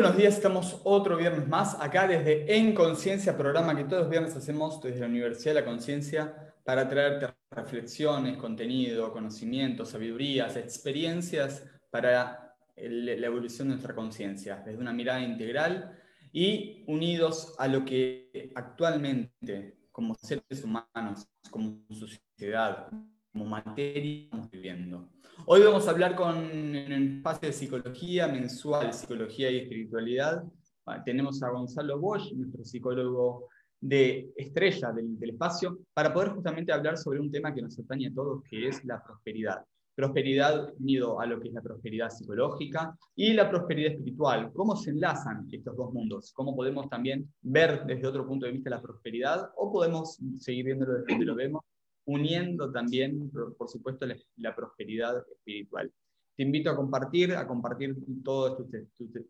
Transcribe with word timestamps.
buenos 0.00 0.16
días, 0.16 0.36
estamos 0.36 0.80
otro 0.84 1.14
viernes 1.18 1.46
más 1.46 1.78
acá 1.78 2.08
desde 2.08 2.56
En 2.56 2.72
Conciencia, 2.72 3.36
programa 3.36 3.76
que 3.76 3.84
todos 3.84 4.04
los 4.04 4.10
viernes 4.10 4.34
hacemos 4.34 4.80
desde 4.80 5.00
la 5.00 5.08
Universidad 5.08 5.52
de 5.52 5.60
la 5.60 5.66
Conciencia 5.66 6.54
para 6.64 6.88
traerte 6.88 7.28
reflexiones, 7.50 8.38
contenido, 8.38 9.12
conocimientos, 9.12 9.90
sabidurías, 9.90 10.56
experiencias 10.56 11.66
para 11.90 12.56
la 12.76 13.26
evolución 13.26 13.68
de 13.68 13.74
nuestra 13.74 13.94
conciencia, 13.94 14.62
desde 14.64 14.80
una 14.80 14.94
mirada 14.94 15.20
integral 15.20 15.94
y 16.32 16.82
unidos 16.86 17.54
a 17.58 17.68
lo 17.68 17.84
que 17.84 18.52
actualmente, 18.54 19.76
como 19.92 20.14
seres 20.14 20.64
humanos, 20.64 21.28
como 21.50 21.78
sociedad, 21.90 22.88
como 23.30 23.44
materia, 23.44 24.22
estamos 24.22 24.50
viviendo. 24.50 25.10
Hoy 25.46 25.62
vamos 25.62 25.86
a 25.88 25.90
hablar 25.90 26.14
con, 26.14 26.36
en 26.36 26.92
el 26.92 27.16
espacio 27.16 27.48
de 27.48 27.52
psicología 27.52 28.28
mensual, 28.28 28.92
psicología 28.92 29.50
y 29.50 29.58
espiritualidad. 29.58 30.42
Ah, 30.86 31.02
tenemos 31.02 31.42
a 31.42 31.50
Gonzalo 31.50 31.98
Bosch, 31.98 32.32
nuestro 32.32 32.64
psicólogo 32.64 33.48
de 33.80 34.30
estrella 34.36 34.92
del, 34.92 35.18
del, 35.18 35.30
espacio, 35.30 35.78
para 35.94 36.12
poder 36.12 36.30
justamente 36.30 36.72
hablar 36.72 36.98
sobre 36.98 37.20
un 37.20 37.30
tema 37.30 37.54
que 37.54 37.62
nos 37.62 37.78
atañe 37.78 38.08
a 38.08 38.14
todos, 38.14 38.42
que 38.44 38.68
es 38.68 38.84
la 38.84 39.02
prosperidad. 39.02 39.64
Prosperidad 39.94 40.72
unido 40.78 41.20
a 41.20 41.26
lo 41.26 41.40
que 41.40 41.48
es 41.48 41.54
la 41.54 41.62
prosperidad 41.62 42.10
psicológica 42.10 42.96
y 43.16 43.32
la 43.32 43.48
prosperidad 43.48 43.92
espiritual. 43.92 44.52
¿Cómo 44.52 44.76
se 44.76 44.90
enlazan 44.90 45.48
estos 45.50 45.76
dos 45.76 45.92
mundos? 45.92 46.32
¿Cómo 46.34 46.54
podemos 46.54 46.88
también 46.88 47.32
ver 47.40 47.84
desde 47.86 48.06
otro 48.06 48.26
punto 48.26 48.46
de 48.46 48.52
vista 48.52 48.70
la 48.70 48.82
prosperidad 48.82 49.50
o 49.56 49.72
podemos 49.72 50.18
seguir 50.38 50.66
viéndolo 50.66 50.94
desde 50.94 51.06
donde 51.08 51.24
lo 51.26 51.34
vemos 51.34 51.64
uniendo 52.10 52.70
también, 52.72 53.30
por, 53.30 53.68
supuesto, 53.68 54.06
la, 54.36 54.54
prosperidad 54.54 55.24
espiritual. 55.30 55.92
Te 56.36 56.42
invito 56.42 56.70
a 56.70 56.76
compartir, 56.76 57.32
a 57.34 57.46
compartir 57.46 57.96
todas 58.24 58.56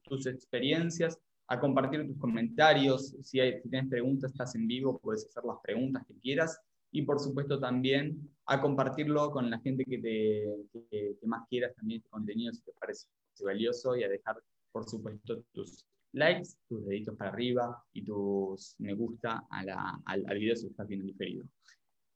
tus, 0.04 0.26
experiencias, 0.26 1.18
a 1.48 1.60
compartir 1.60 2.06
tus 2.06 2.16
comentarios. 2.18 3.14
Si, 3.22 3.38
hay, 3.38 3.60
tienes 3.62 3.90
preguntas, 3.90 4.30
estás 4.30 4.54
en 4.54 4.66
vivo, 4.66 4.98
puedes 4.98 5.26
hacer 5.26 5.44
las 5.44 5.58
preguntas 5.62 6.04
que 6.06 6.14
quieras. 6.20 6.58
Y 6.92 7.02
por 7.02 7.20
supuesto 7.20 7.60
también 7.60 8.18
a 8.46 8.60
compartirlo 8.60 9.30
con 9.30 9.48
la 9.50 9.60
gente 9.60 9.84
que, 9.84 9.98
te, 9.98 10.80
que, 10.90 11.16
más 11.26 11.46
quieras 11.48 11.74
también 11.76 11.98
este 11.98 12.10
contenido 12.10 12.52
si 12.52 12.62
te 12.62 12.72
parece 12.80 13.06
valioso 13.44 13.96
y 13.96 14.02
a 14.02 14.08
dejar, 14.08 14.42
por 14.72 14.88
supuesto, 14.88 15.44
tus 15.52 15.84
likes, 16.12 16.50
tus 16.68 16.84
deditos 16.86 17.16
para 17.16 17.30
arriba 17.30 17.84
y 17.92 18.04
tus 18.04 18.74
me 18.78 18.94
gusta 18.94 19.44
al, 19.50 19.68
al 20.04 20.38
video 20.38 20.56
si 20.56 20.66
estás 20.66 20.88
viendo 20.88 21.06
diferido. 21.06 21.44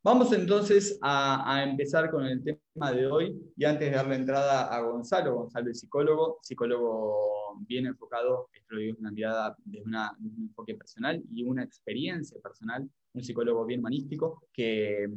Vamos 0.05 0.35
entonces 0.35 0.99
a, 1.01 1.65
empezar 1.67 2.11
con 2.11 2.27
el 2.27 2.45
tema 2.45 2.93
de 2.93 3.07
hoy 3.07 3.41
y 3.57 3.65
antes 3.65 3.89
de 3.89 3.97
darle 3.97 4.17
entrada 4.17 4.67
a 4.67 4.81
Gonzalo, 4.83 5.35
Gonzalo 5.35 5.71
es 5.71 5.81
psicólogo, 5.81 6.41
psicólogo 6.43 7.57
bien 7.61 7.87
enfocado, 7.87 8.51
esto 8.53 8.75
lo 8.75 8.81
digo 8.81 8.99
una 9.01 9.11
mirada 9.11 9.57
desde, 9.65 9.83
un 9.87 9.95
enfoque 10.43 10.75
personal 10.75 11.23
y 11.33 11.43
una 11.45 11.63
experiencia 11.63 12.39
personal, 12.43 12.87
un 13.15 13.25
psicólogo 13.25 13.65
bien 13.65 13.81
humanístico 13.81 14.43
que, 14.53 15.09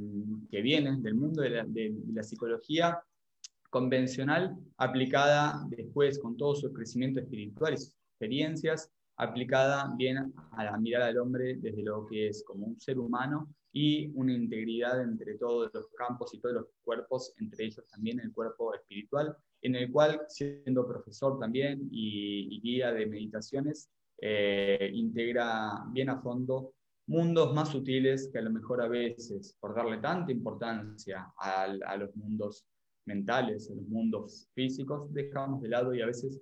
que 0.50 0.62
viene 0.62 0.96
del 1.02 1.16
mundo 1.16 1.42
de 1.42 1.50
la, 1.50 1.66
de 1.66 1.94
la 2.14 2.24
psicología 2.24 2.98
convencional 3.70 4.56
aplicada 4.78 5.66
después 5.68 6.18
con 6.18 6.38
todo 6.38 6.56
su 6.56 6.72
crecimiento 6.72 7.20
espiritual 7.20 7.74
y 7.74 7.78
sus 7.78 7.94
experiencias 8.14 8.90
aplicada 9.18 9.94
bien 9.98 10.34
a 10.52 10.64
la 10.64 10.78
mirada 10.78 11.08
del 11.08 11.18
hombre 11.18 11.58
desde 11.58 11.84
lo 11.84 12.06
que 12.06 12.30
es 12.30 12.42
como 12.46 12.68
un 12.68 12.80
ser 12.80 12.98
humano 13.00 13.50
y 13.78 14.12
una 14.16 14.34
integridad 14.34 15.04
entre 15.04 15.36
todos 15.38 15.70
los 15.72 15.88
campos 15.90 16.34
y 16.34 16.40
todos 16.40 16.56
los 16.56 16.66
cuerpos, 16.84 17.32
entre 17.38 17.66
ellos 17.66 17.86
también 17.88 18.20
el 18.20 18.34
cuerpo 18.34 18.74
espiritual, 18.74 19.38
en 19.62 19.76
el 19.76 19.92
cual, 19.92 20.22
siendo 20.30 20.88
profesor 20.88 21.38
también 21.40 21.88
y, 21.92 22.60
guía 22.62 22.92
de 22.92 23.06
meditaciones, 23.06 23.92
eh, 24.20 24.90
integra 24.94 25.86
bien 25.92 26.10
a 26.10 26.20
fondo 26.20 26.74
mundos 27.06 27.54
más 27.54 27.70
sutiles 27.70 28.30
que 28.32 28.40
a 28.40 28.42
lo 28.42 28.50
mejor 28.50 28.82
a 28.82 28.88
veces, 28.88 29.56
por 29.60 29.76
darle 29.76 30.00
tanta 30.00 30.32
importancia 30.32 31.32
a, 31.38 31.68
los 31.98 32.16
mundos 32.16 32.66
mentales, 33.06 33.70
a 33.70 33.76
los 33.76 33.88
mundos 33.88 34.50
físicos, 34.56 35.14
dejamos 35.14 35.62
de 35.62 35.70
lado 35.70 35.94
y 35.94 36.02
a 36.02 36.08
veces 36.08 36.42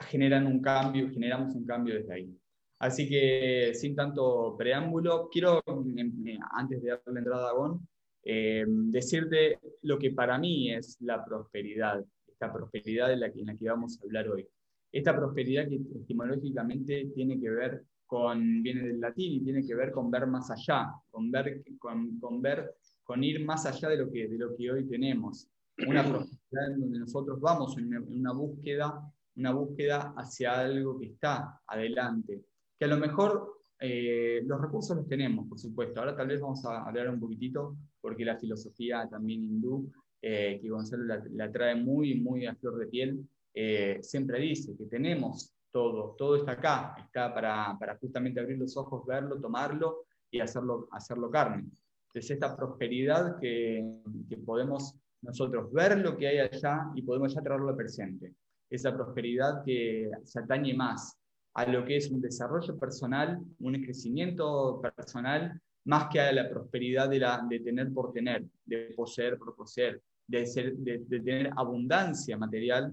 generan 0.00 0.48
un 0.48 0.60
cambio, 0.60 1.08
generamos 1.08 1.54
un 1.54 1.64
cambio 1.64 1.94
desde 1.94 2.14
ahí. 2.14 2.38
Así 2.78 3.08
que 3.08 3.72
sin 3.74 3.94
tanto 3.94 4.54
preámbulo, 4.58 5.28
quiero, 5.30 5.62
em, 5.66 6.26
eh, 6.26 6.38
antes 6.52 6.82
de 6.82 6.90
darle 6.90 7.18
entrada 7.20 7.50
a 7.50 7.52
Gon, 7.52 7.86
eh, 8.22 8.64
decirte 8.66 9.58
lo 9.82 9.98
que 9.98 10.10
para 10.10 10.38
mí 10.38 10.72
es 10.72 10.96
la 11.00 11.24
prosperidad, 11.24 12.04
esta 12.26 12.52
prosperidad 12.52 13.12
en 13.12 13.20
la, 13.20 13.32
que, 13.32 13.40
en 13.40 13.46
la 13.46 13.56
que 13.56 13.68
vamos 13.68 13.98
a 13.98 14.04
hablar 14.04 14.28
hoy. 14.28 14.46
Esta 14.90 15.16
prosperidad 15.16 15.68
que 15.68 15.76
etimológicamente 15.76 17.10
tiene 17.14 17.40
que 17.40 17.50
ver 17.50 17.84
con, 18.06 18.62
viene 18.62 18.82
del 18.82 19.00
latín 19.00 19.32
y 19.34 19.40
tiene 19.40 19.64
que 19.66 19.74
ver 19.74 19.90
con 19.90 20.10
ver 20.10 20.26
más 20.26 20.50
allá, 20.50 20.92
con 21.10 21.30
ver, 21.30 21.64
con, 21.78 22.18
con 22.18 22.42
ver, 22.42 22.74
con 23.02 23.22
ir 23.22 23.44
más 23.44 23.66
allá 23.66 23.88
de 23.88 23.98
lo 23.98 24.10
que, 24.10 24.28
de 24.28 24.38
lo 24.38 24.54
que 24.56 24.70
hoy 24.70 24.86
tenemos. 24.86 25.48
Una 25.86 26.02
prosperidad 26.08 26.72
en 26.72 26.80
donde 26.80 26.98
nosotros 27.00 27.40
vamos 27.40 27.76
en 27.78 27.96
una 27.96 28.32
búsqueda 28.32 29.02
una 29.36 29.52
búsqueda 29.52 30.14
hacia 30.16 30.60
algo 30.60 30.98
que 30.98 31.06
está 31.06 31.60
adelante, 31.66 32.44
que 32.78 32.84
a 32.84 32.88
lo 32.88 32.96
mejor 32.96 33.60
eh, 33.80 34.42
los 34.44 34.60
recursos 34.60 34.96
los 34.96 35.08
tenemos, 35.08 35.46
por 35.48 35.58
supuesto. 35.58 36.00
Ahora 36.00 36.16
tal 36.16 36.28
vez 36.28 36.40
vamos 36.40 36.64
a 36.64 36.84
hablar 36.84 37.10
un 37.10 37.20
poquitito, 37.20 37.76
porque 38.00 38.24
la 38.24 38.36
filosofía 38.36 39.08
también 39.08 39.44
hindú, 39.44 39.90
eh, 40.22 40.58
que 40.60 40.68
Gonzalo 40.68 41.04
la, 41.32 41.52
trae 41.52 41.74
muy, 41.74 42.14
muy 42.20 42.46
a 42.46 42.54
flor 42.54 42.78
de 42.78 42.86
piel, 42.86 43.28
eh, 43.52 43.98
siempre 44.02 44.40
dice 44.40 44.76
que 44.76 44.86
tenemos 44.86 45.52
todo, 45.70 46.14
todo 46.16 46.36
está 46.36 46.52
acá, 46.52 46.94
está 46.98 47.32
para, 47.34 47.76
para, 47.78 47.96
justamente 47.98 48.40
abrir 48.40 48.58
los 48.58 48.76
ojos, 48.76 49.04
verlo, 49.06 49.40
tomarlo 49.40 50.06
y 50.30 50.40
hacerlo, 50.40 50.88
hacerlo 50.92 51.30
carne. 51.30 51.64
Entonces 52.08 52.30
esta 52.30 52.56
prosperidad 52.56 53.38
que, 53.38 54.00
que 54.28 54.36
podemos 54.38 54.94
nosotros 55.20 55.72
ver 55.72 55.98
lo 55.98 56.16
que 56.16 56.28
hay 56.28 56.38
allá 56.38 56.90
y 56.94 57.02
podemos 57.02 57.34
ya 57.34 57.42
traerlo 57.42 57.70
al 57.70 57.76
presente 57.76 58.34
esa 58.70 58.94
prosperidad 58.94 59.62
que 59.64 60.10
se 60.24 60.40
atañe 60.40 60.74
más 60.74 61.16
a 61.54 61.66
lo 61.66 61.84
que 61.84 61.96
es 61.96 62.10
un 62.10 62.20
desarrollo 62.20 62.76
personal, 62.78 63.40
un 63.60 63.74
crecimiento 63.82 64.80
personal, 64.96 65.60
más 65.84 66.08
que 66.10 66.20
a 66.20 66.32
la 66.32 66.48
prosperidad 66.48 67.08
de, 67.08 67.60
tener 67.60 67.92
por 67.92 68.12
tener, 68.12 68.44
de 68.64 68.92
poseer 68.96 69.38
por 69.38 69.54
poseer, 69.54 70.02
de, 70.26 71.04
tener 71.08 71.50
abundancia 71.56 72.36
material 72.36 72.92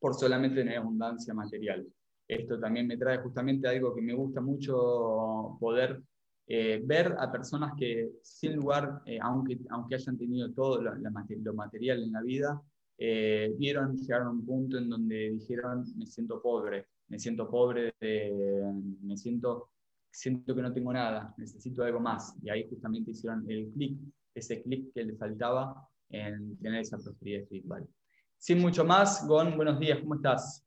por 0.00 0.14
solamente 0.14 0.56
tener 0.56 0.78
abundancia 0.78 1.32
material. 1.32 1.86
Esto 2.26 2.58
también 2.58 2.88
me 2.88 2.96
trae 2.96 3.18
justamente 3.18 3.68
algo 3.68 3.94
que 3.94 4.02
me 4.02 4.14
gusta 4.14 4.40
mucho 4.40 5.56
poder 5.60 6.02
eh, 6.48 6.80
ver 6.84 7.14
a 7.18 7.30
personas 7.30 7.74
que 7.78 8.10
sin 8.22 8.56
lugar, 8.56 9.00
eh, 9.06 9.18
aunque, 9.20 9.58
aunque 9.70 9.94
hayan 9.94 10.18
tenido 10.18 10.52
todo 10.52 10.82
lo, 10.82 11.54
material 11.54 12.02
en 12.02 12.12
la 12.12 12.22
vida, 12.22 12.60
eh, 12.98 13.52
vieron, 13.56 13.96
llegaron 13.96 14.28
a 14.28 14.30
un 14.30 14.44
punto 14.44 14.78
en 14.78 14.88
donde 14.88 15.30
dijeron, 15.30 15.84
me 15.96 16.06
siento 16.06 16.40
pobre, 16.40 16.86
me 17.08 17.18
siento 17.18 17.48
pobre, 17.48 17.94
me 18.00 19.16
siento, 19.16 19.70
siento 20.10 20.54
que 20.54 20.62
no 20.62 20.72
tengo 20.72 20.92
nada, 20.92 21.34
necesito 21.36 21.84
algo 21.84 22.00
más. 22.00 22.34
Y 22.42 22.50
ahí 22.50 22.68
justamente 22.68 23.10
hicieron 23.10 23.48
el 23.50 23.70
clic, 23.72 23.98
ese 24.34 24.62
clic 24.62 24.92
que 24.92 25.04
les 25.04 25.18
faltaba 25.18 25.88
en 26.08 26.56
tener 26.58 26.80
esa 26.80 26.98
prosperidad 26.98 27.42
espiritual. 27.42 27.86
Sin 28.38 28.60
mucho 28.60 28.84
más, 28.84 29.26
Gon, 29.26 29.56
buenos 29.56 29.78
días, 29.78 29.98
¿cómo 30.00 30.16
estás? 30.16 30.64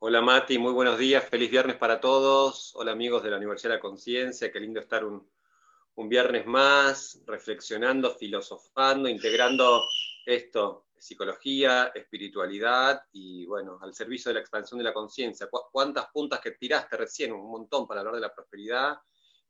Hola 0.00 0.22
Mati, 0.22 0.58
muy 0.58 0.72
buenos 0.72 0.98
días, 0.98 1.24
feliz 1.24 1.50
viernes 1.50 1.76
para 1.76 2.00
todos. 2.00 2.72
Hola 2.76 2.92
amigos 2.92 3.22
de 3.22 3.30
la 3.30 3.36
Universidad 3.36 3.70
de 3.70 3.76
la 3.76 3.82
Conciencia, 3.82 4.52
qué 4.52 4.60
lindo 4.60 4.80
estar 4.80 5.04
un 5.04 6.08
viernes 6.08 6.46
más, 6.46 7.20
reflexionando, 7.26 8.14
filosofando, 8.14 9.08
integrando 9.08 9.82
esto, 10.24 10.87
psicología, 11.00 11.92
espiritualidad 11.94 13.02
y 13.12 13.46
bueno, 13.46 13.78
al 13.80 13.94
servicio 13.94 14.30
de 14.30 14.34
la 14.34 14.40
expansión 14.40 14.78
de 14.78 14.84
la 14.84 14.92
conciencia. 14.92 15.48
¿Cuántas 15.72 16.06
puntas 16.08 16.40
que 16.40 16.52
tiraste 16.52 16.96
recién? 16.96 17.32
Un 17.32 17.50
montón 17.50 17.86
para 17.86 18.00
hablar 18.00 18.14
de 18.16 18.20
la 18.20 18.34
prosperidad. 18.34 18.98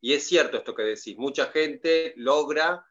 Y 0.00 0.12
es 0.12 0.26
cierto 0.26 0.58
esto 0.58 0.74
que 0.74 0.82
decís, 0.82 1.16
mucha 1.16 1.46
gente 1.46 2.14
logra 2.16 2.84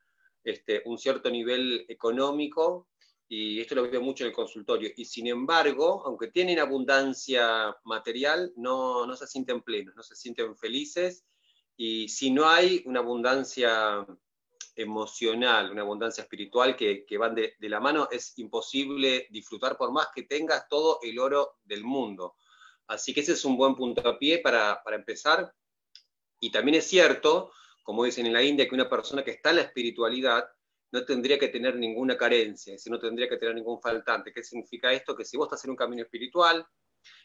este, 0.44 0.82
un 0.86 0.98
cierto 0.98 1.30
nivel 1.30 1.86
económico 1.88 2.90
y 3.30 3.60
esto 3.60 3.76
lo 3.76 3.90
veo 3.90 4.02
mucho 4.02 4.24
en 4.24 4.30
el 4.30 4.36
consultorio. 4.36 4.90
Y 4.96 5.06
sin 5.06 5.28
embargo, 5.28 6.04
aunque 6.06 6.28
tienen 6.28 6.60
abundancia 6.60 7.76
material, 7.84 8.54
no, 8.56 9.06
no 9.06 9.16
se 9.16 9.28
sienten 9.28 9.62
plenos, 9.62 9.96
no 9.96 10.04
se 10.04 10.16
sienten 10.16 10.56
felices. 10.56 11.26
Y 11.76 12.08
si 12.10 12.32
no 12.32 12.50
hay 12.50 12.84
una 12.86 13.02
abundancia 13.02 14.06
emocional, 14.78 15.72
una 15.72 15.82
abundancia 15.82 16.22
espiritual 16.22 16.76
que, 16.76 17.06
van 17.18 17.36
de, 17.36 17.56
la 17.62 17.80
mano, 17.80 18.08
es 18.12 18.38
imposible 18.38 19.28
disfrutar 19.32 19.76
por 19.76 19.92
más 19.92 20.10
que 20.14 20.24
tengas 20.24 20.70
todo 20.70 21.00
el 21.02 21.20
oro 21.20 21.58
del 21.64 21.84
mundo. 21.84 22.36
Así 22.88 23.14
que 23.14 23.22
ese 23.22 23.34
es 23.34 23.44
un 23.44 23.58
buen 23.58 23.76
puntapié 23.76 24.40
para, 24.40 24.82
para 24.84 24.96
empezar. 24.96 25.52
Y 26.40 26.52
también 26.52 26.76
es 26.76 26.86
cierto, 26.86 27.52
como 27.84 28.04
dicen 28.04 28.28
en 28.28 28.34
la 28.34 28.44
India, 28.44 28.68
que 28.68 28.76
una 28.76 28.90
persona 28.90 29.24
que 29.24 29.32
está 29.32 29.50
en 29.50 29.58
la 29.58 29.62
espiritualidad 29.64 30.48
no 30.92 31.04
tendría 31.04 31.38
que 31.38 31.50
tener 31.50 31.76
ninguna 31.76 32.16
carencia, 32.16 32.76
no 32.86 33.00
tendría 33.00 33.28
que 33.28 33.38
tener 33.38 33.56
ningún 33.56 33.82
faltante. 33.82 34.32
¿Qué 34.32 34.44
significa 34.44 34.94
esto? 34.94 35.16
Que 35.16 35.26
si 35.26 35.36
vos 35.36 35.48
estás 35.48 35.66
en 35.66 35.72
un 35.72 35.76
camino 35.76 36.04
espiritual, 36.04 36.66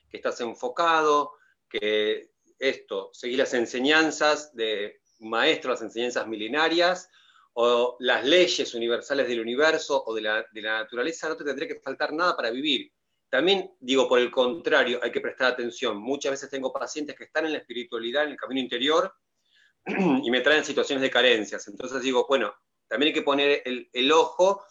que 0.09 0.17
estás 0.17 0.41
enfocado, 0.41 1.35
que 1.69 2.31
esto, 2.59 3.11
seguir 3.13 3.39
las 3.39 3.55
enseñanzas 3.55 4.55
de 4.55 5.01
maestros, 5.21 5.75
las 5.75 5.83
enseñanzas 5.83 6.27
milenarias, 6.27 7.09
o 7.55 7.97
las 8.01 8.25
leyes 8.25 8.75
universales 8.75 9.29
del 9.29 9.41
universo 9.41 10.03
o 10.07 10.15
de 10.15 10.23
la, 10.23 10.47
de 10.53 10.63
la 10.63 10.81
naturaleza, 10.81 11.29
no 11.29 11.37
te 11.37 11.45
tendría 11.45 11.69
que 11.69 11.81
faltar 11.81 12.13
nada 12.13 12.37
para 12.37 12.51
vivir. 12.51 12.91
También 13.29 13.75
digo, 13.81 14.09
por 14.09 14.19
el 14.19 14.31
contrario, 14.31 15.01
hay 15.03 15.11
que 15.11 15.21
prestar 15.21 15.53
atención. 15.53 15.97
Muchas 15.97 16.33
veces 16.33 16.51
tengo 16.51 16.73
pacientes 16.73 17.17
que 17.17 17.25
están 17.25 17.47
en 17.47 17.53
la 17.53 17.59
espiritualidad, 17.59 18.25
en 18.25 18.31
el 18.31 18.37
camino 18.37 18.61
interior, 18.61 19.13
y 19.87 20.31
me 20.31 20.41
traen 20.41 20.65
situaciones 20.65 21.03
de 21.03 21.11
carencias. 21.11 21.67
Entonces 21.69 22.03
digo, 22.03 22.27
bueno, 22.29 22.55
también 22.89 23.09
hay 23.09 23.15
que 23.15 23.23
poner 23.23 23.63
el, 23.65 24.13
ojo, 24.13 24.65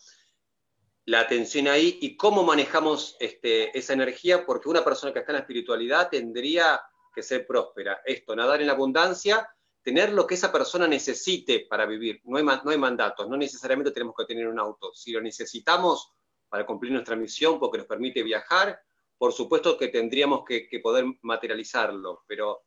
la 1.06 1.22
atención 1.22 1.68
ahí 1.68 1.98
y 2.01 2.16
cómo 2.16 2.44
manejamos 2.44 3.18
este, 3.19 3.75
esa 3.75 3.94
energía, 3.94 4.45
porque 4.45 4.69
una 4.69 4.83
persona 4.83 5.12
que 5.12 5.19
está 5.19 5.31
en 5.31 5.38
la 5.38 5.42
espiritualidad 5.42 6.10
tendría 6.10 6.80
que 7.16 7.24
ser 7.24 7.48
próspera. 7.48 8.01
Esto, 8.06 8.36
nadar 8.36 8.62
en 8.62 8.69
abundancia, 8.69 9.50
tener 9.83 10.13
lo 10.13 10.28
que 10.28 10.36
esa 10.36 10.51
persona 10.51 10.88
necesite 10.88 11.66
para 11.69 11.86
vivir. 11.86 12.22
No 12.25 12.38
hay, 12.38 12.44
no 12.44 12.72
hay 12.72 12.78
mandatos, 12.78 13.28
no 13.28 13.38
necesariamente 13.38 13.92
tenemos 13.92 14.16
que 14.18 14.25
tener 14.25 14.48
un 14.48 14.60
auto. 14.60 14.94
Si 14.94 15.12
lo 15.12 15.22
necesitamos 15.22 16.12
para 16.50 16.66
cumplir 16.66 16.92
nuestra 16.92 17.16
misión, 17.16 17.60
porque 17.60 17.78
nos 17.78 17.88
permite 17.88 18.24
viajar, 18.24 18.80
por 19.18 19.33
supuesto 19.33 19.78
que 19.78 19.88
tendríamos 19.88 20.44
que, 20.45 20.68
poder 20.81 21.06
materializarlo, 21.22 22.24
pero 22.28 22.63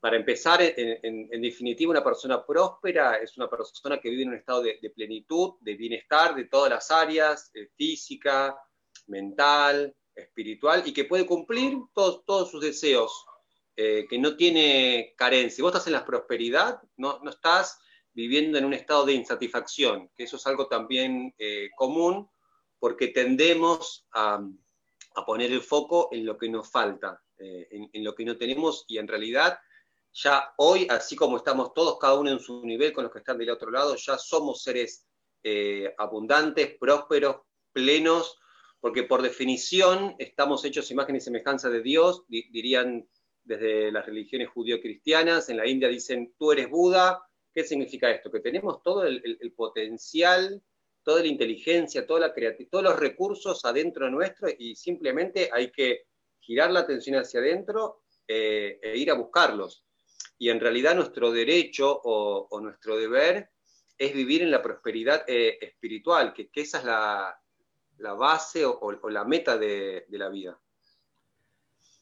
para 0.00 0.16
empezar, 0.16 0.60
en, 0.60 1.40
definitiva, 1.40 1.90
una 1.90 2.04
persona 2.04 2.44
próspera 2.44 3.16
es 3.16 3.36
una 3.36 3.48
persona 3.48 3.98
que 3.98 4.10
vive 4.10 4.22
en 4.22 4.28
un 4.30 4.34
estado 4.36 4.62
de, 4.62 4.92
plenitud, 4.94 5.54
de 5.60 5.74
bienestar 5.74 6.34
de 6.34 6.44
todas 6.44 6.70
las 6.70 6.90
áreas, 6.90 7.50
eh, 7.54 7.68
física, 7.76 8.56
mental, 9.06 9.94
espiritual, 10.14 10.82
y 10.84 10.92
que 10.92 11.04
puede 11.04 11.26
cumplir 11.26 11.78
todos, 11.94 12.24
todos 12.24 12.50
sus 12.50 12.60
deseos, 12.60 13.26
eh, 13.76 14.06
que 14.08 14.18
no 14.18 14.36
tiene 14.36 15.14
carencia. 15.16 15.62
Vos 15.62 15.72
estás 15.72 15.86
en 15.86 15.92
la 15.92 16.04
prosperidad, 16.04 16.80
no, 16.96 17.20
no, 17.22 17.30
estás 17.30 17.78
viviendo 18.12 18.58
en 18.58 18.64
un 18.64 18.74
estado 18.74 19.04
de 19.06 19.12
insatisfacción, 19.12 20.10
que 20.16 20.24
eso 20.24 20.36
es 20.36 20.46
algo 20.46 20.66
también 20.68 21.34
eh, 21.38 21.68
común, 21.76 22.28
porque 22.78 23.08
tendemos 23.08 24.06
a, 24.12 24.40
a, 25.14 25.26
poner 25.26 25.52
el 25.52 25.60
foco 25.60 26.08
en 26.12 26.24
lo 26.24 26.36
que 26.36 26.48
nos 26.48 26.70
falta, 26.70 27.22
en, 27.38 27.90
en 27.92 28.04
lo 28.04 28.14
que 28.14 28.24
no 28.24 28.36
tenemos, 28.38 28.84
y 28.88 28.96
en 28.96 29.06
realidad 29.06 29.58
ya 30.16 30.54
hoy, 30.56 30.86
así 30.88 31.14
como 31.14 31.36
estamos 31.36 31.74
todos, 31.74 31.98
cada 31.98 32.14
uno 32.14 32.30
en 32.30 32.40
su 32.40 32.64
nivel 32.64 32.92
con 32.92 33.04
los 33.04 33.12
que 33.12 33.18
están 33.18 33.36
del 33.36 33.50
otro 33.50 33.70
lado, 33.70 33.96
ya 33.96 34.16
somos 34.16 34.62
seres 34.62 35.06
eh, 35.42 35.94
abundantes, 35.98 36.76
prósperos, 36.78 37.42
plenos, 37.70 38.38
porque 38.80 39.02
por 39.02 39.20
definición 39.20 40.14
estamos 40.18 40.64
hechos 40.64 40.90
imagen 40.90 41.16
y 41.16 41.20
semejanza 41.20 41.68
de 41.68 41.82
Dios, 41.82 42.24
dirían 42.28 43.06
desde 43.46 43.90
las 43.90 44.04
religiones 44.04 44.48
judío-cristianas, 44.50 45.48
en 45.48 45.56
la 45.56 45.66
India 45.66 45.88
dicen, 45.88 46.34
tú 46.38 46.52
eres 46.52 46.68
Buda, 46.68 47.22
¿qué 47.54 47.64
significa 47.64 48.10
esto? 48.10 48.30
Que 48.30 48.40
tenemos 48.40 48.82
todo 48.82 49.04
el, 49.04 49.52
potencial, 49.56 50.62
toda 51.02 51.22
la 51.22 51.28
inteligencia, 51.28 52.06
todos 52.06 52.20
los 52.70 52.98
recursos 52.98 53.64
adentro 53.64 54.10
nuestro 54.10 54.48
y 54.58 54.76
simplemente 54.76 55.48
hay 55.52 55.70
que 55.70 56.06
girar 56.40 56.70
la 56.70 56.80
atención 56.80 57.16
hacia 57.16 57.40
adentro 57.40 58.02
eh, 58.28 58.78
e 58.82 58.98
ir 58.98 59.10
a 59.10 59.14
buscarlos 59.14 59.86
y 60.38 60.50
en 60.50 60.60
realidad 60.60 60.94
nuestro 60.94 61.30
derecho 61.32 62.00
o, 62.04 62.60
nuestro 62.60 62.96
deber 62.96 63.50
es 63.96 64.14
vivir 64.14 64.42
en 64.42 64.50
la 64.50 64.62
prosperidad 64.62 65.24
eh, 65.26 65.58
espiritual, 65.60 66.34
que, 66.34 66.50
esa 66.54 66.78
es 66.78 66.84
la, 66.84 68.14
base 68.14 68.64
o, 68.64 68.92
la 69.08 69.24
meta 69.24 69.56
de, 69.56 70.04
la 70.10 70.28
vida. 70.28 70.60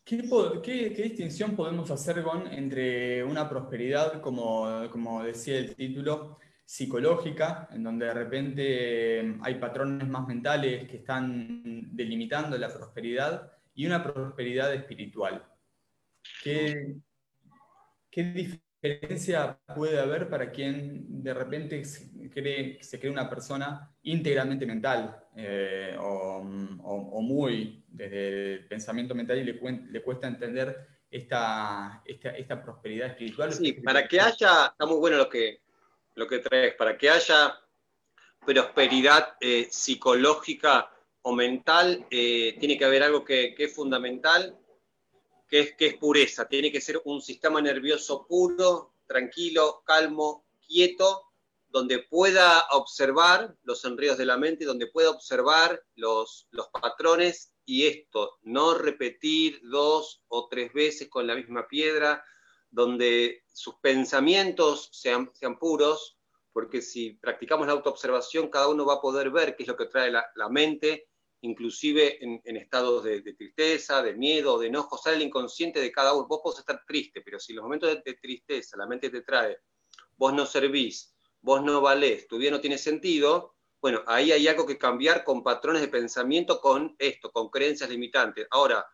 ¿Qué, 0.05 0.93
distinción 1.03 1.57
podemos 1.57 1.91
hacer 1.91 2.23
con 2.23 2.47
entre 2.49 3.25
una 3.25 3.49
prosperidad, 3.49 4.21
como, 4.21 4.89
como 4.91 5.23
decía 5.23 5.57
el 5.57 5.75
título, 5.75 6.39
psicológica, 6.63 7.69
en 7.73 7.83
donde 7.83 8.07
de 8.07 8.15
repente 8.15 9.21
eh, 9.21 9.39
hay 9.43 9.55
patrones 9.55 10.07
más 10.07 10.27
mentales 10.27 10.89
que 10.89 10.99
están 10.99 11.97
delimitando 11.97 12.59
la 12.59 12.73
prosperidad, 12.73 13.51
y 13.75 13.87
una 13.87 14.03
prosperidad 14.03 14.75
espiritual? 14.75 15.43
¿Qué, 16.43 16.97
¿Qué 18.11 18.61
diferencia 18.89 19.59
puede 19.75 19.99
haber 19.99 20.29
para 20.29 20.51
quien 20.51 21.23
de 21.23 21.35
repente 21.35 21.85
se 21.85 22.31
cree, 22.31 23.11
una 23.11 23.29
persona 23.29 23.91
íntegramente 24.03 24.67
mental 24.67 25.25
eh, 25.37 25.97
o, 25.99 26.43
muy 27.23 27.85
desde 27.89 28.55
el 28.55 28.67
pensamiento 28.67 29.15
mental 29.15 29.39
y 29.39 29.45
le, 29.45 30.03
cuesta 30.03 30.27
entender 30.27 30.77
esta, 31.11 32.03
esta, 32.05 32.63
prosperidad 32.63 33.09
espiritual? 33.09 33.53
Sí, 33.53 33.73
para 33.73 34.07
que 34.07 34.21
haya, 34.21 34.67
está 34.67 34.87
muy 34.87 34.97
bueno 34.97 35.17
lo 35.17 35.29
que, 35.29 35.63
lo 36.15 36.27
que 36.27 36.41
traes, 36.41 36.75
para 36.75 36.99
que 36.99 37.09
haya 37.09 37.59
prosperidad 38.45 39.37
eh, 39.41 39.69
psicológica 39.71 40.91
o 41.23 41.35
mental, 41.35 42.05
eh, 42.11 42.57
tiene 42.59 42.77
que 42.77 42.85
haber 42.85 43.03
algo 43.03 43.25
que 43.25 43.55
es 43.57 43.75
fundamental 43.75 44.59
que 45.77 45.87
es, 45.87 45.95
pureza, 45.95 46.49
tiene 46.49 46.73
que 46.73 46.81
ser 46.81 47.01
un 47.05 47.23
sistema 47.23 47.61
nervioso 47.61 48.27
puro, 48.27 48.95
tranquilo, 49.07 49.85
calmo, 49.87 50.45
quieto, 50.67 51.31
donde 51.69 52.01
pueda 52.01 52.67
observar 52.73 53.55
los 53.63 53.85
enredos 53.85 54.19
de 54.19 54.27
la 54.27 54.37
mente, 54.37 54.65
donde 54.65 54.89
pueda 54.89 55.11
observar 55.11 55.81
los, 55.95 56.49
los 56.51 56.69
patrones 56.69 57.53
y 57.65 57.87
esto, 57.87 58.39
no 58.43 58.75
repetir 58.75 59.61
dos 59.63 60.23
o 60.27 60.49
tres 60.49 60.73
veces 60.73 61.09
con 61.09 61.27
la 61.27 61.37
misma 61.37 61.69
piedra, 61.69 62.25
donde 62.71 63.45
sus 63.53 63.77
pensamientos 63.77 64.89
sean, 64.93 65.31
sean 65.35 65.59
puros, 65.59 66.19
porque 66.53 66.83
si 66.83 67.13
practicamos 67.13 67.69
la 67.69 67.75
autoobservación, 67.75 68.49
cada 68.49 68.69
uno 68.69 68.85
va 68.85 68.95
a 68.95 69.01
poder 69.01 69.31
ver 69.31 69.55
qué 69.55 69.63
es 69.63 69.69
lo 69.69 69.77
que 69.77 69.87
trae 69.87 70.11
la, 70.11 70.27
la 70.35 70.49
mente 70.49 71.09
inclusive 71.45 72.19
en, 72.25 72.57
estados 72.57 73.05
de, 73.05 73.21
tristeza, 73.21 74.03
de 74.03 74.15
miedo, 74.15 74.59
de 74.59 74.69
enojo, 74.69 74.97
sale 74.97 75.17
el 75.17 75.23
inconsciente 75.23 75.81
de 75.81 75.93
cada 75.93 76.15
uno. 76.15 76.27
Vos 76.27 76.41
podés 76.43 76.61
estar 76.61 76.83
triste, 76.87 77.21
pero 77.21 77.39
si 77.39 77.53
en 77.53 77.57
los 77.57 77.65
momentos 77.65 77.91
de, 78.03 78.15
tristeza 78.15 78.77
la 78.77 78.87
mente 78.87 79.11
te 79.11 79.23
trae, 79.23 79.59
vos 80.17 80.33
no 80.33 80.47
servís, 80.47 81.15
vos 81.41 81.63
no 81.63 81.81
valés, 81.81 82.27
tu 82.27 82.39
vida 82.39 82.51
no 82.51 82.61
tiene 82.61 82.79
sentido, 82.79 83.57
bueno, 83.81 84.03
ahí 84.07 84.33
hay 84.33 84.49
algo 84.49 84.65
que 84.65 84.79
cambiar 84.79 85.23
con 85.25 85.43
patrones 85.43 85.83
de 85.83 85.89
pensamiento, 85.89 86.61
con 86.61 86.97
esto, 86.99 87.31
con 87.31 87.51
creencias 87.51 87.91
limitantes. 87.91 88.47
Ahora, 88.51 88.87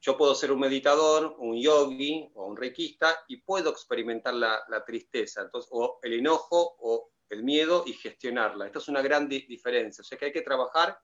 yo 0.00 0.16
puedo 0.16 0.34
ser 0.36 0.52
un 0.52 0.60
meditador, 0.60 1.34
un 1.38 1.60
yogi 1.60 2.30
o 2.34 2.46
un 2.46 2.56
reikista 2.56 3.24
y 3.26 3.38
puedo 3.38 3.70
experimentar 3.70 4.34
la, 4.34 4.84
tristeza, 4.86 5.42
entonces, 5.42 5.68
o 5.72 5.98
el 6.02 6.12
enojo 6.12 6.76
o 6.78 7.10
el 7.30 7.42
miedo 7.42 7.82
y 7.86 7.94
gestionarla. 7.94 8.66
Esta 8.66 8.78
es 8.78 8.88
una 8.88 9.02
gran 9.02 9.28
diferencia. 9.28 10.02
O 10.02 10.04
sea 10.04 10.16
que 10.16 10.26
hay 10.26 10.32
que 10.32 10.42
trabajar 10.42 10.96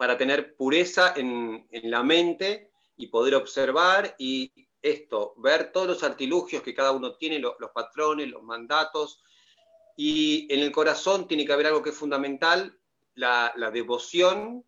para 0.00 0.16
tener 0.16 0.56
pureza 0.56 1.12
en, 1.14 1.68
la 1.70 2.02
mente 2.02 2.70
y 2.96 3.08
poder 3.08 3.34
observar 3.34 4.14
y 4.18 4.50
esto, 4.80 5.34
ver 5.36 5.72
todos 5.72 5.88
los 5.88 6.02
artilugios 6.02 6.62
que 6.62 6.72
cada 6.72 6.92
uno 6.92 7.16
tiene, 7.16 7.38
los, 7.38 7.54
patrones, 7.74 8.30
los 8.30 8.42
mandatos. 8.42 9.22
Y 9.98 10.50
en 10.50 10.60
el 10.60 10.72
corazón 10.72 11.28
tiene 11.28 11.44
que 11.44 11.52
haber 11.52 11.66
algo 11.66 11.82
que 11.82 11.90
es 11.90 11.98
fundamental, 11.98 12.80
la, 13.14 13.52
devoción, 13.74 14.64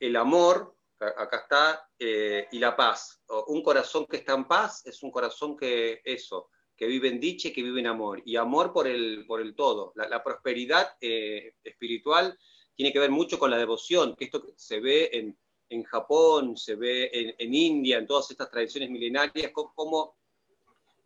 el 0.00 0.16
amor, 0.16 0.74
acá 0.98 1.42
está, 1.44 1.88
eh, 1.96 2.48
y 2.50 2.58
la 2.58 2.74
paz. 2.74 3.22
Un 3.46 3.62
corazón 3.62 4.04
que 4.06 4.16
está 4.16 4.34
en 4.34 4.48
paz 4.48 4.84
es 4.84 5.00
un 5.04 5.12
corazón 5.12 5.56
que 5.56 6.00
eso, 6.04 6.50
que 6.76 6.88
vive 6.88 7.06
en 7.06 7.20
dicha 7.20 7.50
y 7.50 7.52
que 7.52 7.62
vive 7.62 7.78
en 7.78 7.86
amor. 7.86 8.20
Y 8.24 8.34
amor 8.34 8.72
por 8.72 8.88
el, 8.88 9.26
por 9.28 9.40
el 9.40 9.54
todo. 9.54 9.92
La, 9.94 10.24
prosperidad 10.24 10.96
eh, 11.00 11.54
espiritual 11.62 12.36
tiene 12.76 12.92
que 12.92 12.98
ver 12.98 13.10
mucho 13.10 13.38
con 13.38 13.50
la 13.50 13.56
devoción, 13.56 14.14
que 14.14 14.26
esto 14.26 14.44
se 14.54 14.80
ve 14.80 15.10
en, 15.12 15.36
en 15.70 15.82
Japón, 15.84 16.56
se 16.56 16.76
ve 16.76 17.10
en, 17.12 17.54
India, 17.54 17.98
en 17.98 18.06
todas 18.06 18.30
estas 18.30 18.50
tradiciones 18.50 18.90
milenarias, 18.90 19.50
cómo, 19.52 20.16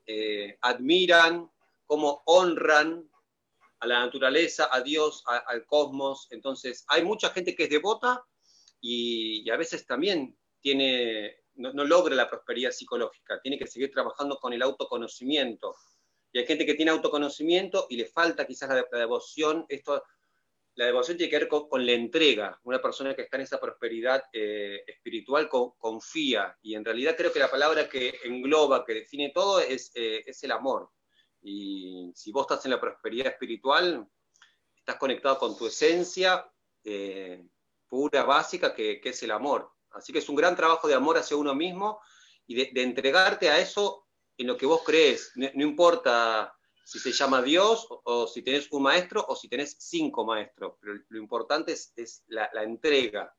eh, 0.07 0.59
admiran, 0.61 1.51
cómo 1.87 2.23
honran 2.27 3.09
a 3.79 3.87
la 3.87 4.01
naturaleza, 4.01 4.69
a 4.71 4.83
Dios, 4.83 5.23
al 5.27 5.65
cosmos. 5.65 6.27
Entonces, 6.31 6.85
hay 6.89 7.05
mucha 7.05 7.31
gente 7.31 7.55
que 7.55 7.65
es 7.65 7.71
devota 7.71 8.23
y, 8.81 9.49
a 9.49 9.57
veces 9.57 9.87
también 9.87 10.37
tiene, 10.61 11.37
no, 11.55 11.85
logra 11.85 12.15
la 12.15 12.29
prosperidad 12.29 12.73
psicológica, 12.73 13.41
tiene 13.41 13.59
que 13.59 13.67
seguir 13.67 13.93
trabajando 13.93 14.39
con 14.39 14.53
el 14.53 14.63
autoconocimiento. 14.63 15.77
Y 16.33 16.41
hay 16.41 16.47
gente 16.47 16.67
que 16.67 16.75
tiene 16.75 16.91
autoconocimiento 16.91 17.87
y 17.89 17.97
le 17.97 18.07
falta 18.07 18.47
quizás 18.47 18.69
la, 18.69 18.87
la 18.91 18.99
devoción. 18.99 19.65
Esto 19.69 20.03
la 20.81 20.87
devoción 20.87 21.19
tiene 21.19 21.31
que 21.31 21.39
ver 21.41 21.49
con, 21.49 21.85
la 21.85 21.93
entrega. 21.93 22.59
Una 22.63 22.81
persona 22.81 23.15
que 23.15 23.21
está 23.21 23.37
en 23.37 23.43
esa 23.43 23.61
prosperidad 23.61 24.23
eh, 24.33 24.83
espiritual 24.87 25.47
confía. 25.47 26.57
Y 26.63 26.75
en 26.75 26.87
realidad 26.87 27.17
creo 27.19 27.31
que 27.31 27.39
la 27.39 27.51
palabra 27.51 27.87
que 27.87 28.19
engloba, 28.25 28.83
que 28.87 28.95
define 28.95 29.29
todo, 29.29 29.61
es, 29.61 29.93
eh, 29.95 30.25
es, 30.25 30.43
el 30.43 30.53
amor. 30.53 30.89
Y 31.43 32.11
si 32.15 32.33
vos 32.33 32.45
estás 32.45 32.65
en 32.65 32.71
la 32.71 32.81
prosperidad 32.81 33.27
espiritual, 33.27 34.09
estás 34.75 34.97
conectado 34.97 35.39
con 35.39 35.55
tu 35.55 35.67
esencia 35.67 36.51
eh, 36.83 37.47
pura, 37.87 38.23
básica, 38.23 38.75
que, 38.75 39.03
que, 39.03 39.11
es 39.11 39.23
el 39.23 39.33
amor. 39.33 39.71
Así 39.91 40.15
que 40.15 40.21
es 40.21 40.31
un 40.31 40.37
gran 40.37 40.57
trabajo 40.57 40.89
de 40.89 40.95
amor 40.95 41.19
hacia 41.19 41.37
uno 41.37 41.55
mismo 41.55 42.01
y 42.47 42.55
de, 42.55 42.83
entregarte 42.83 43.51
a 43.51 43.59
eso 43.59 44.07
en 44.39 44.47
lo 44.47 44.57
que 44.57 44.65
vos 44.65 44.81
crees. 44.83 45.33
No, 45.35 45.63
importa 45.63 46.55
si 46.91 46.99
se 46.99 47.13
llama 47.13 47.41
Dios 47.41 47.87
o, 47.89 48.27
si 48.27 48.43
tenés 48.43 48.67
un 48.73 48.83
maestro 48.83 49.25
o 49.29 49.37
si 49.37 49.49
tenés 49.49 49.77
cinco 49.79 50.25
maestros, 50.25 50.75
pero 50.81 50.95
lo 51.09 51.19
importante 51.21 51.71
es, 51.73 52.25
la, 52.27 52.51
entrega. 52.65 53.33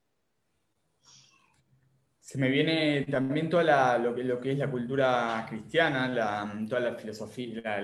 Se 2.18 2.38
me 2.38 2.48
viene 2.48 3.04
también 3.10 3.50
toda 3.50 3.98
lo, 3.98 4.14
que, 4.14 4.24
lo 4.24 4.40
que 4.40 4.52
es 4.52 4.58
la 4.58 4.70
cultura 4.70 5.44
cristiana, 5.46 6.66
toda 6.66 6.80
la 6.80 6.94
filosofía, 6.94 7.82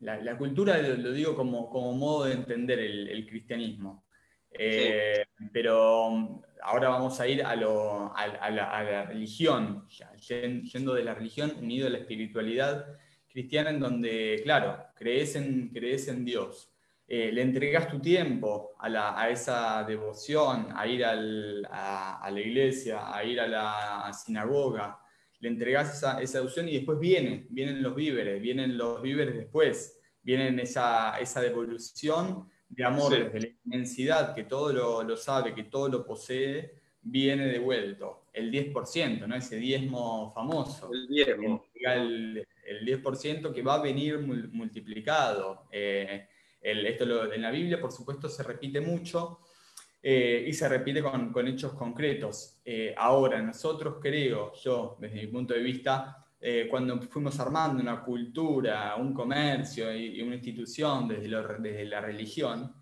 la, 0.00 0.38
cultura, 0.38 0.78
lo, 0.78 1.12
digo 1.12 1.36
como, 1.36 1.68
como, 1.68 1.92
modo 1.92 2.24
de 2.24 2.32
entender 2.32 2.78
el, 2.78 3.26
cristianismo. 3.26 4.06
Eh, 4.52 5.26
pero 5.52 6.40
ahora 6.62 6.88
vamos 6.88 7.20
a 7.20 7.28
ir 7.28 7.44
a, 7.44 7.54
la, 7.56 9.04
religión, 9.06 9.86
yendo 9.90 10.94
de 10.94 11.04
la 11.04 11.12
religión 11.12 11.52
unido 11.60 11.88
a 11.88 11.90
la 11.90 11.98
espiritualidad 11.98 12.86
cristiana, 13.32 13.70
en 13.70 13.80
donde, 13.80 14.40
claro, 14.44 14.84
crees 14.94 15.36
en, 15.36 15.68
crees 15.68 16.08
en 16.08 16.24
Dios. 16.24 16.70
Eh, 17.08 17.30
le 17.32 17.42
entregas 17.42 17.88
tu 17.88 18.00
tiempo 18.00 18.72
a, 18.78 19.28
esa 19.28 19.84
devoción, 19.84 20.68
a 20.74 20.86
ir 20.86 21.04
a, 21.04 21.14
la 21.14 22.40
iglesia, 22.40 23.14
a 23.14 23.24
ir 23.24 23.40
a 23.40 23.46
la 23.46 24.12
sinagoga, 24.12 24.98
le 25.40 25.48
entregas 25.48 25.96
esa, 25.96 26.22
esa 26.22 26.38
devoción 26.38 26.68
y 26.68 26.74
después 26.74 26.98
viene, 26.98 27.46
vienen 27.50 27.82
los 27.82 27.94
víveres, 27.94 28.40
vienen 28.40 28.78
los 28.78 29.02
víveres 29.02 29.36
después, 29.36 29.98
vienen 30.22 30.60
esa, 30.60 31.18
esa 31.18 31.40
devolución 31.40 32.48
de 32.68 32.84
amor, 32.84 33.12
desde 33.12 33.40
la 33.40 33.54
inmensidad, 33.64 34.34
que 34.34 34.44
todo 34.44 35.02
lo, 35.02 35.16
sabe, 35.16 35.54
que 35.54 35.64
todo 35.64 35.88
lo 35.88 36.06
posee, 36.06 36.80
viene 37.02 37.46
devuelto. 37.46 38.26
El 38.32 38.50
10%, 38.50 39.26
¿no? 39.26 39.34
Ese 39.34 39.56
diezmo 39.56 40.32
famoso. 40.32 40.90
El 40.92 41.08
diezmo. 41.08 41.64
El, 41.74 42.46
10% 42.86 43.52
que 43.52 43.62
va 43.62 43.74
a 43.74 43.82
venir 43.82 44.18
multiplicado. 44.18 45.66
Eh, 45.70 46.26
esto 46.60 47.32
en 47.32 47.42
la 47.42 47.50
Biblia, 47.50 47.80
por 47.80 47.92
supuesto, 47.92 48.28
se 48.28 48.42
repite 48.42 48.80
mucho 48.80 49.40
eh, 50.02 50.44
y 50.46 50.52
se 50.52 50.68
repite 50.68 51.02
con, 51.02 51.46
hechos 51.48 51.74
concretos. 51.74 52.60
Eh, 52.64 52.94
ahora, 52.96 53.42
nosotros 53.42 53.96
creo, 54.00 54.52
yo, 54.54 54.96
desde 55.00 55.16
mi 55.16 55.26
punto 55.26 55.54
de 55.54 55.60
vista, 55.60 56.18
cuando 56.68 57.00
fuimos 57.02 57.38
armando 57.38 57.80
una 57.80 58.02
cultura, 58.02 58.96
un 58.96 59.14
comercio 59.14 59.94
y, 59.94 60.20
una 60.22 60.34
institución 60.34 61.06
desde, 61.06 61.28
desde, 61.60 61.84
la 61.84 62.00
religión, 62.00 62.74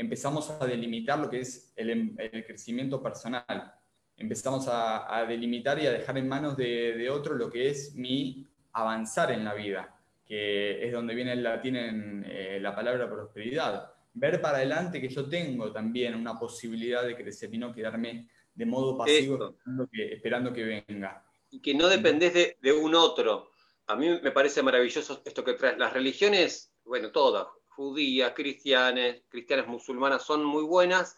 empezamos 0.00 0.50
a 0.50 0.66
delimitar 0.66 1.18
lo 1.18 1.28
que 1.28 1.40
es 1.40 1.72
el, 1.76 2.16
crecimiento 2.46 3.02
personal. 3.02 3.74
Empezamos 4.16 4.66
a, 4.68 5.24
delimitar 5.28 5.78
y 5.78 5.86
a 5.86 5.92
dejar 5.92 6.16
en 6.16 6.26
manos 6.26 6.56
de, 6.56 7.08
otro 7.10 7.34
lo 7.34 7.50
que 7.50 7.68
es 7.68 7.94
mi 7.94 8.48
avanzar 8.72 9.30
en 9.30 9.44
la 9.44 9.52
vida, 9.52 9.94
que 10.24 10.86
es 10.86 10.92
donde 10.92 11.14
viene 11.14 11.36
la, 11.36 11.60
tienen 11.60 12.24
eh, 12.26 12.58
la 12.60 12.74
palabra 12.74 13.10
prosperidad. 13.10 13.92
Ver 14.14 14.40
para 14.40 14.56
adelante 14.56 15.00
que 15.00 15.08
yo 15.08 15.28
tengo 15.28 15.70
también 15.70 16.14
una 16.14 16.38
posibilidad 16.38 17.04
de 17.04 17.14
crecer 17.14 17.54
y 17.54 17.58
no 17.58 17.72
quedarme 17.72 18.28
de 18.54 18.66
modo 18.66 18.96
pasivo 18.96 19.56
esperando 19.92 20.52
que, 20.52 20.64
venga. 20.88 21.24
Y 21.50 21.60
que 21.60 21.74
no 21.74 21.88
dependés 21.88 22.32
de, 22.32 22.56
de 22.60 22.72
un 22.72 22.94
otro. 22.94 23.50
A 23.86 23.96
mí 23.96 24.08
me 24.22 24.30
parece 24.30 24.62
maravilloso 24.62 25.22
esto 25.24 25.44
que 25.44 25.54
traes. 25.54 25.76
Las 25.78 25.92
religiones, 25.92 26.72
bueno, 26.84 27.10
todas, 27.10 27.46
judías, 27.80 28.34
cristianas, 28.34 29.22
cristianas 29.30 29.66
musulmanas 29.66 30.22
son 30.22 30.44
muy 30.44 30.64
buenas, 30.64 31.16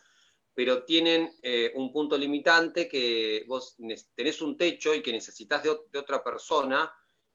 pero 0.54 0.84
tienen 0.84 1.32
eh, 1.42 1.72
un 1.74 1.92
punto 1.92 2.16
limitante 2.16 2.88
que 2.88 3.44
vos 3.48 3.76
tenés 4.14 4.40
un 4.40 4.56
techo 4.56 4.94
y 4.94 5.02
que 5.02 5.10
necesitas 5.10 5.64
de, 5.64 5.70
otra 5.70 6.22
persona 6.22 6.88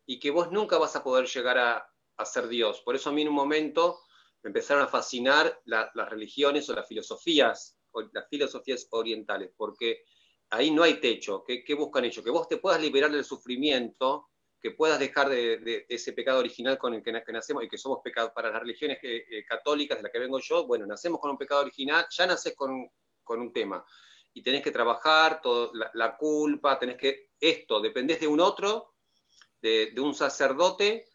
y 0.05 0.17
que 0.17 0.31
vos 0.31 0.49
nunca 0.49 0.77
vas 0.77 0.95
a 0.95 1.03
poder 1.03 1.27
llegar 1.27 1.57
a, 1.57 2.25
ser 2.25 2.47
Dios. 2.47 2.81
Por 2.85 2.95
eso 2.95 3.09
a 3.09 3.13
mí 3.13 3.21
en 3.21 3.27
un 3.27 3.35
momento 3.35 3.99
me 4.43 4.47
empezaron 4.47 4.83
a 4.83 4.87
fascinar 4.87 5.61
las 5.65 6.09
religiones 6.09 6.69
o 6.69 6.73
las 6.73 6.87
filosofías, 6.87 7.77
las 8.13 8.29
filosofías 8.29 8.87
orientales, 8.91 9.51
porque 9.57 10.05
ahí 10.51 10.71
no 10.71 10.83
hay 10.83 11.01
techo. 11.01 11.43
¿Qué, 11.45 11.65
¿Qué, 11.65 11.73
buscan 11.75 12.05
ellos? 12.05 12.23
Que 12.23 12.31
vos 12.31 12.47
te 12.47 12.57
puedas 12.57 12.81
liberar 12.81 13.11
del 13.11 13.25
sufrimiento 13.25 14.29
que 14.59 14.71
puedas 14.71 14.99
dejar 14.99 15.29
de, 15.29 15.85
ese 15.87 16.13
pecado 16.13 16.39
original 16.39 16.77
con 16.77 16.93
el 16.93 17.03
que, 17.03 17.11
nacemos 17.11 17.63
y 17.63 17.69
que 17.69 17.77
somos 17.77 17.99
pecados. 18.03 18.31
Para 18.33 18.49
las 18.49 18.61
religiones 18.61 18.97
eh, 19.03 19.45
católicas 19.47 19.97
de 19.97 20.03
las 20.03 20.11
que 20.11 20.19
vengo 20.19 20.39
yo, 20.39 20.65
bueno, 20.65 20.85
nacemos 20.85 21.19
con 21.19 21.31
un 21.31 21.37
pecado 21.37 21.61
original, 21.61 22.05
ya 22.09 22.25
naces 22.25 22.55
con, 22.55 22.89
un 23.29 23.53
tema. 23.53 23.85
Y 24.33 24.41
tenés 24.41 24.63
que 24.63 24.71
trabajar 24.71 25.41
todo, 25.41 25.71
la, 25.73 26.17
culpa, 26.17 26.79
tenés 26.79 26.97
que 26.97 27.31
esto, 27.39 27.79
dependés 27.81 28.19
de 28.19 28.27
un 28.27 28.39
otro, 28.39 28.95
de, 29.61 29.93
un 29.97 30.13
sacerdote, 30.13 31.07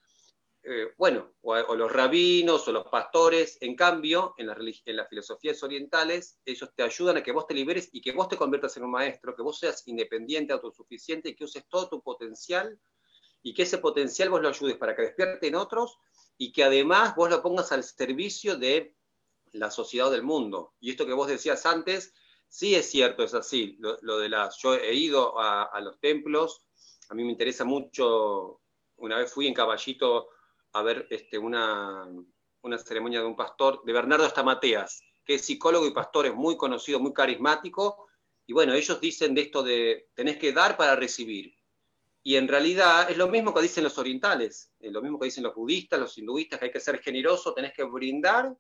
eh, 0.64 0.92
bueno, 0.96 1.34
o, 1.42 1.74
los 1.74 1.90
rabinos 1.90 2.66
o 2.68 2.72
los 2.72 2.86
pastores, 2.86 3.58
en 3.60 3.74
cambio, 3.74 4.34
en, 4.38 4.48
en 4.50 4.96
las 4.96 5.08
filosofías 5.08 5.60
orientales, 5.62 6.38
ellos 6.44 6.70
te 6.76 6.84
ayudan 6.84 7.16
a 7.16 7.22
que 7.22 7.32
vos 7.32 7.46
te 7.46 7.54
liberes 7.54 7.88
y 7.92 8.00
que 8.00 8.12
vos 8.12 8.28
te 8.28 8.36
conviertas 8.36 8.76
en 8.76 8.84
un 8.84 8.92
maestro, 8.92 9.34
que 9.34 9.42
vos 9.42 9.58
seas 9.58 9.86
independiente, 9.88 10.52
autosuficiente 10.52 11.30
y 11.30 11.34
que 11.34 11.44
uses 11.44 11.66
todo 11.68 11.88
tu 11.88 12.02
potencial 12.02 12.78
y 13.42 13.54
que 13.54 13.62
ese 13.62 13.78
potencial 13.78 14.30
vos 14.30 14.40
lo 14.40 14.48
ayudes 14.48 14.76
para 14.76 14.94
que 14.94 15.02
despierten 15.02 15.54
otros 15.54 15.98
y 16.38 16.52
que 16.52 16.64
además 16.64 17.14
vos 17.16 17.30
lo 17.30 17.42
pongas 17.42 17.72
al 17.72 17.84
servicio 17.84 18.56
de 18.56 18.96
la 19.52 19.70
sociedad 19.70 20.10
del 20.10 20.22
mundo. 20.22 20.74
Y 20.80 20.90
esto 20.90 21.06
que 21.06 21.12
vos 21.12 21.28
decías 21.28 21.66
antes, 21.66 22.14
sí 22.48 22.74
es 22.74 22.90
cierto, 22.90 23.22
es 23.22 23.34
así. 23.34 23.76
Lo, 23.78 24.18
de 24.18 24.28
las, 24.28 24.56
yo 24.58 24.74
he 24.74 24.94
ido 24.94 25.38
a, 25.38 25.80
los 25.80 26.00
templos, 26.00 26.66
a 27.08 27.14
mí 27.14 27.24
me 27.24 27.32
interesa 27.32 27.64
mucho, 27.64 28.60
una 28.96 29.18
vez 29.18 29.32
fui 29.32 29.46
en 29.46 29.54
Caballito 29.54 30.28
a 30.72 30.82
ver 30.82 31.06
este, 31.10 31.38
una, 31.38 32.08
una 32.62 32.78
ceremonia 32.78 33.20
de 33.20 33.26
un 33.26 33.36
pastor, 33.36 33.82
de 33.84 33.92
Bernardo 33.92 34.26
Estamateas, 34.26 35.02
que 35.24 35.34
es 35.34 35.44
psicólogo 35.44 35.86
y 35.86 35.92
pastor, 35.92 36.26
es 36.26 36.34
muy 36.34 36.56
conocido, 36.56 36.98
muy 36.98 37.12
carismático, 37.12 38.08
y 38.46 38.52
bueno, 38.52 38.74
ellos 38.74 39.00
dicen 39.00 39.34
de 39.34 39.42
esto 39.42 39.62
de 39.62 40.08
tenés 40.14 40.38
que 40.38 40.52
dar 40.52 40.76
para 40.76 40.96
recibir. 40.96 41.54
Y 42.22 42.36
en 42.36 42.46
realidad 42.46 43.10
es 43.10 43.16
lo 43.16 43.28
mismo 43.28 43.52
que 43.52 43.62
dicen 43.62 43.82
los 43.82 43.98
orientales, 43.98 44.70
es 44.78 44.92
lo 44.92 45.02
mismo 45.02 45.18
que 45.18 45.24
dicen 45.26 45.42
los 45.42 45.54
budistas, 45.54 45.98
los 45.98 46.16
hinduistas, 46.16 46.58
que 46.58 46.66
hay 46.66 46.72
que 46.72 46.80
ser 46.80 47.00
generoso, 47.00 47.52
tenés 47.52 47.72
que 47.72 47.82
brindar 47.82 48.56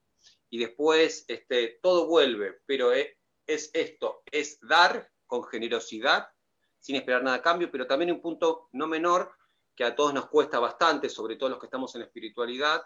y 0.50 0.58
después 0.58 1.24
este, 1.28 1.78
todo 1.80 2.06
vuelve. 2.06 2.60
Pero 2.66 2.92
es, 2.92 3.08
es 3.46 3.70
esto, 3.72 4.22
es 4.30 4.58
dar 4.60 5.08
con 5.26 5.44
generosidad, 5.44 6.26
sin 6.80 6.96
esperar 6.96 7.22
nada 7.22 7.36
a 7.36 7.42
cambio, 7.42 7.70
pero 7.70 7.86
también 7.86 8.10
un 8.10 8.20
punto 8.20 8.68
no 8.72 8.88
menor 8.88 9.32
que 9.76 9.84
a 9.84 9.94
todos 9.94 10.12
nos 10.12 10.26
cuesta 10.26 10.58
bastante, 10.58 11.08
sobre 11.08 11.36
todo 11.36 11.50
los 11.50 11.58
que 11.60 11.66
estamos 11.66 11.94
en 11.94 12.02
espiritualidad, 12.02 12.82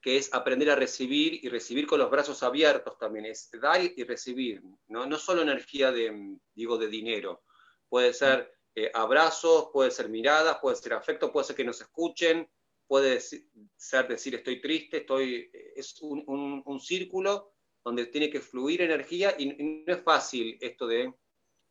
que 0.00 0.16
es 0.16 0.34
aprender 0.34 0.68
a 0.70 0.74
recibir 0.74 1.38
y 1.44 1.48
recibir 1.48 1.86
con 1.86 2.00
los 2.00 2.10
brazos 2.10 2.42
abiertos 2.42 2.98
también, 2.98 3.24
es 3.26 3.48
dar 3.52 3.80
y 3.80 4.02
recibir, 4.02 4.60
no, 4.88 5.06
no 5.06 5.16
solo 5.16 5.42
energía 5.42 5.92
de, 5.92 6.36
digo, 6.54 6.76
de 6.76 6.88
dinero, 6.88 7.44
puede 7.88 8.12
ser 8.12 8.52
eh, 8.74 8.90
abrazos, 8.94 9.68
puede 9.72 9.90
ser 9.90 10.08
miradas, 10.08 10.58
puede 10.60 10.76
ser 10.76 10.94
afecto, 10.94 11.30
puede 11.30 11.46
ser 11.46 11.56
que 11.56 11.64
nos 11.64 11.80
escuchen, 11.80 12.48
puede 12.86 13.20
ser 13.20 14.08
decir 14.08 14.34
estoy 14.34 14.60
triste, 14.60 14.98
estoy, 14.98 15.50
eh, 15.52 15.72
es 15.76 16.00
un, 16.00 16.80
círculo 16.80 17.52
donde 17.84 18.06
tiene 18.06 18.30
que 18.30 18.40
fluir 18.40 18.80
energía 18.80 19.34
y, 19.38 19.46
no 19.46 19.92
es 19.92 20.02
fácil 20.02 20.56
esto 20.60 20.86
de 20.86 21.12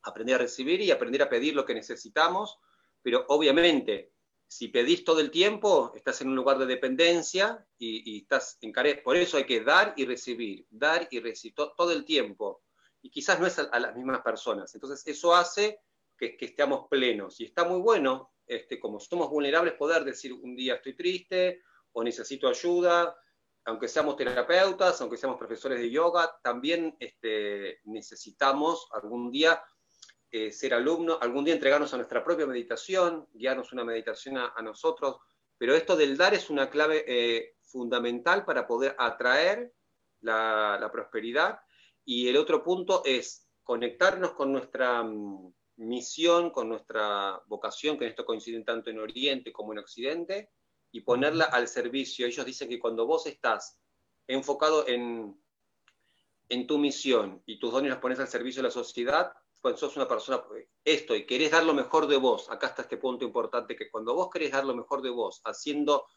aprender 0.04 0.36
a 0.36 0.40
recibir 0.40 0.82
y 0.82 0.92
aprender 0.92 1.24
a 1.24 1.30
pedir 1.30 1.56
lo 1.56 1.66
que 1.66 1.74
necesitamos, 1.74 2.60
pero 3.02 3.26
obviamente 3.30 4.14
si 4.48 4.68
pedís 4.68 5.04
todo 5.04 5.22
el 5.22 5.32
tiempo, 5.32 5.94
estás 5.96 6.22
en 6.22 6.28
un 6.28 6.36
lugar 6.36 6.60
de 6.60 6.66
dependencia 6.66 7.66
y, 7.80 8.20
estás 8.20 8.58
en 8.62 8.74
Por 9.04 9.16
eso 9.16 9.38
hay 9.38 9.46
que 9.46 9.62
dar 9.64 9.94
y 9.96 10.06
recibir, 10.06 10.68
dar 10.70 11.08
y 11.10 11.20
recibir 11.20 11.56
todo 11.56 11.92
el 11.94 12.04
tiempo. 12.04 12.62
Y 13.02 13.10
quizás 13.10 13.40
no 13.40 13.48
es 13.48 13.58
a 13.58 13.80
las 13.80 13.96
mismas 13.96 14.22
personas. 14.22 14.76
Entonces 14.76 15.08
eso 15.08 15.34
hace 15.34 15.80
que, 16.30 16.46
estemos 16.46 16.88
plenos. 16.88 17.40
Y 17.40 17.46
está 17.46 17.66
muy 17.66 17.82
bueno, 17.82 18.34
este, 18.46 18.80
como 18.80 19.00
somos 19.00 19.30
vulnerables, 19.30 19.74
poder 19.74 20.04
decir 20.04 20.34
un 20.34 20.56
día 20.56 20.76
estoy 20.76 20.96
triste 20.96 21.62
o 21.94 22.04
necesito 22.04 22.48
ayuda, 22.48 23.16
aunque 23.66 23.88
seamos 23.88 24.16
terapeutas, 24.16 25.00
aunque 25.02 25.18
seamos 25.18 25.38
profesores 25.38 25.80
de 25.80 25.90
yoga, 25.90 26.40
también 26.44 26.96
este, 27.00 27.82
necesitamos 27.86 28.88
algún 28.92 29.32
día 29.32 29.64
eh, 30.32 30.52
ser 30.52 30.74
alumnos, 30.74 31.18
algún 31.22 31.44
día 31.44 31.54
entregarnos 31.54 31.94
a 31.94 31.98
nuestra 31.98 32.24
propia 32.24 32.46
meditación, 32.46 33.28
guiarnos 33.34 33.74
una 33.74 33.84
meditación 33.84 34.38
a, 34.38 34.62
nosotros, 34.62 35.18
pero 35.58 35.76
esto 35.76 35.96
del 35.96 36.18
dar 36.18 36.34
es 36.34 36.50
una 36.50 36.70
clave 36.70 37.04
eh, 37.08 37.56
fundamental 37.62 38.46
para 38.46 38.66
poder 38.66 38.96
atraer 38.98 39.74
la, 40.22 40.78
la, 40.80 40.92
prosperidad. 40.92 41.60
Y 42.06 42.28
el 42.30 42.38
otro 42.38 42.64
punto 42.64 43.04
es 43.06 43.48
conectarnos 43.64 44.32
con 44.32 44.52
nuestra, 44.52 45.04
mm, 45.04 45.54
misión, 45.82 46.52
con 46.52 46.70
nuestra 46.70 47.42
vocación, 47.48 47.98
que 47.98 48.06
en 48.06 48.12
esto 48.12 48.26
coinciden 48.26 48.64
tanto 48.64 48.90
en 48.90 49.00
Oriente 49.00 49.52
como 49.52 49.74
en 49.74 49.80
Occidente, 49.80 50.52
y 50.92 51.02
ponerla 51.02 51.46
al 51.46 51.68
servicio. 51.68 52.26
Ellos 52.26 52.46
dicen 52.46 52.70
que 52.70 52.80
cuando 52.80 53.06
vos 53.06 53.26
estás 53.26 53.80
enfocado 54.28 54.88
en, 54.88 55.42
en 56.50 56.68
tu 56.68 56.78
misión 56.78 57.42
y 57.46 57.60
tus 57.60 57.72
dones 57.72 57.92
los 57.92 58.00
pones 58.00 58.20
al 58.20 58.28
servicio 58.28 58.62
de 58.62 58.68
la 58.68 58.74
sociedad, 58.74 59.34
cuando 59.62 59.80
sos 59.80 59.96
una 59.96 60.08
persona, 60.08 60.44
esto, 60.84 61.16
y 61.16 61.26
querés 61.26 61.52
dar 61.52 61.64
lo 61.64 61.74
mejor 61.74 62.08
de 62.08 62.18
vos, 62.18 62.50
acá 62.50 62.68
está 62.68 62.82
este 62.82 62.98
punto 62.98 63.24
importante, 63.24 63.76
que 63.76 63.90
cuando 63.90 64.16
vos 64.16 64.30
querés 64.32 64.52
dar 64.52 64.66
lo 64.66 64.76
mejor 64.76 65.02
de 65.02 65.10
vos, 65.10 65.42
haciendo 65.46 66.08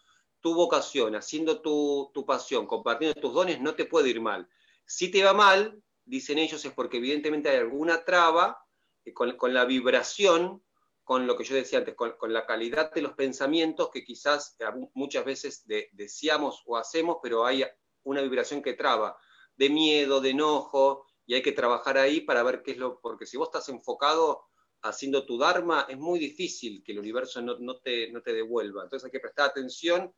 tu 0.40 0.54
vocación, 0.54 1.14
haciendo 1.14 1.61
tu, 1.61 2.11
tu 2.12 2.25
pasión, 2.25 2.66
compartiendo 2.66 3.21
tus 3.21 3.33
dones, 3.33 3.61
no 3.61 3.75
te 3.75 3.85
puede 3.85 4.11
ir 4.11 4.21
mal. 4.21 4.49
Si 4.87 5.11
te 5.11 5.23
va 5.23 5.33
mal, 5.33 5.83
dicen 6.04 6.38
ellos, 6.38 6.64
es 6.64 6.73
porque 6.73 6.99
evidentemente 6.99 7.49
hay 7.49 7.59
alguna 7.59 8.04
traba 8.04 8.63
con, 9.12 9.52
la 9.52 9.64
vibración, 9.64 10.64
con 11.02 11.26
lo 11.26 11.37
que 11.37 11.44
yo 11.44 11.54
decía 11.54 11.80
antes, 11.80 11.94
con, 11.94 12.32
la 12.32 12.46
calidad 12.46 12.92
de 12.92 13.02
los 13.02 13.12
pensamientos 13.12 13.90
que 13.92 14.04
quizás 14.04 14.56
muchas 14.94 15.25
veces 15.25 15.66
deseamos 15.92 16.62
o 16.66 16.76
hacemos, 16.76 17.18
pero 17.23 17.44
hay 17.44 17.64
una 18.04 18.23
vibración 18.23 18.62
que 18.62 18.75
traba, 18.75 19.16
de 19.56 19.70
miedo, 19.70 20.20
de 20.20 20.30
enojo, 20.30 21.06
y 21.26 21.34
hay 21.34 21.42
que 21.42 21.52
trabajar 21.52 21.99
ahí 21.99 22.20
para 22.20 22.42
ver 22.42 22.62
qué 22.62 22.73
es 22.73 22.78
lo, 22.78 23.00
porque 23.00 23.26
si 23.26 23.37
vos 23.37 23.49
estás 23.49 23.68
enfocado 23.68 24.46
haciendo 24.82 25.25
tu 25.25 25.38
Dharma, 25.38 25.87
es 25.88 25.96
muy 25.96 26.18
difícil 26.18 26.82
que 26.84 26.92
el 26.92 26.99
universo 26.99 27.40
no, 27.40 27.58
no, 27.58 27.78
te, 27.78 28.11
no 28.12 28.20
te 28.20 28.34
devuelva. 28.34 28.82
Entonces 28.82 29.06
hay 29.06 29.11
que 29.11 29.20
prestar 29.20 29.49
atención 29.49 30.14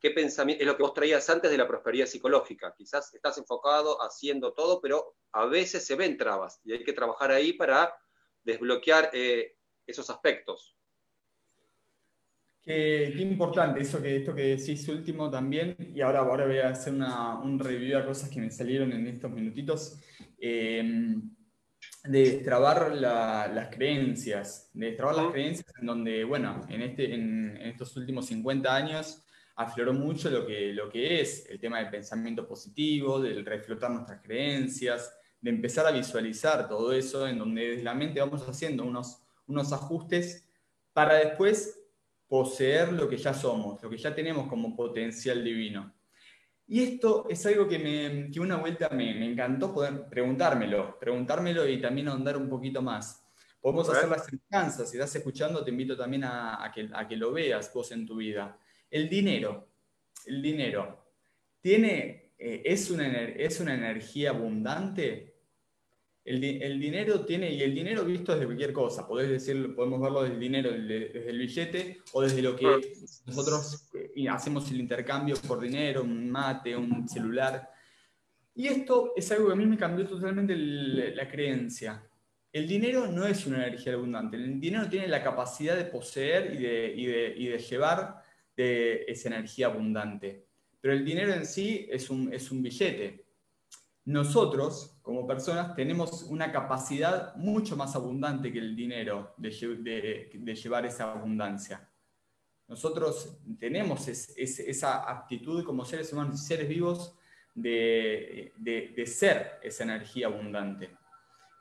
qué 0.00 0.10
pensamiento, 0.10 0.62
es 0.62 0.66
lo 0.66 0.76
que 0.76 0.82
vos 0.82 0.94
traías 0.94 1.28
antes 1.30 1.50
de 1.50 1.58
la 1.58 1.66
prosperidad 1.66 2.06
psicológica. 2.06 2.74
Quizás 2.76 3.14
estás 3.14 3.38
enfocado 3.38 4.02
haciendo 4.02 4.52
todo, 4.52 4.80
pero 4.80 5.16
a 5.32 5.46
veces 5.46 5.86
se 5.86 5.96
ven 5.96 6.16
trabas 6.16 6.60
y 6.64 6.72
hay 6.72 6.84
que 6.84 6.92
trabajar 6.92 7.30
ahí 7.30 7.52
para 7.52 7.94
desbloquear 8.42 9.10
eh, 9.12 9.56
esos 9.86 10.08
aspectos. 10.10 10.76
Qué, 12.62 13.14
importante 13.20 13.80
eso 13.80 14.02
que, 14.02 14.16
esto 14.16 14.34
que 14.34 14.56
decís 14.56 14.88
último 14.88 15.30
también, 15.30 15.76
y 15.94 16.00
ahora, 16.00 16.18
ahora 16.18 16.46
voy 16.46 16.58
a 16.58 16.70
hacer 16.70 16.92
una, 16.92 17.38
un 17.38 17.60
review 17.60 17.96
a 17.96 18.04
cosas 18.04 18.28
que 18.28 18.40
me 18.40 18.50
salieron 18.50 18.92
en 18.92 19.06
estos 19.06 19.30
minutitos, 19.30 20.00
em, 20.40 21.30
de 22.02 22.18
destrabar 22.18 22.92
las 22.92 23.68
creencias, 23.74 24.70
de 24.74 24.86
destrabar 24.86 25.14
las 25.14 25.32
creencias 25.32 25.72
en 25.80 25.86
donde, 25.86 26.24
bueno, 26.24 26.60
en, 26.68 26.82
este, 26.82 27.14
en, 27.14 27.56
en, 27.56 27.68
estos 27.68 27.96
últimos 27.96 28.26
50 28.26 28.74
años 28.74 29.25
afloró 29.56 29.94
mucho 29.94 30.30
lo 30.30 30.46
que, 30.46 30.72
lo 30.72 30.88
que 30.88 31.20
es 31.20 31.46
el 31.48 31.58
tema 31.58 31.78
del 31.78 31.90
pensamiento 31.90 32.46
positivo, 32.46 33.20
del 33.20 33.44
reflotar 33.44 33.90
nuestras 33.90 34.22
creencias, 34.22 35.18
de 35.40 35.50
empezar 35.50 35.86
a 35.86 35.90
visualizar 35.90 36.68
todo 36.68 36.92
eso, 36.92 37.26
en 37.26 37.38
donde 37.38 37.68
desde 37.70 37.82
la 37.82 37.94
mente 37.94 38.20
vamos 38.20 38.46
haciendo 38.48 38.84
unos, 38.84 39.22
unos 39.46 39.72
ajustes 39.72 40.48
para 40.92 41.14
después 41.14 41.80
poseer 42.28 42.92
lo 42.92 43.08
que 43.08 43.16
ya 43.16 43.32
somos, 43.32 43.82
lo 43.82 43.88
que 43.88 43.96
ya 43.96 44.14
tenemos 44.14 44.46
como 44.48 44.76
potencial 44.76 45.42
divino. 45.42 45.92
Y 46.68 46.82
esto 46.82 47.26
es 47.30 47.46
algo 47.46 47.68
que, 47.68 47.78
me, 47.78 48.30
que 48.30 48.40
una 48.40 48.56
vuelta 48.56 48.88
me, 48.90 49.14
me, 49.14 49.30
encantó 49.30 49.72
poder 49.72 50.08
preguntármelo, 50.08 50.98
preguntármelo 50.98 51.66
y 51.66 51.80
también 51.80 52.08
ahondar 52.08 52.36
un 52.36 52.48
poquito 52.48 52.82
más. 52.82 53.22
Podemos 53.60 53.88
hacer 53.88 54.08
las 54.08 54.26
semejanzas, 54.26 54.90
si 54.90 54.96
estás 54.96 55.14
escuchando 55.14 55.64
te 55.64 55.70
invito 55.70 55.96
también 55.96 56.24
a, 56.24 56.62
a, 56.62 56.70
que, 56.72 56.88
a 56.92 57.06
que 57.06 57.16
lo 57.16 57.32
veas 57.32 57.72
vos 57.72 57.90
en 57.92 58.04
tu 58.04 58.16
vida. 58.16 58.58
El 58.90 59.08
dinero, 59.08 59.68
el 60.26 60.42
dinero, 60.42 61.04
tiene, 61.60 62.32
eh, 62.38 62.62
es, 62.64 62.90
una, 62.90 63.22
es 63.22 63.60
una 63.60 63.74
energía 63.74 64.30
abundante 64.30 65.36
el, 66.26 66.80
dinero 66.80 67.24
tiene, 67.24 67.52
y 67.52 67.62
el 67.62 67.72
dinero 67.72 68.04
visto 68.04 68.32
desde 68.32 68.46
cualquier 68.46 68.72
cosa, 68.72 69.06
podés 69.06 69.30
decir, 69.30 69.76
podemos 69.76 70.00
verlo 70.00 70.22
desde 70.22 70.34
el 70.34 70.40
dinero, 70.40 70.72
desde 70.72 71.30
el 71.30 71.38
billete, 71.38 71.98
o 72.12 72.20
desde 72.20 72.42
lo 72.42 72.56
que 72.56 72.66
nosotros 73.26 73.88
eh, 73.94 74.28
hacemos 74.28 74.68
el 74.72 74.80
intercambio 74.80 75.36
por 75.46 75.60
dinero, 75.60 76.02
un 76.02 76.28
mate, 76.28 76.76
un 76.76 77.08
celular. 77.08 77.70
Y 78.56 78.66
esto 78.66 79.12
es 79.14 79.30
algo 79.30 79.46
que 79.46 79.52
a 79.52 79.56
mí 79.56 79.66
me 79.66 79.76
cambió 79.76 80.04
totalmente 80.04 80.56
la 80.56 81.28
creencia. 81.28 82.02
El 82.52 82.66
dinero 82.66 83.06
no 83.06 83.24
es 83.24 83.46
una 83.46 83.64
energía 83.64 83.92
abundante, 83.92 84.36
el 84.36 84.58
dinero 84.58 84.88
tiene 84.88 85.06
la 85.06 85.22
capacidad 85.22 85.76
de 85.76 85.84
poseer 85.84 86.54
y 86.54 86.58
de, 86.58 86.92
y 86.96 87.06
de, 87.06 87.34
y 87.36 87.46
de 87.46 87.58
llevar 87.58 88.20
de 88.56 89.04
esa 89.08 89.28
energía 89.28 89.66
abundante. 89.66 90.46
Pero 90.80 90.94
el 90.94 91.04
dinero 91.04 91.32
en 91.34 91.46
sí 91.46 91.86
es 91.90 92.10
un, 92.10 92.32
es 92.32 92.50
un 92.50 92.62
billete 92.62 93.26
nosotros, 94.06 94.96
como 95.02 95.26
personas, 95.26 95.74
tenemos 95.74 96.22
una 96.22 96.52
capacidad 96.52 97.34
mucho 97.34 97.76
más 97.76 97.96
abundante 97.96 98.52
que 98.52 98.60
el 98.60 98.76
dinero 98.76 99.34
de, 99.36 100.30
llevar 100.54 100.86
esa 100.86 101.10
abundancia. 101.10 101.88
Nosotros 102.68 103.36
tenemos 103.58 104.06
esa 104.06 105.02
aptitud 105.02 105.64
como 105.64 105.84
seres 105.84 106.12
humanos, 106.12 106.40
seres 106.40 106.68
vivos, 106.68 107.18
de, 107.52 108.52
ser 109.06 109.58
esa 109.60 109.82
energía 109.82 110.28
abundante. 110.28 110.96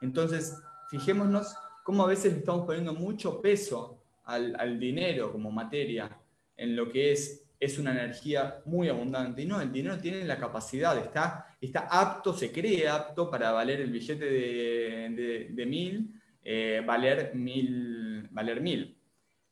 Entonces, 0.01 0.55
fijémonos 0.91 1.55
cómo 1.83 2.03
a 2.03 2.07
veces 2.07 2.31
estamos 2.35 2.67
poniendo 2.67 2.93
mucho 2.93 3.41
peso 3.41 4.03
al, 4.23 4.55
al 4.59 4.79
dinero 4.79 5.31
como 5.31 5.49
materia 5.49 6.15
en 6.57 6.75
lo 6.75 6.91
que 6.91 7.11
es 7.11 7.45
es 7.59 7.79
una 7.79 7.91
energía 7.91 8.61
muy 8.65 8.89
abundante. 8.89 9.41
Y 9.41 9.45
no, 9.45 9.61
el 9.61 9.71
dinero 9.71 9.97
tiene 9.99 10.23
la 10.25 10.37
capacidad, 10.37 10.97
está, 10.97 11.57
está 11.59 11.87
apto, 11.89 12.33
se 12.33 12.51
cree 12.51 12.87
apto 12.87 13.29
para 13.29 13.51
valer 13.51 13.81
el 13.81 13.91
billete 13.91 14.25
de, 14.25 15.65
mil, 15.65 16.21
eh, 16.43 16.81
valer 16.85 17.33
mil, 17.35 18.27
valer 18.31 18.61
mil. 18.61 18.97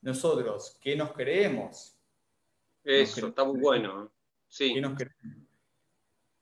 Nosotros, 0.01 0.77
¿qué 0.81 0.95
nos 0.95 1.13
creemos? 1.13 1.97
Eso, 2.83 3.27
está 3.27 3.45
muy 3.45 3.59
bueno. 3.59 4.05
¿eh? 4.05 4.07
Sí. 4.47 4.73
¿Qué 4.73 4.81
nos 4.81 4.95
creemos? 4.95 5.47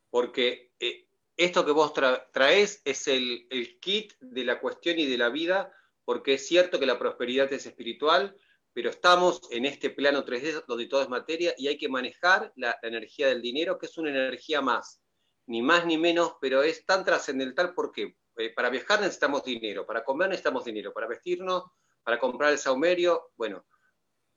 Porque 0.09 0.73
eh, 0.79 1.05
esto 1.37 1.65
que 1.65 1.71
vos 1.71 1.93
traes 2.33 2.81
es 2.83 3.07
el, 3.07 3.47
el 3.49 3.79
kit 3.79 4.13
de 4.19 4.43
la 4.43 4.59
cuestión 4.59 4.99
y 4.99 5.05
de 5.05 5.17
la 5.17 5.29
vida, 5.29 5.71
porque 6.03 6.33
es 6.33 6.47
cierto 6.47 6.79
que 6.79 6.85
la 6.85 6.99
prosperidad 6.99 7.53
es 7.53 7.65
espiritual, 7.65 8.35
pero 8.73 8.89
estamos 8.89 9.41
en 9.51 9.65
este 9.65 9.89
plano 9.89 10.23
3D 10.23 10.65
donde 10.65 10.87
todo 10.87 11.01
es 11.01 11.09
materia 11.09 11.53
y 11.57 11.67
hay 11.67 11.77
que 11.77 11.89
manejar 11.89 12.51
la, 12.55 12.77
energía 12.81 13.27
del 13.27 13.41
dinero, 13.41 13.77
que 13.77 13.85
es 13.85 13.97
una 13.97 14.09
energía 14.09 14.61
más, 14.61 15.01
ni 15.47 15.61
más 15.61 15.85
ni 15.85 15.97
menos, 15.97 16.35
pero 16.39 16.63
es 16.63 16.85
tan 16.85 17.03
trascendental 17.03 17.73
porque 17.73 18.17
eh, 18.37 18.53
para 18.53 18.69
viajar 18.69 19.01
necesitamos 19.01 19.43
dinero, 19.43 19.85
para 19.85 20.03
comer 20.03 20.29
necesitamos 20.29 20.65
dinero, 20.65 20.93
para 20.93 21.07
vestirnos, 21.07 21.65
para 22.03 22.19
comprar 22.19 22.51
el 22.51 22.57
saumerio, 22.57 23.31
bueno, 23.35 23.65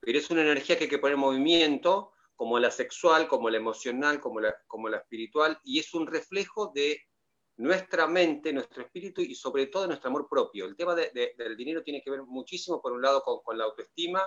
pero 0.00 0.18
es 0.18 0.28
una 0.30 0.42
energía 0.42 0.76
que 0.76 0.84
hay 0.84 0.90
que 0.90 0.98
poner 0.98 1.14
en 1.14 1.20
movimiento, 1.20 2.12
como 2.36 2.58
la 2.58 2.70
sexual, 2.70 3.28
como 3.28 3.48
la 3.48 3.58
emocional, 3.58 4.20
como 4.20 4.40
la, 4.40 4.54
como 4.66 4.88
la 4.88 4.98
espiritual, 4.98 5.58
y 5.62 5.78
es 5.78 5.94
un 5.94 6.06
reflejo 6.06 6.72
de 6.74 7.00
nuestra 7.56 8.06
mente, 8.06 8.52
nuestro 8.52 8.82
espíritu 8.82 9.20
y 9.20 9.34
sobre 9.34 9.66
todo 9.66 9.86
nuestro 9.86 10.10
amor 10.10 10.28
propio. 10.28 10.64
El 10.66 10.76
tema 10.76 10.94
del 10.94 11.56
dinero 11.56 11.82
tiene 11.82 12.02
que 12.02 12.10
ver 12.10 12.22
muchísimo, 12.22 12.80
por 12.80 12.92
un 12.92 13.02
lado, 13.02 13.22
con, 13.22 13.56
la 13.56 13.64
autoestima, 13.64 14.22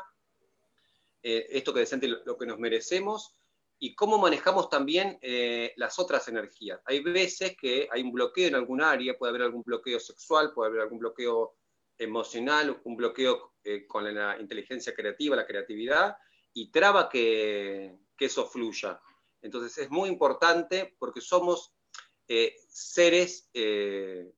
eh, 1.22 1.46
esto 1.50 1.74
que 1.74 1.82
decente 1.82 2.08
lo, 2.08 2.38
que 2.38 2.46
nos 2.46 2.58
merecemos, 2.58 3.36
y 3.80 3.94
cómo 3.96 4.18
manejamos 4.18 4.70
también 4.70 5.20
eh, 5.22 5.74
las 5.76 6.00
otras 6.00 6.28
energías. 6.28 6.82
Hay 6.86 7.02
veces 7.02 7.56
que 7.58 7.88
hay 7.92 8.02
un 8.02 8.12
bloqueo 8.12 8.48
en 8.48 8.56
algún 8.56 8.82
área, 8.82 9.18
puede 9.18 9.32
haber 9.32 9.44
algún 9.44 9.62
bloqueo 9.64 10.00
sexual, 10.00 10.54
puede 10.54 10.70
haber 10.70 10.82
algún 10.82 11.00
bloqueo 11.00 11.58
emocional, 11.98 12.80
un 12.86 12.96
bloqueo 12.96 13.56
eh, 13.64 13.86
con 13.86 14.12
la 14.16 14.40
inteligencia 14.40 14.94
creativa, 14.96 15.36
la 15.36 15.46
creatividad, 15.46 16.16
y 16.54 16.72
traba 16.72 17.10
que, 17.10 18.00
que 18.18 18.26
eso 18.26 18.48
fluya. 18.48 19.00
Entonces 19.42 19.78
es 19.78 19.92
muy 19.92 20.10
importante 20.10 20.96
porque 20.98 21.22
somos 21.22 21.77
eh, 22.28 22.56
seres 22.68 23.50
eh, 23.54 24.32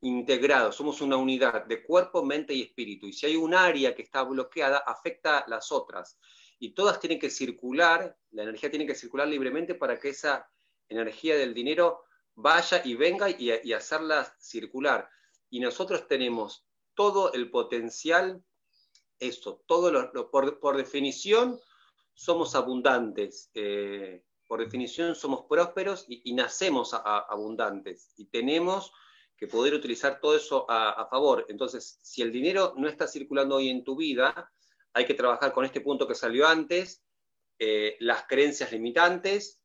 integrados, 0.00 0.76
somos 0.76 1.00
una 1.00 1.16
unidad 1.16 1.64
de 1.66 1.82
cuerpo, 1.82 2.24
mente 2.24 2.52
y 2.52 2.62
espíritu. 2.62 3.06
Y 3.06 3.12
si 3.12 3.26
hay 3.26 3.36
un 3.36 3.54
área 3.54 3.94
que 3.94 4.02
está 4.02 4.22
bloqueada, 4.22 4.78
afecta 4.78 5.38
a 5.38 5.48
las 5.48 5.72
otras. 5.72 6.18
Y 6.58 6.70
todas 6.70 7.00
tienen 7.00 7.18
que 7.18 7.30
circular, 7.30 8.16
la 8.30 8.42
energía 8.42 8.70
tiene 8.70 8.86
que 8.86 8.94
circular 8.94 9.28
libremente 9.28 9.74
para 9.74 9.98
que 9.98 10.10
esa 10.10 10.50
energía 10.88 11.36
del 11.36 11.54
dinero 11.54 12.04
vaya 12.34 12.82
y 12.84 12.94
venga 12.94 13.30
y, 13.30 13.72
hacerla 13.72 14.34
circular. 14.38 15.08
Y 15.50 15.60
nosotros 15.60 16.06
tenemos 16.06 16.66
todo 16.94 17.32
el 17.32 17.50
potencial, 17.50 18.42
eso, 19.18 19.62
todo 19.66 19.90
lo, 19.90 20.30
por, 20.30 20.76
definición 20.76 21.60
somos 22.14 22.54
abundantes. 22.54 23.50
Eh, 23.54 24.22
por 24.46 24.60
definición 24.60 25.14
somos 25.14 25.46
prósperos 25.48 26.04
y, 26.08 26.32
nacemos 26.34 26.94
abundantes 26.94 28.12
y 28.16 28.26
tenemos 28.26 28.92
que 29.36 29.46
poder 29.46 29.74
utilizar 29.74 30.20
todo 30.20 30.36
eso 30.36 30.66
a, 30.68 31.06
favor. 31.10 31.44
Entonces, 31.48 31.98
si 32.02 32.22
el 32.22 32.32
dinero 32.32 32.74
no 32.76 32.88
está 32.88 33.06
circulando 33.06 33.56
hoy 33.56 33.68
en 33.68 33.84
tu 33.84 33.96
vida, 33.96 34.50
hay 34.92 35.04
que 35.04 35.14
trabajar 35.14 35.52
con 35.52 35.64
este 35.64 35.80
punto 35.80 36.08
que 36.08 36.14
salió 36.14 36.46
antes, 36.46 37.04
eh, 37.58 37.96
las 38.00 38.26
creencias 38.26 38.72
limitantes, 38.72 39.62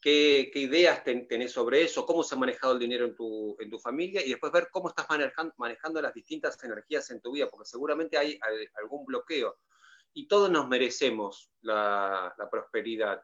qué, 0.00 0.50
ideas 0.54 1.02
tenés 1.02 1.52
sobre 1.52 1.82
eso, 1.82 2.06
cómo 2.06 2.22
se 2.22 2.34
ha 2.34 2.38
manejado 2.38 2.74
el 2.74 2.78
dinero 2.78 3.06
en 3.06 3.14
tu, 3.14 3.78
familia 3.82 4.24
y 4.24 4.30
después 4.30 4.52
ver 4.52 4.68
cómo 4.70 4.90
estás 4.90 5.06
manejando, 5.08 5.54
manejando, 5.56 6.00
las 6.00 6.14
distintas 6.14 6.62
energías 6.62 7.10
en 7.10 7.20
tu 7.20 7.32
vida, 7.32 7.48
porque 7.48 7.68
seguramente 7.68 8.16
hay, 8.16 8.38
algún 8.80 9.04
bloqueo. 9.04 9.58
Y 10.12 10.28
todos 10.28 10.50
nos 10.50 10.68
merecemos 10.68 11.52
la 11.62 12.34
prosperidad 12.50 13.22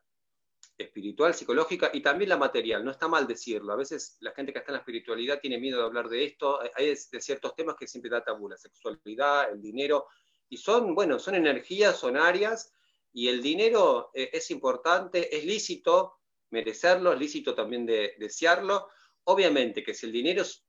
espiritual, 0.78 1.34
psicológica 1.34 1.90
y 1.92 2.00
también 2.00 2.28
la 2.28 2.36
material. 2.36 2.84
No 2.84 2.90
está 2.90 3.08
mal 3.08 3.26
decirlo. 3.26 3.72
A 3.72 3.76
veces 3.76 4.16
la 4.20 4.32
gente 4.32 4.52
que 4.52 4.58
está 4.58 4.70
en 4.70 4.74
la 4.74 4.80
espiritualidad 4.80 5.40
tiene 5.40 5.58
miedo 5.58 5.78
de 5.78 5.84
hablar 5.84 6.08
de 6.08 6.24
esto. 6.24 6.58
Hay 6.74 6.88
de 6.88 7.20
ciertos 7.20 7.54
temas 7.54 7.76
que 7.76 7.86
siempre 7.86 8.10
da 8.10 8.24
tabú, 8.24 8.48
la 8.48 8.56
sexualidad, 8.56 9.50
el 9.50 9.60
dinero. 9.60 10.06
Y 10.48 10.56
son, 10.58 10.94
bueno, 10.94 11.18
son 11.18 11.34
energías, 11.34 11.98
son 11.98 12.16
áreas, 12.16 12.72
y 13.12 13.28
el 13.28 13.42
dinero 13.42 14.10
eh, 14.14 14.30
es 14.32 14.50
importante, 14.50 15.34
es 15.34 15.44
lícito 15.44 16.18
merecerlo, 16.50 17.12
es 17.12 17.18
lícito 17.18 17.54
también 17.54 17.86
de, 17.86 18.14
desearlo. 18.18 18.88
Obviamente 19.24 19.82
que 19.82 19.94
si 19.94 20.06
el 20.06 20.12
dinero 20.12 20.42
es 20.42 20.64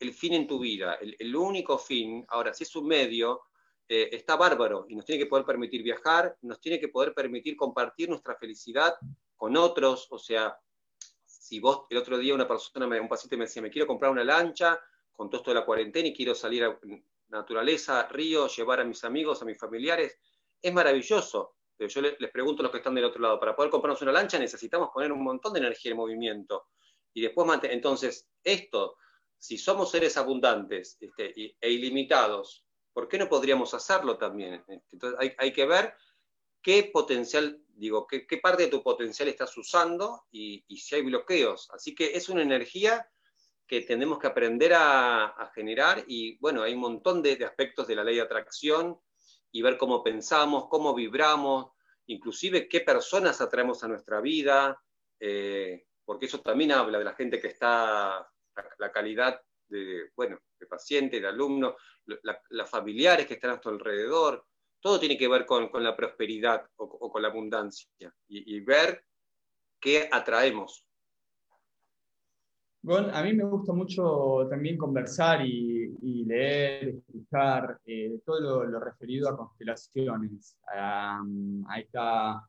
el 0.00 0.14
fin 0.14 0.34
en 0.34 0.46
tu 0.46 0.60
vida, 0.60 0.94
el, 0.94 1.34
único 1.34 1.76
fin, 1.76 2.24
ahora 2.28 2.54
si 2.54 2.62
es 2.62 2.76
un 2.76 2.86
medio, 2.86 3.42
eh, 3.88 4.10
está 4.12 4.36
bárbaro 4.36 4.86
y 4.88 4.94
nos 4.94 5.04
tiene 5.04 5.22
que 5.22 5.28
poder 5.28 5.44
permitir 5.44 5.82
viajar, 5.82 6.36
nos 6.42 6.60
tiene 6.60 6.78
que 6.78 6.88
poder 6.88 7.12
permitir 7.14 7.56
compartir 7.56 8.08
nuestra 8.08 8.36
felicidad 8.36 8.94
con 9.38 9.56
otros, 9.56 10.08
o 10.10 10.18
sea, 10.18 10.60
si 11.24 11.60
vos 11.60 11.86
el 11.88 11.96
otro 11.96 12.18
día 12.18 12.34
una 12.34 12.46
persona, 12.46 12.86
un 13.00 13.08
paciente 13.08 13.38
me 13.38 13.44
decía, 13.44 13.62
me 13.62 13.70
quiero 13.70 13.86
comprar 13.86 14.10
una 14.10 14.24
lancha 14.24 14.78
con 15.12 15.30
todo 15.30 15.40
esto 15.40 15.50
de 15.52 15.60
la 15.60 15.64
cuarentena 15.64 16.08
y 16.08 16.14
quiero 16.14 16.34
salir 16.34 16.64
a 16.64 16.78
naturaleza, 17.28 18.06
río, 18.08 18.48
llevar 18.48 18.80
a 18.80 18.84
mis 18.84 19.02
amigos, 19.04 19.40
a 19.40 19.44
mis 19.44 19.58
familiares, 19.58 20.18
es 20.60 20.72
maravilloso. 20.72 21.54
Pero 21.76 21.88
yo 21.88 22.00
les, 22.02 22.30
pregunto 22.30 22.62
a 22.62 22.64
los 22.64 22.72
que 22.72 22.78
están 22.78 22.94
del 22.94 23.04
otro 23.04 23.20
lado, 23.20 23.38
para 23.38 23.54
poder 23.54 23.70
comprarnos 23.70 24.02
una 24.02 24.12
lancha 24.12 24.38
necesitamos 24.38 24.90
poner 24.92 25.12
un 25.12 25.22
montón 25.22 25.52
de 25.52 25.60
energía 25.60 25.92
en 25.92 25.96
movimiento. 25.96 26.66
Y 27.14 27.22
después, 27.22 27.48
entonces, 27.64 28.28
esto, 28.42 28.96
si 29.38 29.56
somos 29.56 29.90
seres 29.90 30.16
abundantes 30.16 30.96
este, 31.00 31.56
e 31.60 31.70
ilimitados, 31.70 32.64
¿por 32.92 33.06
qué 33.06 33.18
no 33.18 33.28
podríamos 33.28 33.74
hacerlo 33.74 34.18
también? 34.18 34.64
Entonces, 34.90 35.34
hay, 35.38 35.52
que 35.52 35.66
ver 35.66 35.94
qué 36.62 36.90
potencial, 36.92 37.62
digo, 37.68 38.06
qué, 38.06 38.38
parte 38.42 38.64
de 38.64 38.68
tu 38.68 38.82
potencial 38.82 39.28
estás 39.28 39.56
usando 39.56 40.26
y, 40.30 40.64
si 40.76 40.94
hay 40.94 41.02
bloqueos. 41.02 41.68
Así 41.72 41.94
que 41.94 42.16
es 42.16 42.28
una 42.28 42.42
energía 42.42 43.08
que 43.66 43.82
tenemos 43.82 44.18
que 44.18 44.26
aprender 44.26 44.72
a, 44.74 45.50
generar 45.54 46.04
y 46.06 46.38
bueno, 46.38 46.62
hay 46.62 46.74
un 46.74 46.80
montón 46.80 47.22
de, 47.22 47.44
aspectos 47.44 47.86
de 47.86 47.96
la 47.96 48.04
ley 48.04 48.16
de 48.16 48.22
atracción 48.22 48.98
y 49.50 49.62
ver 49.62 49.76
cómo 49.76 50.02
pensamos, 50.02 50.68
cómo 50.68 50.94
vibramos, 50.94 51.72
inclusive 52.06 52.68
qué 52.68 52.80
personas 52.80 53.40
atraemos 53.40 53.82
a 53.82 53.88
nuestra 53.88 54.20
vida, 54.20 54.82
eh, 55.20 55.86
porque 56.04 56.26
eso 56.26 56.40
también 56.40 56.72
habla 56.72 56.98
de 56.98 57.04
la 57.04 57.14
gente 57.14 57.40
que 57.40 57.48
está, 57.48 58.30
la, 58.78 58.92
calidad 58.92 59.40
de, 59.68 60.10
bueno, 60.16 60.38
de 60.58 60.66
paciente, 60.66 61.20
de 61.20 61.28
alumno, 61.28 61.76
las 62.50 62.70
familiares 62.70 63.26
que 63.26 63.34
están 63.34 63.50
a 63.50 63.60
tu 63.60 63.68
alrededor, 63.68 64.46
todo 64.80 64.98
tiene 65.00 65.16
que 65.18 65.28
ver 65.28 65.46
con, 65.46 65.68
la 65.82 65.96
prosperidad 65.96 66.64
o, 66.76 67.10
con 67.10 67.22
la 67.22 67.28
abundancia 67.28 68.12
y 68.28 68.60
ver 68.60 69.04
qué 69.80 70.08
atraemos. 70.10 70.88
A 72.86 73.22
mí 73.22 73.34
me 73.34 73.44
gusta 73.44 73.72
mucho 73.72 74.46
también 74.48 74.78
conversar 74.78 75.44
y, 75.44 76.24
leer, 76.24 76.88
escuchar 76.88 77.78
eh, 77.84 78.20
todo 78.24 78.64
lo, 78.64 78.80
referido 78.80 79.28
a 79.28 79.36
constelaciones. 79.36 80.56
ahí, 80.66 81.82
está, 81.82 82.40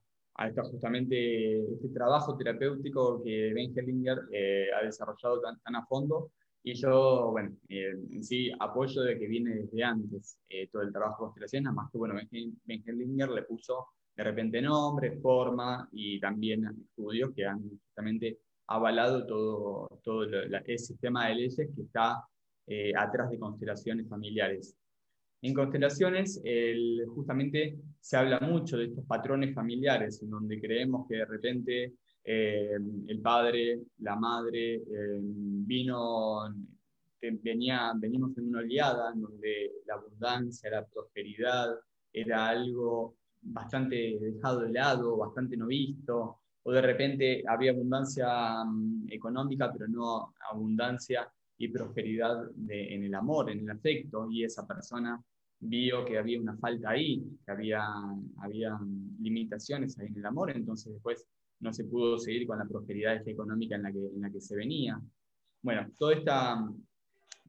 está 0.48 0.64
justamente 0.64 1.60
este 1.74 1.90
trabajo 1.90 2.38
terapéutico 2.38 3.22
que 3.24 3.54
Ben 3.54 3.78
Hellinger 3.78 4.20
eh, 4.32 4.68
ha 4.80 4.86
desarrollado 4.86 5.42
tan, 5.42 5.76
a 5.76 5.86
fondo. 5.88 6.32
Y 6.64 6.74
yo, 6.74 7.32
bueno, 7.32 7.56
eh, 7.70 7.94
en 8.12 8.24
sí 8.24 8.52
apoyo 8.60 9.02
de 9.02 9.18
que 9.18 9.28
viene 9.28 9.56
desde 9.56 9.84
antes 9.84 10.40
todo 10.72 10.82
el 10.82 10.92
trabajo 10.92 11.24
de 11.24 11.28
constelaciones, 11.28 11.64
nada 11.66 11.76
más 11.76 11.92
que, 11.92 11.98
bueno, 11.98 12.16
Ben 12.16 12.84
Hellinger 12.86 13.30
le 13.30 13.44
puso 13.44 13.88
de 14.16 14.24
repente 14.24 14.62
nombre, 14.62 15.18
forma 15.22 15.88
y 15.94 16.20
también 16.20 16.66
estudios 16.66 17.32
que 17.34 17.46
han 17.46 17.62
justamente 17.70 18.40
avalado 18.68 19.26
todo, 19.26 19.88
todo 20.04 20.24
el 20.24 20.80
sistema 20.80 21.28
de 21.28 21.36
leyes 21.36 21.56
que 21.56 21.82
está 21.82 22.24
eh, 22.68 22.92
atrás 22.96 23.32
de 23.32 23.40
constelaciones 23.40 24.08
familiares. 24.10 24.76
En 25.42 25.54
constelaciones, 25.54 26.42
justamente 27.16 27.80
se 28.02 28.18
habla 28.18 28.42
mucho 28.42 28.78
de 28.78 28.86
estos 28.86 29.06
patrones 29.06 29.56
familiares, 29.56 30.22
en 30.22 30.32
donde 30.32 30.60
creemos 30.60 31.08
que 31.08 31.16
de 31.16 31.26
repente 31.26 31.94
eh, 32.32 32.78
el 33.08 33.22
padre, 33.22 33.82
la 34.02 34.16
madre, 34.16 34.76
eh, 34.76 35.20
vino, 35.20 36.54
venía, 37.20 37.92
venimos 37.96 38.38
en 38.38 38.50
una 38.50 38.60
oleada 38.60 39.12
en 39.12 39.22
donde 39.22 39.72
la 39.88 39.96
abundancia, 39.96 40.70
la 40.70 40.86
prosperidad 40.86 41.76
era 42.14 42.50
algo 42.50 43.16
bastante 43.42 44.20
dejado 44.22 44.60
de 44.60 44.70
lado, 44.70 45.18
bastante 45.18 45.58
no 45.58 45.66
visto, 45.66 46.38
o 46.62 46.72
de 46.72 46.82
repente 46.84 47.44
había 47.48 47.72
abundancia 47.72 48.64
mm, 48.64 49.08
económica, 49.10 49.74
pero 49.74 49.88
no 49.88 50.36
abundancia 50.52 51.28
y 51.58 51.70
prosperidad 51.70 52.48
en 52.68 53.06
el 53.06 53.16
amor, 53.16 53.50
en 53.50 53.62
el 53.62 53.72
afecto, 53.72 54.30
y 54.30 54.44
esa 54.44 54.68
persona 54.68 55.20
vio 55.62 56.06
que 56.06 56.20
había 56.20 56.40
una 56.40 56.56
falta 56.58 56.92
ahí, 56.92 57.24
que 57.44 57.52
había, 57.52 57.84
había 58.38 58.80
limitaciones 59.20 59.98
ahí 59.98 60.10
en 60.10 60.18
el 60.18 60.26
amor, 60.28 60.52
entonces 60.52 60.94
después 60.94 61.26
no 61.60 61.74
se 61.74 61.84
pudo 61.84 62.18
seguir 62.18 62.48
con 62.48 62.58
la 62.58 62.66
prosperidad 62.66 63.28
económica 63.28 63.76
en 63.76 63.84
la 63.84 63.92
que, 63.92 64.00
en 64.00 64.22
la 64.22 64.30
que 64.30 64.42
se 64.42 64.56
venía. 64.56 65.00
Bueno, 65.62 65.88
todo, 65.98 66.12
esta, 66.12 66.66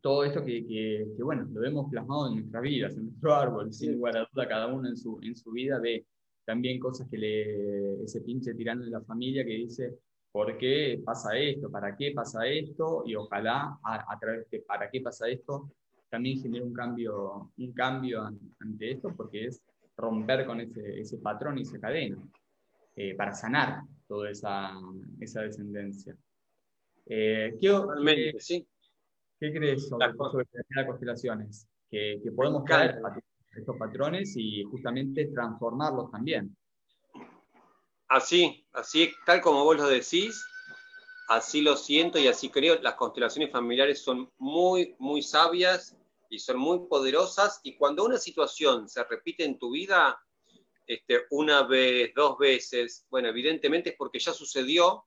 todo 0.00 0.24
esto 0.24 0.44
que, 0.44 0.66
que, 0.66 1.22
bueno, 1.22 1.46
lo 1.52 1.60
vemos 1.60 1.90
plasmado 1.90 2.28
en 2.28 2.36
nuestras 2.36 2.62
vidas, 2.62 2.96
en 2.96 3.04
nuestro 3.04 3.34
árbol, 3.34 3.72
sin 3.72 3.92
lugar 3.92 4.16
a 4.16 4.28
duda, 4.32 4.48
cada 4.48 4.66
uno 4.66 4.88
en 4.88 4.96
su, 4.96 5.18
en 5.22 5.36
su 5.36 5.52
vida 5.52 5.78
ve 5.78 6.06
también 6.44 6.80
cosas 6.80 7.08
que 7.08 7.18
le, 7.18 8.02
ese 8.02 8.22
pinche 8.22 8.54
tirando 8.54 8.84
de 8.84 8.90
la 8.90 9.02
familia 9.02 9.44
que 9.44 9.54
dice, 9.54 9.98
¿por 10.32 10.58
qué 10.58 11.00
pasa 11.04 11.38
esto? 11.38 11.70
¿Para 11.70 11.96
qué 11.96 12.12
pasa 12.12 12.46
esto? 12.46 13.04
Y 13.06 13.14
ojalá 13.14 13.78
a, 13.84 14.18
través 14.18 14.50
de 14.50 14.60
¿para 14.60 14.90
qué 14.90 15.00
pasa 15.00 15.28
esto? 15.28 15.70
también 16.08 16.42
genere 16.42 16.64
un 16.64 16.72
cambio, 16.72 17.52
un 17.56 17.72
cambio 17.72 18.28
ante 18.58 18.90
esto, 18.90 19.14
porque 19.16 19.46
es 19.46 19.62
romper 19.96 20.44
con 20.44 20.60
ese, 20.60 21.00
ese 21.00 21.18
patrón 21.18 21.56
y 21.56 21.62
esa 21.62 21.78
cadena, 21.78 22.16
eh, 22.96 23.14
para 23.14 23.32
sanar 23.32 23.82
toda 24.10 24.28
esa, 24.28 24.72
esa 25.20 25.42
descendencia. 25.42 26.16
Eh, 27.06 27.56
¿qué, 27.60 28.34
sí. 28.40 28.66
¿Qué 29.38 29.52
crees 29.52 29.88
sobre, 29.88 30.08
las 30.70 30.86
constelaciones? 30.86 31.68
Que, 31.88 32.20
que 32.22 32.32
podemos 32.32 32.64
caer 32.64 33.00
estos 33.56 33.76
patrones 33.76 34.34
y 34.36 34.64
justamente 34.64 35.26
transformarlos 35.26 36.10
también. 36.10 36.56
Así, 38.08 38.66
así, 38.72 39.12
tal 39.24 39.40
como 39.40 39.62
vos 39.62 39.76
lo 39.76 39.86
decís, 39.86 40.44
así 41.28 41.62
lo 41.62 41.76
siento 41.76 42.18
y 42.18 42.26
así 42.26 42.50
creo. 42.50 42.82
Las 42.82 42.94
constelaciones 42.94 43.52
familiares 43.52 44.02
son 44.02 44.28
muy, 44.38 44.96
muy 44.98 45.22
sabias 45.22 45.96
y 46.28 46.40
son 46.40 46.58
muy 46.58 46.80
poderosas. 46.88 47.60
Y 47.62 47.76
cuando 47.76 48.04
una 48.04 48.18
situación 48.18 48.88
se 48.88 49.04
repite 49.04 49.44
en 49.44 49.56
tu 49.56 49.70
vida, 49.70 50.20
este, 50.90 51.26
una 51.30 51.62
vez, 51.62 52.12
dos 52.16 52.36
veces, 52.36 53.06
bueno, 53.10 53.28
evidentemente 53.28 53.90
es 53.90 53.96
porque 53.96 54.18
ya 54.18 54.32
sucedió 54.32 55.04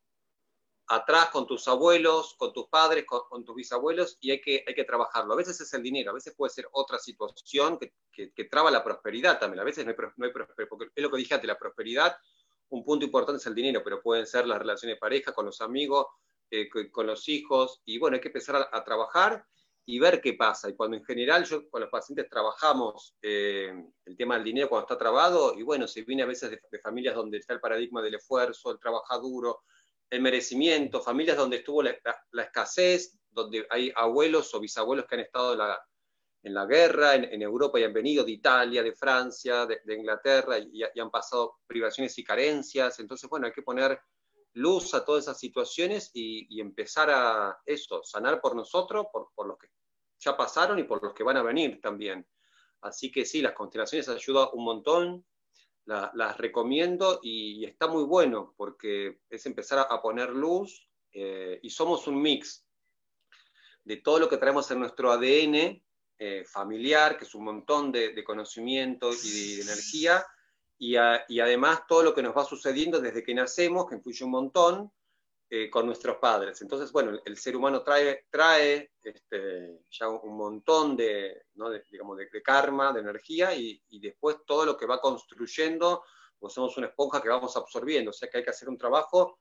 atrás 0.87 1.29
con 1.29 1.45
tus 1.45 1.67
abuelos, 1.67 2.35
con 2.37 2.53
tus 2.53 2.69
padres, 2.69 3.03
con, 3.05 3.43
tus 3.43 3.53
bisabuelos, 3.53 4.17
y 4.21 4.31
hay 4.31 4.39
que, 4.39 4.63
hay 4.65 4.73
que 4.75 4.85
trabajarlo. 4.85 5.33
A 5.33 5.35
veces 5.35 5.59
es 5.59 5.73
el 5.73 5.83
dinero, 5.83 6.11
a 6.11 6.13
veces 6.13 6.35
puede 6.37 6.53
ser 6.53 6.69
otra 6.71 6.97
situación 6.99 7.77
que, 7.77 8.31
que, 8.31 8.45
traba 8.45 8.71
la 8.71 8.81
prosperidad 8.81 9.39
también. 9.39 9.59
A 9.59 9.65
veces 9.65 9.83
no 9.83 9.91
hay, 9.91 9.97
no 10.15 10.25
hay 10.25 10.31
prosperidad, 10.31 10.69
porque 10.69 10.85
es 10.95 11.03
lo 11.03 11.11
que 11.11 11.17
dije 11.17 11.33
antes, 11.33 11.49
la 11.49 11.59
prosperidad, 11.59 12.15
un 12.69 12.85
punto 12.85 13.03
importante 13.03 13.41
es 13.41 13.45
el 13.47 13.55
dinero, 13.55 13.81
pero 13.83 14.01
pueden 14.01 14.25
ser 14.25 14.47
las 14.47 14.59
relaciones 14.59 14.95
de 14.95 14.99
pareja, 15.01 15.33
con 15.33 15.45
los 15.45 15.59
amigos, 15.59 16.07
eh, 16.49 16.69
con, 16.91 17.07
los 17.07 17.27
hijos, 17.27 17.81
y 17.83 17.97
bueno, 17.97 18.15
hay 18.15 18.21
que 18.21 18.29
empezar 18.29 18.69
a, 18.71 18.83
trabajar 18.85 19.45
y 19.85 19.99
ver 19.99 20.21
qué 20.21 20.33
pasa. 20.33 20.69
Y 20.69 20.75
cuando 20.75 20.97
en 20.97 21.03
general 21.03 21.43
yo 21.45 21.69
con 21.69 21.81
los 21.81 21.89
pacientes 21.89 22.29
trabajamos 22.29 23.15
eh, 23.21 23.73
el 24.05 24.17
tema 24.17 24.35
del 24.35 24.43
dinero 24.45 24.69
cuando 24.69 24.85
está 24.85 24.97
trabado, 24.97 25.53
y 25.57 25.63
bueno, 25.63 25.87
se 25.87 26.03
viene 26.03 26.23
a 26.23 26.27
veces 26.27 26.51
de, 26.51 26.79
familias 26.79 27.15
donde 27.15 27.37
está 27.37 27.53
el 27.53 27.59
paradigma 27.59 28.01
del 28.01 28.15
esfuerzo, 28.15 28.71
el 28.71 28.79
trabajo 28.79 29.19
duro, 29.19 29.63
el 30.09 30.21
merecimiento, 30.21 31.01
familias 31.01 31.37
donde 31.37 31.57
estuvo 31.57 31.83
la, 31.83 31.95
escasez, 32.43 33.17
donde 33.29 33.65
hay 33.69 33.91
abuelos 33.95 34.53
o 34.53 34.59
bisabuelos 34.59 35.05
que 35.05 35.15
han 35.15 35.21
estado 35.21 35.53
en 36.43 36.53
la 36.53 36.65
guerra, 36.65 37.15
en, 37.15 37.41
Europa 37.41 37.79
y 37.79 37.83
han 37.83 37.93
venido 37.93 38.23
de 38.23 38.31
Italia, 38.31 38.83
de 38.83 38.93
Francia, 38.93 39.65
de, 39.65 39.81
Inglaterra 39.93 40.59
y, 40.59 40.83
han 40.99 41.09
pasado 41.09 41.57
privaciones 41.65 42.17
y 42.19 42.23
carencias. 42.23 42.99
Entonces, 42.99 43.27
bueno, 43.29 43.47
hay 43.47 43.53
que 43.53 43.63
poner 43.63 43.99
luz 44.53 44.93
a 44.93 45.03
todas 45.03 45.25
esas 45.25 45.39
situaciones 45.39 46.11
y, 46.13 46.59
empezar 46.59 47.09
a 47.09 47.59
eso, 47.65 48.03
sanar 48.03 48.39
por 48.41 48.55
nosotros, 48.55 49.07
por, 49.11 49.29
por, 49.35 49.47
los 49.47 49.57
que 49.57 49.67
ya 50.19 50.37
pasaron 50.37 50.79
y 50.79 50.83
por 50.83 51.03
los 51.03 51.13
que 51.13 51.23
van 51.23 51.37
a 51.37 51.43
venir 51.43 51.81
también. 51.81 52.27
Así 52.81 53.11
que 53.11 53.25
sí, 53.25 53.41
las 53.41 53.53
constelaciones 53.53 54.09
ayudan 54.09 54.49
un 54.53 54.65
montón 54.65 55.25
las 55.85 56.37
recomiendo 56.37 57.19
y, 57.21 57.65
está 57.65 57.87
muy 57.87 58.03
bueno 58.03 58.53
porque 58.55 59.19
es 59.29 59.45
empezar 59.45 59.85
a, 59.89 60.01
poner 60.01 60.29
luz 60.29 60.87
eh, 61.11 61.59
y 61.61 61.69
somos 61.69 62.07
un 62.07 62.21
mix 62.21 62.65
de 63.83 63.97
todo 63.97 64.19
lo 64.19 64.29
que 64.29 64.37
traemos 64.37 64.69
en 64.71 64.79
nuestro 64.79 65.11
ADN 65.11 65.83
eh, 66.17 66.45
familiar, 66.45 67.17
que 67.17 67.25
es 67.25 67.35
un 67.35 67.43
montón 67.43 67.91
de, 67.91 68.23
conocimiento 68.23 69.11
y 69.11 69.57
de, 69.57 69.61
energía, 69.61 70.25
y, 70.77 70.97
además 70.97 71.87
todo 71.87 72.03
lo 72.03 72.13
que 72.13 72.23
nos 72.23 72.35
va 72.35 72.43
sucediendo 72.43 72.99
desde 72.99 73.23
que 73.23 73.33
nacemos, 73.33 73.87
que 73.87 73.95
influye 73.95 74.25
un 74.25 74.31
montón, 74.31 74.91
eh, 75.49 75.69
con 75.69 75.85
nuestros 75.85 76.17
padres. 76.17 76.61
Entonces, 76.61 76.91
bueno, 76.91 77.19
el 77.23 77.37
ser 77.37 77.55
humano 77.55 77.83
trae, 77.83 78.25
trae 78.31 78.91
este, 79.03 79.81
ya 79.91 80.09
un 80.09 80.35
montón 80.35 80.97
de, 80.97 81.43
digamos, 81.91 82.17
de, 82.17 82.41
karma, 82.41 82.91
de 82.91 83.01
energía, 83.01 83.53
y, 83.55 83.81
después 83.99 84.37
todo 84.47 84.65
lo 84.65 84.75
que 84.75 84.87
va 84.87 84.99
construyendo, 84.99 86.03
pues 86.39 86.53
somos 86.53 86.75
una 86.77 86.87
esponja 86.87 87.21
que 87.21 87.29
vamos 87.29 87.55
absorbiendo. 87.55 88.09
O 88.09 88.13
sea 88.13 88.29
que 88.29 88.39
hay 88.39 88.43
que 88.43 88.49
hacer 88.49 88.67
un 88.67 88.77
trabajo 88.77 89.39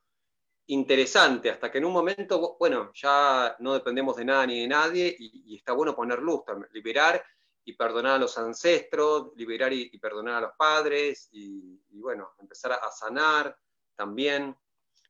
interesante, 0.67 1.51
hasta 1.51 1.71
que 1.71 1.79
en 1.79 1.87
un 1.87 1.93
momento, 1.93 2.57
bueno, 2.59 2.93
ya 2.95 3.57
no 3.61 3.73
dependemos 3.73 4.17
de 4.17 4.25
nada 4.27 4.47
ni 4.47 4.61
de 4.61 4.69
nadie, 4.69 5.17
y, 5.19 5.57
está 5.57 5.73
bueno 5.73 5.97
poner 5.97 6.19
luz, 6.19 6.43
liberar 6.73 7.25
y 7.65 7.75
perdonar 7.75 8.17
a 8.17 8.19
los 8.19 8.37
ancestros, 8.39 9.33
liberar 9.37 9.73
y, 9.73 9.97
perdonar 9.99 10.35
a 10.35 10.41
los 10.41 10.53
padres, 10.57 11.29
y, 11.33 11.79
bueno, 11.93 12.33
empezar 12.39 12.73
a 12.73 12.91
sanar 12.91 13.57
también. 13.95 14.57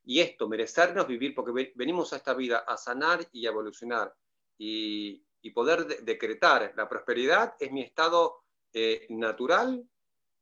Y 0.05 0.19
esto, 0.19 0.47
merecernos 0.49 1.07
vivir, 1.07 1.33
porque 1.33 1.73
venimos 1.75 2.13
a 2.13 2.17
esta 2.17 2.33
vida 2.33 2.59
a 2.59 2.77
sanar 2.77 3.27
y 3.31 3.45
a 3.45 3.49
evolucionar. 3.49 4.13
Y, 4.57 5.25
poder 5.53 5.85
decretar 6.03 6.73
la 6.75 6.87
prosperidad 6.87 7.55
es 7.59 7.69
mi 7.71 7.81
estado 7.81 8.43
eh, 8.71 9.05
natural 9.09 9.87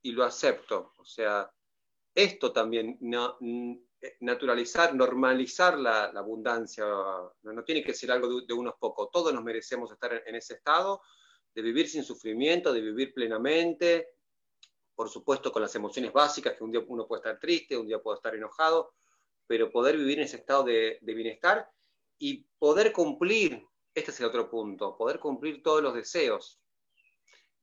y 0.02 0.12
lo 0.12 0.24
acepto. 0.24 0.94
O 0.98 1.04
sea, 1.04 1.52
esto 2.14 2.52
también, 2.52 3.00
eh, 4.02 4.18
naturalizar, 4.22 4.94
normalizar 4.94 5.78
la, 5.78 6.06
abundancia, 6.06 6.86
no, 7.44 7.64
tiene 7.64 7.84
que 7.84 7.94
ser 7.94 8.12
algo 8.12 8.42
de, 8.42 8.54
unos 8.54 8.76
pocos, 8.80 9.10
todos 9.12 9.34
nos 9.34 9.44
merecemos 9.44 9.92
estar 9.92 10.24
en, 10.26 10.36
ese 10.36 10.56
estado, 10.56 11.02
de 11.54 11.62
vivir 11.62 11.90
sin 11.90 12.04
sufrimiento, 12.04 12.74
de 12.74 12.82
vivir 12.82 13.14
plenamente, 13.14 14.10
por 14.96 15.10
supuesto 15.10 15.52
con 15.52 15.62
las 15.62 15.74
emociones 15.76 16.14
básicas, 16.14 16.56
que 16.56 16.64
un 16.64 16.72
día 16.72 16.82
uno 16.88 17.08
puede 17.08 17.22
estar 17.22 17.40
triste, 17.40 17.78
un 17.78 17.88
día 17.88 18.00
puede 18.00 18.18
estar 18.18 18.36
enojado, 18.36 18.94
pero 19.48 19.72
poder 19.72 19.98
vivir 19.98 20.20
en 20.20 20.26
ese 20.26 20.38
estado 20.38 20.64
de, 20.64 21.00
bienestar 21.02 21.70
y 22.18 22.46
poder 22.60 22.92
cumplir, 22.92 23.66
este 23.94 24.12
es 24.12 24.20
el 24.20 24.28
otro 24.28 24.50
punto, 24.50 24.96
poder 24.96 25.20
cumplir 25.20 25.62
todos 25.64 25.82
los 25.82 25.94
deseos. 25.94 26.60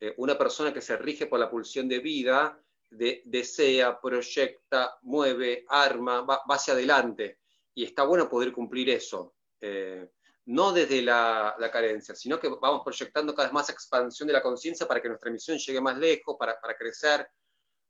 Eh, 0.01 0.15
una 0.19 0.37
persona 0.37 0.73
que 0.73 0.81
se 0.81 0.97
rige 0.97 1.27
por 1.27 1.41
la 1.41 1.51
pulsión 1.51 1.89
de 1.89 2.01
vida, 2.01 2.61
desea, 2.91 4.01
proyecta, 4.01 4.99
mueve, 5.03 5.65
arma, 5.69 6.23
va, 6.23 6.43
hacia 6.49 6.75
adelante. 6.75 7.39
Y 7.75 7.85
está 7.85 8.05
bueno 8.05 8.29
poder 8.29 8.53
cumplir 8.53 8.91
eso. 8.91 9.35
Eh, 9.61 10.09
no 10.49 10.73
desde 10.73 11.03
la, 11.03 11.55
carencia, 11.71 12.15
sino 12.15 12.41
que 12.41 12.49
vamos 12.49 12.81
proyectando 12.83 13.35
cada 13.35 13.49
vez 13.49 13.53
más 13.53 13.69
expansión 13.69 14.27
de 14.27 14.33
la 14.33 14.43
conciencia 14.43 14.89
para 14.89 15.03
que 15.03 15.09
nuestra 15.09 15.31
misión 15.31 15.59
llegue 15.59 15.81
más 15.81 15.99
lejos, 15.99 16.37
para, 16.39 16.59
crecer, 16.77 17.29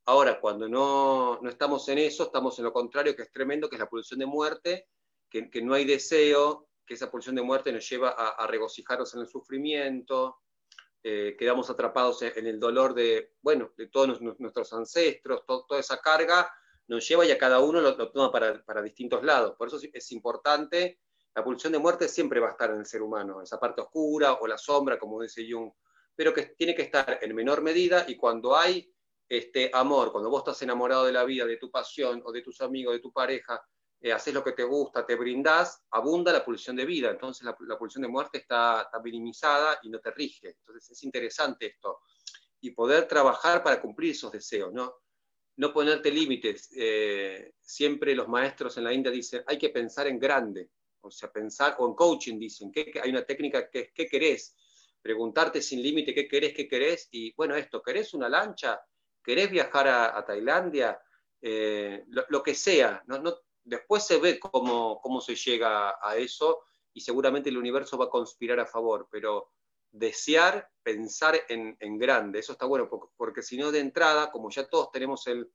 Ahora, 0.05 0.41
cuando 0.41 0.67
no, 0.67 1.39
estamos 1.47 1.87
en 1.87 1.99
eso, 1.99 2.23
estamos 2.23 2.57
en 2.57 2.65
lo 2.65 2.73
contrario, 2.73 3.15
que 3.15 3.21
es 3.21 3.31
tremendo, 3.31 3.69
que 3.69 3.75
es 3.75 3.79
la 3.79 3.87
pulsión 3.87 4.19
de 4.19 4.25
muerte, 4.25 4.87
que, 5.29 5.61
no 5.61 5.75
hay 5.75 5.85
deseo, 5.85 6.67
que 6.85 6.95
esa 6.95 7.11
pulsión 7.11 7.35
de 7.35 7.43
muerte 7.43 7.71
nos 7.71 7.87
lleva 7.87 8.09
a, 8.09 8.47
regocijarnos 8.47 9.13
en 9.13 9.21
el 9.21 9.27
sufrimiento, 9.27 10.39
eh, 11.03 11.35
quedamos 11.37 11.69
atrapados 11.69 12.23
en, 12.23 12.47
el 12.47 12.59
dolor 12.59 12.95
de, 12.95 13.35
bueno, 13.41 13.71
de 13.77 13.87
todos 13.87 14.19
nuestros 14.19 14.73
ancestros, 14.73 15.45
toda 15.45 15.79
esa 15.79 16.01
carga 16.01 16.51
nos 16.87 17.07
lleva 17.07 17.25
y 17.25 17.31
a 17.31 17.37
cada 17.37 17.59
uno 17.59 17.79
lo, 17.79 17.95
toma 18.11 18.31
para, 18.31 18.81
distintos 18.81 19.23
lados. 19.23 19.55
Por 19.57 19.67
eso 19.67 19.79
es 19.93 20.11
importante, 20.11 20.99
la 21.39 21.45
pulsión 21.45 21.71
de 21.71 21.79
muerte 21.79 22.09
siempre 22.09 22.41
va 22.41 22.49
a 22.49 22.51
estar 22.51 22.69
en 22.69 22.79
el 22.79 22.85
ser 22.85 23.01
humano, 23.01 23.41
esa 23.41 23.57
parte 23.57 23.79
oscura 23.79 24.33
o 24.33 24.45
la 24.45 24.57
sombra, 24.57 24.99
como 24.99 25.21
dice 25.21 25.47
Jung, 25.49 25.71
pero 26.13 26.33
que 26.33 26.47
tiene 26.57 26.75
que 26.75 26.81
estar 26.81 27.17
en 27.21 27.33
menor 27.33 27.61
medida 27.61 28.03
y 28.09 28.17
cuando 28.17 28.57
hay 28.57 28.93
este 29.29 29.71
amor, 29.73 30.11
cuando 30.11 30.29
vos 30.29 30.39
estás 30.39 30.61
enamorado 30.63 31.05
de 31.05 31.13
la 31.13 31.23
vida, 31.23 31.45
de 31.45 31.55
tu 31.55 31.71
pasión 31.71 32.21
o 32.25 32.33
de 32.33 32.41
tus 32.41 32.59
amigos, 32.59 32.93
de 32.93 32.99
tu 32.99 33.13
pareja, 33.13 33.63
eh, 34.01 34.11
haces 34.11 34.33
lo 34.33 34.43
que 34.43 34.51
te 34.51 34.65
gusta, 34.65 35.05
te 35.05 35.15
brindás, 35.15 35.81
abunda 35.91 36.33
la 36.33 36.43
pulsión 36.43 36.75
de 36.75 36.85
vida. 36.85 37.09
Entonces 37.09 37.45
la, 37.45 37.77
pulsión 37.77 38.01
de 38.01 38.09
muerte 38.09 38.39
está, 38.39 38.89
minimizada 39.01 39.79
y 39.83 39.89
no 39.89 39.99
te 39.99 40.11
rige. 40.11 40.57
Entonces 40.59 40.91
es 40.91 41.03
interesante 41.05 41.67
esto. 41.67 41.99
Y 42.59 42.71
poder 42.71 43.07
trabajar 43.07 43.63
para 43.63 43.79
cumplir 43.79 44.11
esos 44.11 44.33
deseos, 44.33 44.73
¿no? 44.73 44.93
No 45.55 45.71
ponerte 45.71 46.11
límites. 46.11 46.69
Eh, 46.75 47.53
siempre 47.61 48.13
los 48.13 48.27
maestros 48.27 48.77
en 48.77 48.83
la 48.83 48.91
India 48.91 49.09
dicen, 49.09 49.41
hay 49.47 49.57
que 49.57 49.69
pensar 49.69 50.05
en 50.07 50.19
grande. 50.19 50.69
O 51.01 51.11
sea, 51.11 51.31
pensar, 51.31 51.75
o 51.79 51.87
en 51.87 51.93
coaching 51.93 52.37
dicen, 52.37 52.71
que 52.71 52.99
hay 53.01 53.09
una 53.09 53.23
técnica 53.23 53.69
que 53.69 53.79
es, 53.79 53.91
¿qué 53.93 54.07
querés? 54.07 54.55
Preguntarte 55.01 55.61
sin 55.61 55.81
límite 55.81 56.13
qué 56.13 56.27
querés, 56.27 56.53
qué 56.53 56.67
querés. 56.67 57.07
Y 57.11 57.33
bueno, 57.33 57.55
esto, 57.55 57.81
¿querés 57.81 58.13
una 58.13 58.27
lancha? 58.27 58.81
querés 59.23 59.51
viajar 59.51 59.87
a, 59.87 60.25
Tailandia, 60.25 60.99
eh, 61.41 62.03
lo, 62.07 62.43
que 62.43 62.55
sea, 62.55 63.03
después 63.63 64.03
se 64.03 64.17
ve 64.17 64.39
cómo, 64.39 64.99
cómo 65.01 65.21
se 65.21 65.35
llega 65.35 65.97
a 66.01 66.17
eso 66.17 66.63
y 66.93 67.01
seguramente 67.01 67.49
el 67.49 67.57
universo 67.57 67.97
va 67.97 68.05
a 68.05 68.09
conspirar 68.09 68.59
a 68.59 68.65
favor, 68.65 69.07
pero 69.11 69.51
desear, 69.91 70.69
pensar 70.83 71.35
en, 71.47 71.99
grande, 71.99 72.39
eso 72.39 72.53
está 72.53 72.65
bueno, 72.65 72.89
porque, 73.15 73.41
si 73.41 73.57
no 73.57 73.71
de 73.71 73.79
entrada, 73.79 74.31
como 74.31 74.49
ya 74.49 74.67
todos 74.67 74.91
tenemos 74.91 75.27
el, 75.27 75.51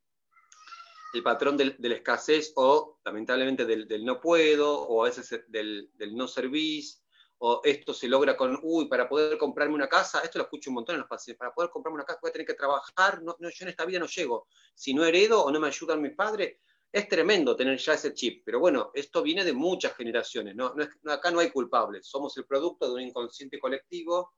el 1.14 1.22
patrón 1.22 1.56
de 1.56 1.76
la 1.78 1.94
escasez 1.94 2.52
o 2.56 2.98
lamentablemente 3.04 3.64
del, 3.64 4.04
no 4.04 4.20
puedo, 4.20 4.82
o 4.82 5.04
a 5.04 5.08
veces 5.08 5.44
del, 5.48 5.90
del 5.94 6.16
no 6.16 6.26
service, 6.26 6.98
o 7.38 7.60
esto 7.64 7.92
se 7.94 8.08
logra 8.08 8.36
con, 8.36 8.58
uy, 8.62 8.86
para 8.86 9.08
poder 9.08 9.38
comprarme 9.38 9.74
una 9.74 9.88
casa, 9.88 10.20
esto 10.20 10.38
lo 10.38 10.44
escucho 10.44 10.70
un 10.70 10.74
montón 10.74 10.94
en 10.94 11.00
los 11.00 11.08
pacientes, 11.08 11.38
para 11.38 11.52
poder 11.52 11.70
comprarme 11.70 11.96
una 11.96 12.04
casa 12.04 12.18
voy 12.22 12.30
a 12.30 12.32
tener 12.32 12.46
que 12.46 12.54
trabajar, 12.54 13.22
no, 13.22 13.36
yo 13.38 13.50
en 13.60 13.68
esta 13.68 13.84
vida 13.84 13.98
no 13.98 14.06
llego, 14.06 14.48
si 14.74 14.94
no 14.94 15.04
heredo 15.04 15.44
o 15.44 15.50
no 15.50 15.60
me 15.60 15.68
ayudan 15.68 16.02
mis 16.02 16.14
padres, 16.14 16.58
es 16.90 17.08
tremendo 17.08 17.56
tener 17.56 17.76
ya 17.78 17.94
ese 17.94 18.14
chip, 18.14 18.42
pero 18.44 18.60
bueno, 18.60 18.90
esto 18.94 19.22
viene 19.22 19.44
de 19.44 19.52
muchas 19.52 19.94
generaciones, 19.94 20.54
¿no? 20.54 20.74
acá 21.06 21.30
no 21.30 21.40
hay 21.40 21.50
culpables, 21.50 22.06
somos 22.06 22.36
el 22.38 22.46
producto 22.46 22.86
de 22.88 22.94
un 22.94 23.00
inconsciente 23.08 23.58
colectivo 23.58 24.32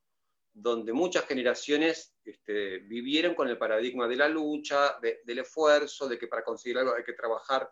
donde 0.59 0.95
muchas 0.95 1.27
generaciones 1.27 2.14
este, 2.25 2.79
vivieron 2.79 3.35
con 3.35 3.47
el 3.47 3.59
paradigma 3.59 4.09
de 4.09 4.16
la 4.16 4.27
lucha, 4.27 4.99
del 5.01 5.38
esfuerzo, 5.38 6.09
de 6.09 6.19
que 6.19 6.29
para 6.29 6.42
conseguir 6.42 6.79
algo 6.79 6.95
hay 6.95 7.05
que 7.05 7.12
trabajar 7.12 7.71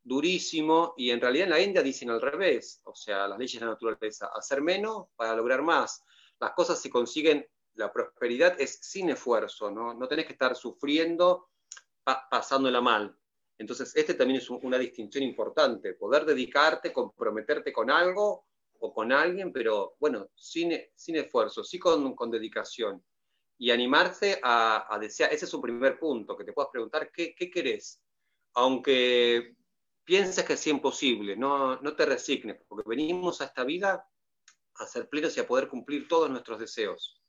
durísimo 0.00 0.94
y 0.96 1.10
en 1.10 1.20
realidad 1.20 1.44
en 1.44 1.50
la 1.50 1.60
India 1.60 1.82
dicen 1.82 2.08
al 2.08 2.20
revés, 2.20 2.82
o 2.84 2.94
sea, 2.94 3.26
las 3.26 3.36
leyes 3.36 3.58
de 3.58 3.66
la 3.66 3.72
naturaleza, 3.72 4.30
hacer 4.32 4.62
menos 4.62 5.08
para 5.16 5.34
lograr 5.34 5.60
más. 5.62 6.04
Las 6.38 6.52
cosas 6.52 6.80
se 6.80 6.88
consiguen, 6.88 7.44
la 7.74 7.92
prosperidad 7.92 8.60
es 8.60 8.78
sin 8.80 9.10
esfuerzo, 9.10 9.68
no, 9.72 9.92
no 9.92 10.06
tenés 10.06 10.26
que 10.26 10.34
estar 10.34 10.54
sufriendo, 10.54 11.48
pasándola 12.04 12.80
mal. 12.80 13.12
Entonces, 13.58 13.94
este 13.96 14.14
también 14.14 14.38
es 14.38 14.48
una 14.50 14.78
distinción 14.78 15.24
importante, 15.24 15.94
poder 15.94 16.24
dedicarte, 16.24 16.92
comprometerte 16.92 17.72
con 17.72 17.90
algo 17.90 18.46
o 18.80 18.92
con 18.92 19.12
alguien, 19.12 19.52
pero 19.52 19.94
bueno, 20.00 20.28
sin, 20.34 20.72
sin 20.94 21.16
esfuerzo, 21.16 21.62
sí 21.62 21.78
con, 21.78 22.14
con 22.14 22.30
dedicación. 22.30 23.02
Y 23.58 23.70
animarse 23.70 24.40
a, 24.42 24.98
desear, 25.00 25.32
ese 25.32 25.44
es 25.44 25.54
un 25.54 25.60
primer 25.60 25.98
punto, 25.98 26.36
que 26.36 26.44
te 26.44 26.52
puedas 26.52 26.70
preguntar, 26.72 27.10
¿qué, 27.12 27.34
qué 27.34 27.50
querés? 27.50 28.00
Aunque 28.54 29.54
piensas 30.04 30.44
que 30.44 30.54
es 30.54 30.66
imposible, 30.66 31.36
no, 31.36 31.80
no 31.80 31.94
te 31.94 32.06
resignes, 32.06 32.62
porque 32.66 32.88
venimos 32.88 33.40
a 33.40 33.44
esta 33.44 33.64
vida 33.64 34.04
a 34.76 34.86
ser 34.86 35.08
plenos 35.08 35.36
y 35.36 35.40
a 35.40 35.46
poder 35.46 35.68
cumplir 35.68 36.08
todos 36.08 36.30
nuestros 36.30 36.58
deseos. 36.58 37.20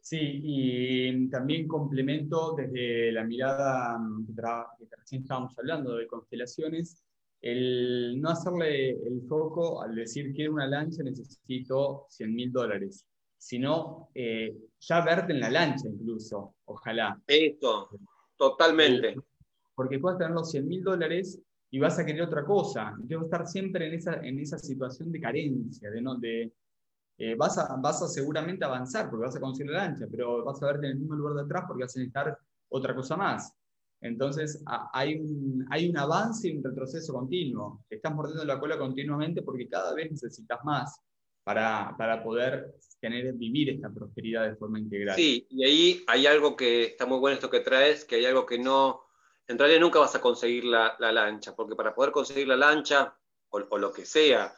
Sí, 0.00 0.40
y 0.42 1.28
también 1.28 1.68
complemento 1.68 2.54
desde 2.54 3.12
la 3.12 3.24
mirada 3.24 3.98
que, 4.78 4.96
recién 4.96 5.22
estábamos 5.22 5.58
hablando 5.58 5.96
de 5.96 6.06
constelaciones, 6.06 7.04
el 7.40 8.20
no 8.20 8.30
hacerle 8.30 8.90
el 8.90 9.22
foco 9.28 9.82
al 9.82 9.94
decir 9.94 10.32
quiero 10.34 10.54
una 10.54 10.66
lancha 10.66 11.02
necesito 11.02 12.06
100 12.08 12.34
mil 12.34 12.52
dólares, 12.52 13.06
sino 13.36 14.10
eh, 14.14 14.56
ya 14.80 15.04
verte 15.04 15.32
en 15.32 15.40
la 15.40 15.50
lancha 15.50 15.88
incluso, 15.88 16.56
ojalá. 16.64 17.20
Esto, 17.26 17.90
totalmente 18.36 19.16
porque 19.78 20.00
puedes 20.00 20.18
tener 20.18 20.34
los 20.34 20.50
100 20.50 20.66
mil 20.66 20.82
dólares 20.82 21.40
y 21.70 21.78
vas 21.78 21.96
a 22.00 22.04
querer 22.04 22.22
otra 22.22 22.44
cosa. 22.44 22.96
Debo 22.98 23.26
estar 23.26 23.46
siempre 23.46 23.86
en 23.86 23.94
esa, 23.94 24.14
en 24.14 24.40
esa 24.40 24.58
situación 24.58 25.12
de 25.12 25.20
carencia, 25.20 25.88
de, 25.88 26.02
no, 26.02 26.16
de 26.16 26.52
eh, 27.16 27.36
vas, 27.36 27.58
a, 27.58 27.76
vas 27.76 28.02
a 28.02 28.08
seguramente 28.08 28.64
avanzar 28.64 29.08
porque 29.08 29.26
vas 29.26 29.36
a 29.36 29.40
conseguir 29.40 29.70
la 29.70 29.84
lancha, 29.84 30.06
pero 30.10 30.44
vas 30.44 30.60
a 30.60 30.66
verte 30.66 30.86
en 30.86 30.94
el 30.94 30.98
mismo 30.98 31.14
lugar 31.14 31.34
de 31.34 31.42
atrás 31.42 31.62
porque 31.68 31.84
vas 31.84 31.94
a 31.94 32.00
necesitar 32.00 32.36
otra 32.70 32.92
cosa 32.92 33.16
más. 33.16 33.54
Entonces 34.00 34.62
hay, 34.92 35.16
un, 35.16 35.66
hay 35.70 35.88
un 35.88 35.98
avance 35.98 36.48
y 36.48 36.56
un 36.56 36.62
retroceso 36.62 37.12
continuo. 37.12 37.84
Estás 37.90 38.14
mordiendo 38.14 38.44
la 38.44 38.60
cola 38.60 38.78
continuamente 38.78 39.42
porque 39.42 39.68
cada 39.68 39.94
vez 39.94 40.10
necesitas 40.10 40.64
más 40.64 41.00
para, 41.42 41.94
para 41.96 42.22
poder 42.22 42.74
tener, 43.00 43.32
vivir 43.34 43.70
esta 43.70 43.90
prosperidad 43.90 44.48
de 44.48 44.56
forma 44.56 44.78
integral. 44.78 45.16
Sí, 45.16 45.46
y 45.50 45.64
ahí 45.64 46.04
hay 46.06 46.26
algo 46.26 46.56
que 46.56 46.84
está 46.84 47.06
muy 47.06 47.18
bueno 47.18 47.34
esto 47.34 47.50
que 47.50 47.60
traes, 47.60 48.04
que 48.04 48.16
hay 48.16 48.26
algo 48.26 48.44
que 48.44 48.58
no, 48.58 49.02
en 49.46 49.58
realidad 49.58 49.80
nunca 49.80 49.98
vas 49.98 50.14
a 50.14 50.20
conseguir 50.20 50.64
la, 50.64 50.94
lancha, 50.98 51.56
porque 51.56 51.74
para 51.74 51.94
poder 51.94 52.12
conseguir 52.12 52.48
la 52.48 52.56
lancha, 52.56 53.16
o, 53.50 53.78
lo 53.78 53.92
que 53.92 54.04
sea, 54.04 54.54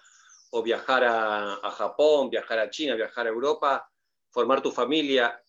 o 0.51 0.63
viajar 0.63 1.05
a, 1.05 1.71
Japón, 1.71 2.29
viajar 2.29 2.59
a 2.59 2.71
China, 2.71 2.97
viajar 2.97 3.27
a 3.27 3.31
Europa, 3.31 3.89
formar 4.31 4.61
tu 4.61 4.73
familia, 4.73 5.40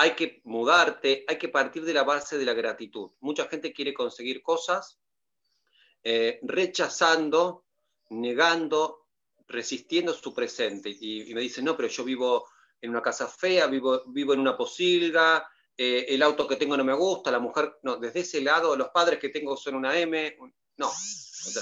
hay 0.00 0.14
que 0.14 0.40
mudarte, 0.44 1.24
hay 1.26 1.38
que 1.38 1.48
partir 1.48 1.84
de 1.84 1.92
la 1.92 2.04
base 2.04 2.38
de 2.38 2.44
la 2.44 2.54
gratitud. 2.54 3.10
Mucha 3.18 3.48
gente 3.48 3.72
quiere 3.72 3.92
conseguir 3.92 4.42
cosas 4.42 5.00
eh, 6.04 6.38
rechazando, 6.42 7.64
negando, 8.10 9.08
resistiendo 9.48 10.14
su 10.14 10.32
presente. 10.32 10.88
Y, 10.88 11.34
me 11.34 11.40
dicen, 11.40 11.64
no, 11.64 11.76
pero 11.76 11.88
yo 11.88 12.04
vivo 12.04 12.46
en 12.80 12.90
una 12.90 13.02
casa 13.02 13.26
fea, 13.26 13.66
vivo, 13.66 14.04
vivo 14.06 14.34
en 14.34 14.38
una 14.38 14.56
posilga, 14.56 15.44
eh, 15.76 16.06
el 16.10 16.22
auto 16.22 16.46
que 16.46 16.54
tengo 16.54 16.76
no 16.76 16.84
me 16.84 16.94
gusta, 16.94 17.32
la 17.32 17.40
mujer, 17.40 17.78
no, 17.82 17.96
desde 17.96 18.20
ese 18.20 18.40
lado, 18.40 18.76
los 18.76 18.90
padres 18.90 19.18
que 19.18 19.30
tengo 19.30 19.56
son 19.56 19.74
una 19.74 19.98
M, 19.98 20.38
no, 20.76 20.92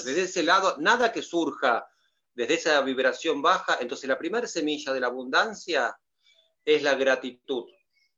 desde 0.04 0.24
ese 0.24 0.42
lado, 0.42 0.76
nada 0.78 1.10
que 1.10 1.22
surja 1.22 1.88
desde 2.34 2.52
esa 2.52 2.82
vibración 2.82 3.40
baja, 3.40 3.78
entonces 3.80 4.06
la 4.06 4.18
primera 4.18 4.46
semilla 4.46 4.92
de 4.92 5.00
la 5.00 5.06
abundancia 5.06 5.98
es 6.66 6.82
la 6.82 6.96
gratitud. 6.96 7.64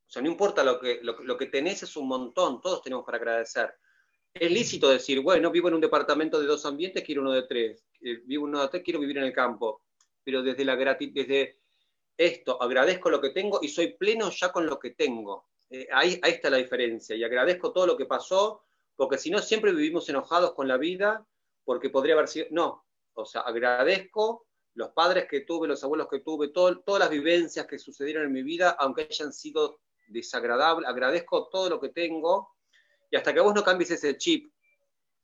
O 0.09 0.11
sea, 0.11 0.23
no 0.23 0.29
importa 0.29 0.65
lo 0.65 0.81
que, 0.81 1.01
lo, 1.03 1.37
que 1.37 1.47
tenés, 1.47 1.83
es 1.83 1.95
un 1.95 2.09
montón, 2.09 2.63
todos 2.63 2.81
tenemos 2.81 3.05
para 3.05 3.19
agradecer. 3.19 3.75
Es 4.33 4.51
lícito 4.51 4.89
decir, 4.89 5.21
bueno, 5.21 5.51
vivo 5.51 5.69
en 5.69 5.75
un 5.75 5.83
departamento 5.83 6.41
de 6.41 6.47
dos 6.47 6.65
ambientes, 6.65 7.05
quiero 7.05 7.21
uno 7.21 7.33
de 7.33 7.43
tres. 7.43 7.85
Eh, 8.01 8.23
vivo 8.25 8.45
uno 8.45 8.63
de 8.63 8.69
tres, 8.69 8.83
quiero 8.83 9.01
vivir 9.01 9.19
en 9.19 9.25
el 9.25 9.35
campo. 9.35 9.83
Pero 10.25 10.43
desde 10.43 10.65
la 10.65 10.77
gratitud, 10.77 11.13
desde 11.15 11.61
esto, 12.17 12.61
agradezco 12.63 13.11
lo 13.11 13.21
que 13.21 13.31
tengo 13.31 13.59
y 13.61 13.69
soy 13.69 13.99
pleno 13.99 14.31
ya 14.31 14.51
con 14.51 14.65
lo 14.67 14.79
que 14.79 14.93
tengo. 14.93 15.51
Eh, 15.69 15.87
ahí 15.93 16.19
está 16.23 16.49
la 16.49 16.57
diferencia. 16.57 17.15
Y 17.15 17.23
agradezco 17.23 17.73
todo 17.73 17.87
lo 17.87 17.97
que 17.97 18.07
pasó, 18.07 18.65
porque 18.97 19.19
si 19.19 19.31
no, 19.31 19.41
siempre 19.41 19.73
vivimos 19.73 20.09
enojados 20.09 20.55
con 20.55 20.69
la 20.69 20.79
vida, 20.79 21.27
porque 21.65 21.91
podría 21.91 22.15
haber 22.15 22.29
sido. 22.29 22.47
No, 22.51 22.87
o 23.13 23.27
sea, 23.27 23.43
agradezco 23.43 24.47
los 24.73 24.89
padres 24.91 25.27
que 25.29 25.41
tuve, 25.41 25.69
los 25.69 25.85
abuelos 25.85 26.09
que 26.09 26.21
tuve, 26.21 26.49
todas 26.49 26.99
las 26.99 27.11
vivencias 27.11 27.67
que 27.67 27.79
sucedieron 27.79 28.25
en 28.25 28.33
mi 28.33 28.43
vida, 28.43 28.71
aunque 28.79 29.09
hayan 29.11 29.33
sido 29.35 29.81
desagradable, 30.09 30.87
agradezco 30.87 31.49
todo 31.49 31.71
lo 31.71 31.81
que 31.81 31.91
tengo 31.91 32.55
y 33.11 33.17
hasta 33.17 33.33
que 33.33 33.41
vos 33.41 33.55
no 33.55 33.65
cambies 33.65 33.91
ese 33.91 34.17
chip 34.19 34.53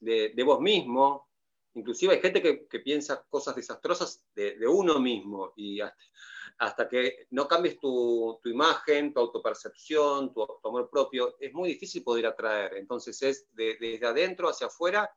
de, 0.00 0.42
vos 0.44 0.60
mismo, 0.60 1.28
inclusive 1.74 2.14
hay 2.14 2.20
gente 2.20 2.42
que, 2.42 2.80
piensa 2.80 3.24
cosas 3.28 3.56
desastrosas 3.56 4.24
de, 4.34 4.56
uno 4.66 5.00
mismo 5.00 5.52
y 5.56 5.80
hasta, 6.58 6.88
que 6.88 7.26
no 7.30 7.48
cambies 7.48 7.78
tu, 7.78 8.40
imagen, 8.44 9.12
tu 9.12 9.20
autopercepción, 9.20 10.32
tu, 10.32 10.46
amor 10.64 10.90
propio, 10.90 11.36
es 11.40 11.52
muy 11.52 11.70
difícil 11.70 12.02
poder 12.02 12.26
atraer. 12.26 12.76
Entonces 12.76 13.20
es 13.22 13.46
desde 13.52 14.04
adentro 14.06 14.48
hacia 14.48 14.66
afuera 14.66 15.10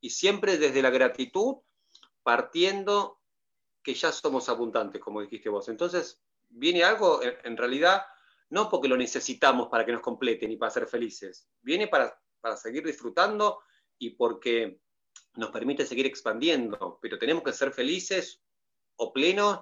y 0.00 0.10
siempre 0.10 0.58
desde 0.58 0.82
la 0.82 0.90
gratitud, 0.90 1.56
partiendo 2.22 3.18
que 3.82 3.94
ya 3.94 4.12
somos 4.12 4.48
abundantes, 4.48 5.00
como 5.00 5.22
dijiste 5.22 5.48
vos. 5.48 5.68
Entonces 5.68 6.20
viene 6.50 6.84
algo, 6.84 7.20
en 7.22 7.56
realidad, 7.56 8.02
no 8.50 8.68
porque 8.68 8.88
lo 8.88 8.96
necesitamos 8.96 9.68
para 9.68 9.84
que 9.84 9.92
nos 9.92 10.00
completen 10.00 10.50
y 10.50 10.56
para 10.56 10.70
ser 10.70 10.86
felices, 10.86 11.48
viene 11.60 11.88
para, 11.88 12.18
seguir 12.56 12.84
disfrutando 12.84 13.60
y 13.98 14.10
porque 14.10 14.80
nos 15.34 15.50
permite 15.50 15.84
seguir 15.84 16.06
expandiendo, 16.06 16.98
pero 17.02 17.18
tenemos 17.18 17.42
que 17.42 17.52
ser 17.52 17.72
felices 17.72 18.40
o 18.96 19.12
plenos 19.12 19.60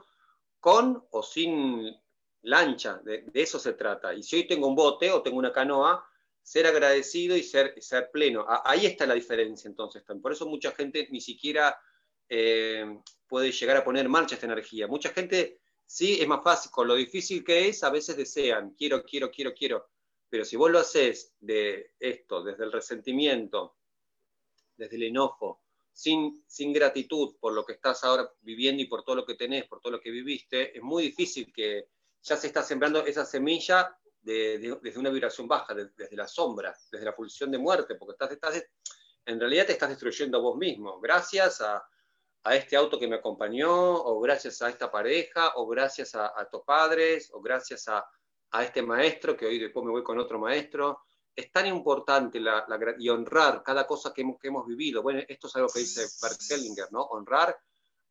con 0.60 1.04
o 1.10 1.22
sin 1.22 1.96
lancha, 2.42 3.00
de, 3.04 3.24
eso 3.34 3.58
se 3.58 3.72
trata. 3.72 4.14
Y 4.14 4.22
si 4.22 4.36
hoy 4.36 4.46
tengo 4.46 4.68
un 4.68 4.76
bote 4.76 5.10
o 5.10 5.22
tengo 5.22 5.38
una 5.38 5.52
canoa, 5.52 6.08
ser 6.42 6.66
agradecido 6.66 7.36
y 7.36 7.42
ser, 7.42 7.74
ser 7.82 8.10
pleno. 8.12 8.46
ahí 8.64 8.86
está 8.86 9.04
la 9.04 9.14
diferencia 9.14 9.68
entonces. 9.68 10.04
Por 10.22 10.30
eso 10.30 10.46
mucha 10.46 10.70
gente 10.70 11.08
ni 11.10 11.20
siquiera 11.20 11.76
eh, 12.28 13.00
puede 13.26 13.50
llegar 13.50 13.76
a 13.76 13.84
poner 13.84 14.04
en 14.04 14.12
marcha 14.12 14.36
esta 14.36 14.46
energía. 14.46 14.86
Mucha 14.86 15.08
gente 15.10 15.60
Sí, 15.86 16.18
es 16.20 16.26
más 16.26 16.42
fácil, 16.42 16.70
con 16.72 16.88
lo 16.88 16.96
difícil 16.96 17.44
que 17.44 17.68
es, 17.68 17.84
a 17.84 17.90
veces 17.90 18.16
desean, 18.16 18.74
quiero, 18.74 19.04
quiero, 19.04 19.30
quiero, 19.30 19.54
quiero. 19.54 19.88
Pero 20.28 20.44
si 20.44 20.56
vos 20.56 20.70
lo 20.70 20.80
haces 20.80 21.34
de 21.38 21.92
esto, 22.00 22.42
desde 22.42 22.64
el 22.64 22.72
resentimiento, 22.72 23.76
desde 24.76 24.96
el 24.96 25.04
enojo, 25.04 25.62
sin, 25.92 26.44
sin 26.46 26.72
gratitud 26.72 27.36
por 27.40 27.52
lo 27.52 27.64
que 27.64 27.74
estás 27.74 28.02
ahora 28.04 28.30
viviendo 28.42 28.82
y 28.82 28.86
por 28.86 29.04
todo 29.04 29.16
lo 29.16 29.24
que 29.24 29.34
tenés, 29.34 29.66
por 29.66 29.80
todo 29.80 29.92
lo 29.92 30.00
que 30.00 30.10
viviste, 30.10 30.76
es 30.76 30.82
muy 30.82 31.04
difícil 31.04 31.52
que 31.52 31.88
ya 32.20 32.36
se 32.36 32.48
está 32.48 32.62
sembrando 32.62 33.06
esa 33.06 33.24
semilla 33.24 33.96
desde 34.20 34.98
una 34.98 35.10
vibración 35.10 35.46
baja, 35.46 35.72
desde 35.72 36.16
la 36.16 36.26
sombra, 36.26 36.76
desde 36.90 37.04
la 37.04 37.14
pulsión 37.14 37.50
de 37.52 37.58
muerte, 37.58 37.94
porque 37.94 38.12
estás, 38.12 38.32
estás, 38.32 38.68
en 39.24 39.38
realidad 39.38 39.66
te 39.66 39.72
estás 39.72 39.88
destruyendo 39.88 40.38
a 40.38 40.40
vos 40.40 40.56
mismo, 40.56 41.00
gracias 41.00 41.60
a, 41.60 41.88
a 42.46 42.54
este 42.54 42.76
auto 42.76 42.96
que 42.96 43.08
me 43.08 43.16
acompañó, 43.16 43.72
o 43.72 44.20
gracias 44.20 44.62
a 44.62 44.68
esta 44.68 44.88
pareja, 44.88 45.54
o 45.56 45.66
gracias 45.66 46.14
a, 46.14 46.48
tus 46.48 46.62
padres, 46.62 47.28
o 47.32 47.40
gracias 47.40 47.88
a, 47.88 48.06
este 48.62 48.82
maestro, 48.82 49.36
que 49.36 49.46
hoy 49.46 49.58
después 49.58 49.84
me 49.84 49.90
voy 49.90 50.04
con 50.04 50.18
otro 50.18 50.38
maestro. 50.38 51.00
Es 51.34 51.50
tan 51.50 51.66
importante 51.66 52.38
la, 52.38 52.64
y 52.98 53.08
honrar 53.08 53.62
cada 53.64 53.84
cosa 53.84 54.14
que 54.14 54.22
hemos, 54.22 54.38
que 54.38 54.48
hemos 54.48 54.64
vivido. 54.64 55.02
Bueno, 55.02 55.20
esto 55.26 55.48
es 55.48 55.56
algo 55.56 55.68
que 55.68 55.80
dice 55.80 56.06
Bert 56.22 56.40
Hellinger, 56.48 56.86
¿no? 56.92 57.02
Honrar 57.02 57.54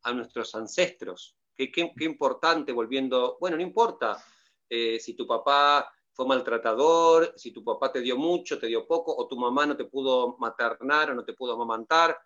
a 0.02 0.12
nuestros 0.12 0.54
ancestros. 0.54 1.34
Qué, 1.56 1.72
qué, 1.72 1.90
importante, 2.00 2.72
volviendo, 2.72 3.38
bueno, 3.40 3.56
no 3.56 3.62
importa 3.62 4.22
eh, 4.68 5.00
si 5.00 5.14
tu 5.14 5.26
papá 5.26 5.90
fue 6.12 6.26
maltratador, 6.26 7.32
si 7.36 7.52
tu 7.52 7.64
papá 7.64 7.90
te 7.90 8.02
dio 8.02 8.18
mucho, 8.18 8.58
te 8.58 8.66
dio 8.66 8.86
poco, 8.86 9.16
o 9.16 9.26
tu 9.26 9.36
mamá 9.36 9.64
no 9.64 9.76
te 9.76 9.86
pudo 9.86 10.36
maternar 10.38 11.10
o 11.10 11.14
no 11.14 11.24
te 11.24 11.32
pudo 11.32 11.54
amamantar, 11.54 12.16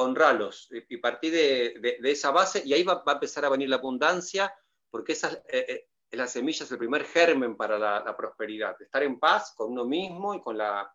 honralos 0.00 0.68
y 0.70 0.96
partir 0.98 1.32
de, 1.32 1.98
esa 2.04 2.30
base 2.30 2.62
y 2.64 2.72
ahí 2.72 2.82
va, 2.82 3.02
a 3.04 3.12
empezar 3.12 3.44
a 3.44 3.50
venir 3.50 3.68
la 3.68 3.76
abundancia 3.76 4.54
porque 4.90 5.12
esa 5.12 5.42
eh, 5.48 5.66
eh, 5.68 6.16
la 6.16 6.26
semilla, 6.26 6.64
es 6.64 6.72
el 6.72 6.78
primer 6.78 7.04
germen 7.04 7.56
para 7.56 7.78
la, 7.78 8.16
prosperidad, 8.16 8.80
estar 8.80 9.02
en 9.02 9.18
paz 9.18 9.54
con 9.56 9.72
uno 9.72 9.84
mismo 9.84 10.34
y 10.34 10.40
con 10.40 10.58
la, 10.58 10.92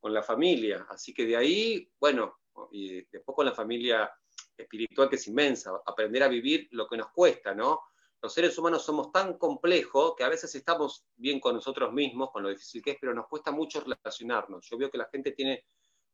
con 0.00 0.12
la 0.12 0.22
familia. 0.22 0.86
Así 0.88 1.14
que 1.14 1.24
de 1.24 1.36
ahí, 1.36 1.90
bueno, 2.00 2.40
y 2.72 3.02
después 3.02 3.36
con 3.36 3.46
la 3.46 3.52
familia 3.52 4.10
espiritual 4.56 5.08
que 5.08 5.16
es 5.16 5.28
inmensa, 5.28 5.70
aprender 5.84 6.22
a 6.22 6.28
vivir 6.28 6.68
lo 6.72 6.88
que 6.88 6.96
nos 6.96 7.10
cuesta, 7.10 7.54
¿no? 7.54 7.80
Los 8.20 8.32
seres 8.32 8.56
humanos 8.58 8.82
somos 8.82 9.12
tan 9.12 9.38
complejos 9.38 10.14
que 10.16 10.24
a 10.24 10.28
veces 10.28 10.52
estamos 10.54 11.04
bien 11.14 11.38
con 11.38 11.54
nosotros 11.54 11.92
mismos, 11.92 12.30
con 12.32 12.42
lo 12.42 12.48
difícil 12.48 12.82
que 12.82 12.92
es, 12.92 12.96
pero 13.00 13.14
nos 13.14 13.28
cuesta 13.28 13.52
mucho 13.52 13.80
relacionarnos. 13.80 14.66
Yo 14.68 14.78
veo 14.78 14.90
que 14.90 14.98
la 14.98 15.08
gente 15.12 15.32
tiene 15.32 15.66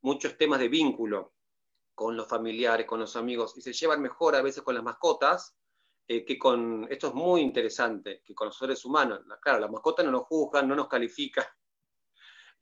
muchos 0.03 0.37
temas 0.37 0.59
de 0.59 0.69
vínculo, 0.69 1.33
con 1.95 2.17
los 2.17 2.29
familiares, 2.29 2.87
con 2.87 3.01
los 3.01 3.17
amigos, 3.17 3.57
y 3.57 3.63
se 3.63 3.73
llevan 3.73 4.01
mejor 4.01 4.35
a 4.35 4.43
veces 4.43 4.63
con 4.63 4.75
las 4.75 4.85
mascotas 4.85 5.57
eh, 6.09 6.25
que 6.25 6.39
con, 6.39 6.87
esto 6.91 7.09
es 7.09 7.15
muy 7.15 7.41
interesante, 7.41 8.23
que 8.25 8.35
con 8.35 8.47
los 8.49 8.59
seres 8.59 8.85
humanos. 8.85 9.21
Claro, 9.41 9.61
las 9.61 9.71
mascotas 9.71 10.05
no 10.05 10.13
nos 10.13 10.25
juzgan, 10.25 10.69
no 10.69 10.75
nos 10.75 10.89
califican. 10.89 11.45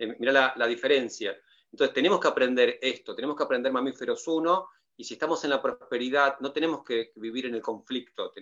Eh, 0.03 0.17
mira 0.19 0.55
la, 0.57 0.67
diferencia. 0.67 1.37
Entonces 1.71 1.93
tenemos 1.93 2.21
que 2.21 2.29
aprender 2.29 2.79
esto, 2.81 3.15
tenemos 3.15 3.37
que 3.37 3.43
aprender 3.43 3.71
mamíferos 3.71 4.27
uno, 4.29 4.71
y 4.97 5.05
si 5.05 5.13
estamos 5.13 5.45
en 5.45 5.51
la 5.51 5.61
prosperidad, 5.61 6.41
no 6.41 6.55
tenemos 6.55 6.83
que 6.83 7.13
vivir 7.17 7.45
en 7.45 7.55
el 7.55 7.61
conflicto. 7.61 8.33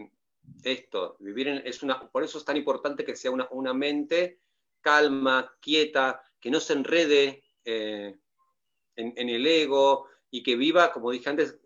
esto, 0.63 1.17
vivir 1.19 1.49
en, 1.49 1.67
es 1.67 1.83
una, 1.83 2.09
por 2.09 2.23
eso 2.23 2.39
es 2.39 2.45
tan 2.45 2.57
importante 2.57 3.05
que 3.05 3.17
sea 3.17 3.33
una, 3.33 3.49
una 3.51 3.75
mente 3.75 4.39
calma, 4.81 5.53
quieta, 5.61 6.23
que 6.41 6.51
no 6.51 6.61
se 6.61 6.75
enrede 6.75 7.43
eh, 7.65 8.19
en, 8.97 9.29
el 9.29 9.47
ego, 9.47 10.07
y 10.31 10.43
que 10.43 10.57
viva, 10.57 10.93
como 10.93 11.11
dije 11.11 11.31
antes, 11.31 11.59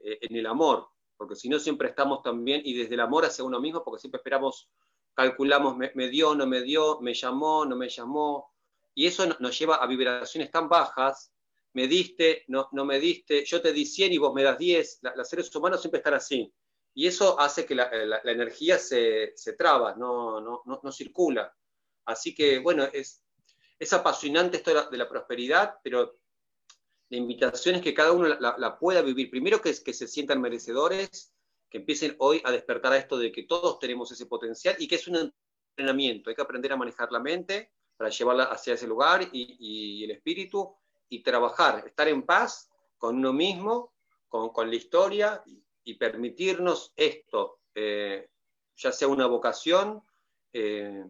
eh, 0.00 0.18
en 0.22 0.36
el 0.36 0.46
amor, 0.46 0.88
porque 1.16 1.36
si 1.36 1.48
no 1.48 1.58
siempre 1.58 1.88
estamos 1.88 2.22
también, 2.22 2.62
y 2.64 2.74
desde 2.74 2.94
el 2.94 3.00
amor 3.00 3.24
hacia 3.24 3.44
uno 3.44 3.60
mismo, 3.60 3.82
porque 3.84 4.00
siempre 4.00 4.18
esperamos, 4.18 4.68
calculamos, 5.14 5.76
me, 5.76 6.08
dio, 6.08 6.34
no 6.34 6.46
me 6.46 6.62
dio, 6.62 7.00
me 7.00 7.14
llamó, 7.14 7.64
no 7.64 7.76
me 7.76 7.88
llamó, 7.88 8.52
y 8.94 9.06
eso 9.06 9.26
nos 9.40 9.58
lleva 9.58 9.76
a 9.76 9.86
vibraciones 9.86 10.50
tan 10.50 10.68
bajas, 10.68 11.32
me 11.72 11.86
diste, 11.86 12.44
no, 12.48 12.68
no 12.72 12.84
me 12.84 12.98
diste, 12.98 13.44
yo 13.44 13.60
te 13.60 13.72
di 13.72 13.84
100 13.84 14.12
y 14.12 14.18
vos 14.18 14.32
me 14.32 14.42
das 14.42 14.58
10, 14.58 15.00
los 15.16 15.28
seres 15.28 15.54
humanos 15.54 15.80
siempre 15.80 15.98
están 15.98 16.14
así, 16.14 16.52
y 16.94 17.06
eso 17.06 17.38
hace 17.38 17.66
que 17.66 17.74
la, 17.74 18.20
energía 18.24 18.78
se, 18.78 19.32
se 19.36 19.52
traba, 19.52 19.94
no, 19.94 20.40
no, 20.40 20.62
no, 20.64 20.92
circula. 20.92 21.54
Así 22.06 22.34
que, 22.34 22.58
bueno, 22.58 22.84
es, 22.92 23.22
es 23.78 23.92
apasionante 23.92 24.56
esto 24.56 24.90
de 24.90 24.96
la 24.96 25.08
prosperidad, 25.08 25.76
pero 25.84 26.18
la 27.10 27.16
invitación 27.16 27.76
es 27.76 27.82
que 27.82 27.94
cada 27.94 28.12
uno 28.12 28.28
la, 28.28 28.78
pueda 28.78 29.00
vivir. 29.02 29.30
Primero 29.30 29.60
que, 29.60 29.74
que 29.82 29.92
se 29.94 30.06
sientan 30.06 30.40
merecedores, 30.40 31.32
que 31.70 31.78
empiecen 31.78 32.14
hoy 32.18 32.42
a 32.44 32.52
despertar 32.52 32.92
a 32.92 32.98
esto 32.98 33.16
de 33.18 33.32
que 33.32 33.44
todos 33.44 33.78
tenemos 33.78 34.10
ese 34.12 34.26
potencial 34.26 34.76
y 34.78 34.88
que 34.88 34.96
es 34.96 35.08
un 35.08 35.32
entrenamiento. 35.76 36.30
Hay 36.30 36.36
que 36.36 36.42
aprender 36.42 36.72
a 36.72 36.76
manejar 36.76 37.10
la 37.10 37.20
mente 37.20 37.72
para 37.96 38.10
llevarla 38.10 38.44
hacia 38.44 38.74
ese 38.74 38.86
lugar 38.86 39.28
y, 39.32 40.04
el 40.04 40.10
espíritu 40.10 40.74
y 41.08 41.22
trabajar, 41.22 41.86
estar 41.86 42.08
en 42.08 42.22
paz 42.22 42.70
con 42.96 43.16
uno 43.16 43.32
mismo, 43.32 43.92
con, 44.28 44.70
la 44.70 44.76
historia 44.76 45.42
y, 45.84 45.94
permitirnos 45.94 46.92
esto, 46.96 47.60
eh, 47.74 48.28
ya 48.76 48.92
sea 48.92 49.08
una 49.08 49.26
vocación, 49.26 50.02
eh, 50.52 51.04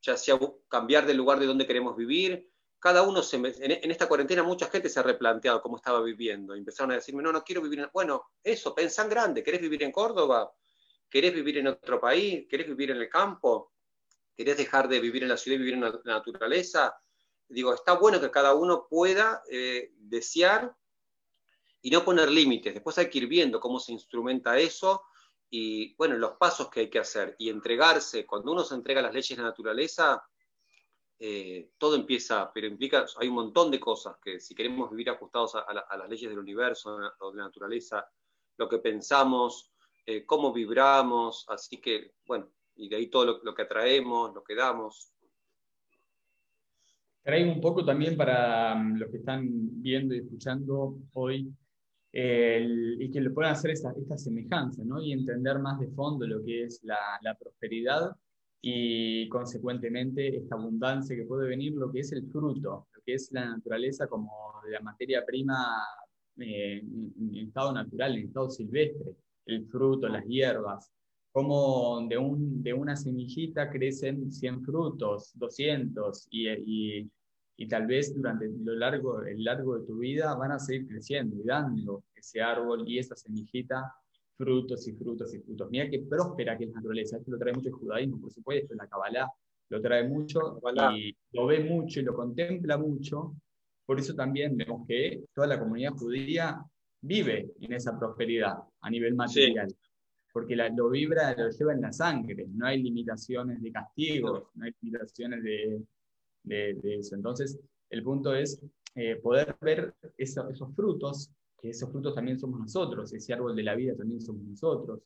ya 0.00 0.16
sea 0.16 0.38
cambiar 0.68 1.06
del 1.06 1.18
lugar 1.18 1.38
de 1.38 1.46
donde 1.46 1.66
queremos 1.66 1.94
vivir, 1.94 2.50
cada 2.82 3.02
uno 3.02 3.22
se, 3.22 3.36
en, 3.36 3.90
esta 3.90 4.08
cuarentena 4.08 4.42
mucha 4.42 4.66
gente 4.66 4.88
se 4.88 5.00
ha 5.00 5.02
replanteado 5.04 5.62
cómo 5.62 5.76
estaba 5.76 6.02
viviendo. 6.02 6.54
Empezaron 6.54 6.90
a 6.90 6.96
decirme, 6.96 7.22
no, 7.22 7.32
no 7.32 7.44
quiero 7.44 7.62
vivir 7.62 7.80
en... 7.80 7.90
Bueno, 7.92 8.32
eso, 8.42 8.74
pensá 8.74 9.06
grande, 9.06 9.42
¿querés 9.42 9.60
vivir 9.60 9.82
en 9.82 9.92
Córdoba? 9.92 10.52
¿Querés 11.08 11.32
vivir 11.32 11.58
en 11.58 11.68
otro 11.68 12.00
país? 12.00 12.46
¿Querés 12.48 12.66
vivir 12.66 12.90
en 12.90 12.96
el 12.98 13.08
campo? 13.08 13.72
querés 14.36 14.56
dejar 14.56 14.88
de 14.88 15.00
vivir 15.00 15.22
en 15.22 15.28
la 15.28 15.36
ciudad 15.36 15.56
y 15.56 15.58
vivir 15.58 15.74
en 15.74 15.80
la 15.82 16.00
naturaleza, 16.04 16.96
digo, 17.48 17.74
está 17.74 17.94
bueno 17.94 18.20
que 18.20 18.30
cada 18.30 18.54
uno 18.54 18.86
pueda 18.88 19.42
eh, 19.50 19.92
desear 19.96 20.74
y 21.82 21.90
no 21.90 22.04
poner 22.04 22.30
límites. 22.30 22.74
Después 22.74 22.96
hay 22.98 23.10
que 23.10 23.18
ir 23.18 23.26
viendo 23.26 23.60
cómo 23.60 23.78
se 23.78 23.92
instrumenta 23.92 24.58
eso 24.58 25.04
y, 25.50 25.94
bueno, 25.96 26.16
los 26.16 26.32
pasos 26.38 26.70
que 26.70 26.80
hay 26.80 26.90
que 26.90 26.98
hacer 26.98 27.36
y 27.38 27.50
entregarse. 27.50 28.24
Cuando 28.24 28.52
uno 28.52 28.64
se 28.64 28.74
entrega 28.74 29.00
a 29.00 29.04
las 29.04 29.12
leyes 29.12 29.36
de 29.36 29.42
la 29.42 29.50
naturaleza, 29.50 30.24
eh, 31.24 31.70
todo 31.78 31.94
empieza, 31.94 32.50
pero 32.52 32.66
implica, 32.66 33.06
hay 33.20 33.28
un 33.28 33.36
montón 33.36 33.70
de 33.70 33.78
cosas 33.78 34.16
que 34.20 34.40
si 34.40 34.56
queremos 34.56 34.90
vivir 34.90 35.08
ajustados 35.08 35.54
a, 35.54 35.96
las 35.96 36.08
leyes 36.08 36.28
del 36.28 36.40
universo 36.40 36.98
o 37.20 37.30
de 37.30 37.38
la 37.38 37.44
naturaleza, 37.44 38.04
lo 38.56 38.68
que 38.68 38.78
pensamos, 38.78 39.70
eh, 40.04 40.26
cómo 40.26 40.52
vibramos, 40.52 41.46
así 41.48 41.80
que, 41.80 42.14
bueno, 42.26 42.50
y 42.74 42.88
de 42.88 42.96
ahí 42.96 43.06
todo 43.06 43.40
lo, 43.40 43.54
que 43.54 43.62
atraemos, 43.62 44.34
lo 44.34 44.42
que 44.42 44.56
damos. 44.56 45.12
Traigo 47.22 47.52
un 47.52 47.60
poco 47.60 47.84
también 47.84 48.16
para 48.16 48.74
mm, 48.74 48.96
los 48.96 49.08
que 49.08 49.18
están 49.18 49.46
viendo 49.80 50.16
y 50.16 50.18
escuchando 50.18 50.98
hoy 51.12 51.54
y 52.14 53.10
que 53.12 53.20
le 53.20 53.30
puedan 53.30 53.52
hacer 53.52 53.70
esta, 53.70 54.18
semejanza 54.18 54.82
¿no? 54.84 55.00
y 55.00 55.12
entender 55.12 55.60
más 55.60 55.78
de 55.78 55.86
fondo 55.86 56.26
lo 56.26 56.42
que 56.42 56.64
es 56.64 56.82
la 56.82 57.38
prosperidad 57.38 58.16
y 58.64 59.28
consecuentemente 59.28 60.36
esta 60.36 60.54
abundancia 60.54 61.16
que 61.16 61.24
puede 61.24 61.48
venir, 61.48 61.74
lo 61.74 61.90
que 61.90 61.98
es 62.00 62.12
el 62.12 62.30
fruto, 62.30 62.86
lo 62.94 63.02
que 63.04 63.14
es 63.14 63.30
la 63.32 63.44
naturaleza 63.44 64.06
como 64.06 64.62
la 64.70 64.80
materia 64.80 65.26
prima 65.26 65.82
eh, 66.38 66.78
en 66.78 67.36
estado 67.36 67.72
natural, 67.72 68.16
en 68.16 68.26
estado 68.26 68.48
silvestre, 68.50 69.16
el 69.46 69.66
fruto, 69.66 70.08
las 70.08 70.24
hierbas, 70.24 70.92
como 71.32 72.06
de, 72.08 72.16
un, 72.16 72.62
de 72.62 72.72
una 72.72 72.94
semillita 72.94 73.68
crecen 73.68 74.30
100 74.30 74.64
frutos, 74.64 75.32
200, 75.34 76.28
y, 76.30 76.48
y, 76.48 77.10
y, 77.56 77.66
tal 77.66 77.86
vez 77.86 78.14
durante 78.14 78.48
lo 78.48 78.76
largo, 78.76 79.22
el 79.22 79.42
largo 79.42 79.76
de 79.78 79.86
tu 79.86 79.98
vida 79.98 80.36
van 80.36 80.52
a 80.52 80.60
seguir 80.60 80.86
creciendo 80.86 81.34
y 81.36 81.44
dando 81.44 82.04
ese 82.14 82.40
árbol 82.40 82.84
y 82.86 82.98
esa 82.98 83.16
semillita 83.16 83.92
frutos 84.42 84.88
y 84.88 84.92
frutos 84.92 85.32
y 85.34 85.38
frutos. 85.38 85.70
Mira 85.70 85.88
qué 85.88 86.00
próspera 86.00 86.58
que 86.58 86.64
es 86.64 86.70
la 86.70 86.76
naturaleza. 86.76 87.16
Esto 87.16 87.30
lo 87.30 87.38
trae 87.38 87.52
mucho 87.52 87.68
el 87.68 87.74
judaísmo, 87.74 88.20
por 88.20 88.32
supuesto, 88.32 88.74
la 88.74 88.88
Kabbalah 88.88 89.28
lo 89.68 89.80
trae 89.80 90.06
mucho 90.06 90.60
y 90.94 91.16
lo 91.32 91.46
ve 91.46 91.60
mucho 91.60 92.00
y 92.00 92.02
lo 92.02 92.14
contempla 92.14 92.76
mucho. 92.76 93.36
Por 93.86 94.00
eso 94.00 94.14
también 94.14 94.56
vemos 94.56 94.86
que 94.86 95.24
toda 95.32 95.46
la 95.46 95.58
comunidad 95.58 95.92
judía 95.92 96.60
vive 97.00 97.52
en 97.60 97.72
esa 97.72 97.96
prosperidad 97.98 98.58
a 98.80 98.90
nivel 98.90 99.14
material. 99.14 99.72
Porque 100.32 100.56
la, 100.56 100.68
lo 100.70 100.90
vibra, 100.90 101.34
lo 101.36 101.50
lleva 101.50 101.72
en 101.72 101.80
la 101.80 101.92
sangre. 101.92 102.46
No 102.48 102.66
hay 102.66 102.82
limitaciones 102.82 103.62
de 103.62 103.70
castigos, 103.70 104.48
no, 104.54 104.64
hay 104.64 104.74
limitaciones 104.80 105.42
de, 105.42 105.82
de, 106.42 106.96
eso. 106.98 107.14
Entonces, 107.14 107.58
el 107.90 108.02
punto 108.02 108.34
es 108.34 108.60
eh, 108.94 109.16
poder 109.16 109.56
ver 109.60 109.94
esos 110.18 110.74
frutos 110.74 111.30
que 111.62 111.70
esos 111.70 111.90
frutos 111.90 112.12
también 112.12 112.40
somos 112.40 112.58
nosotros, 112.58 113.12
ese 113.12 113.32
árbol 113.32 113.54
de 113.54 113.62
la 113.62 113.76
vida 113.76 113.94
también 113.96 114.20
somos 114.20 114.42
nosotros, 114.42 115.00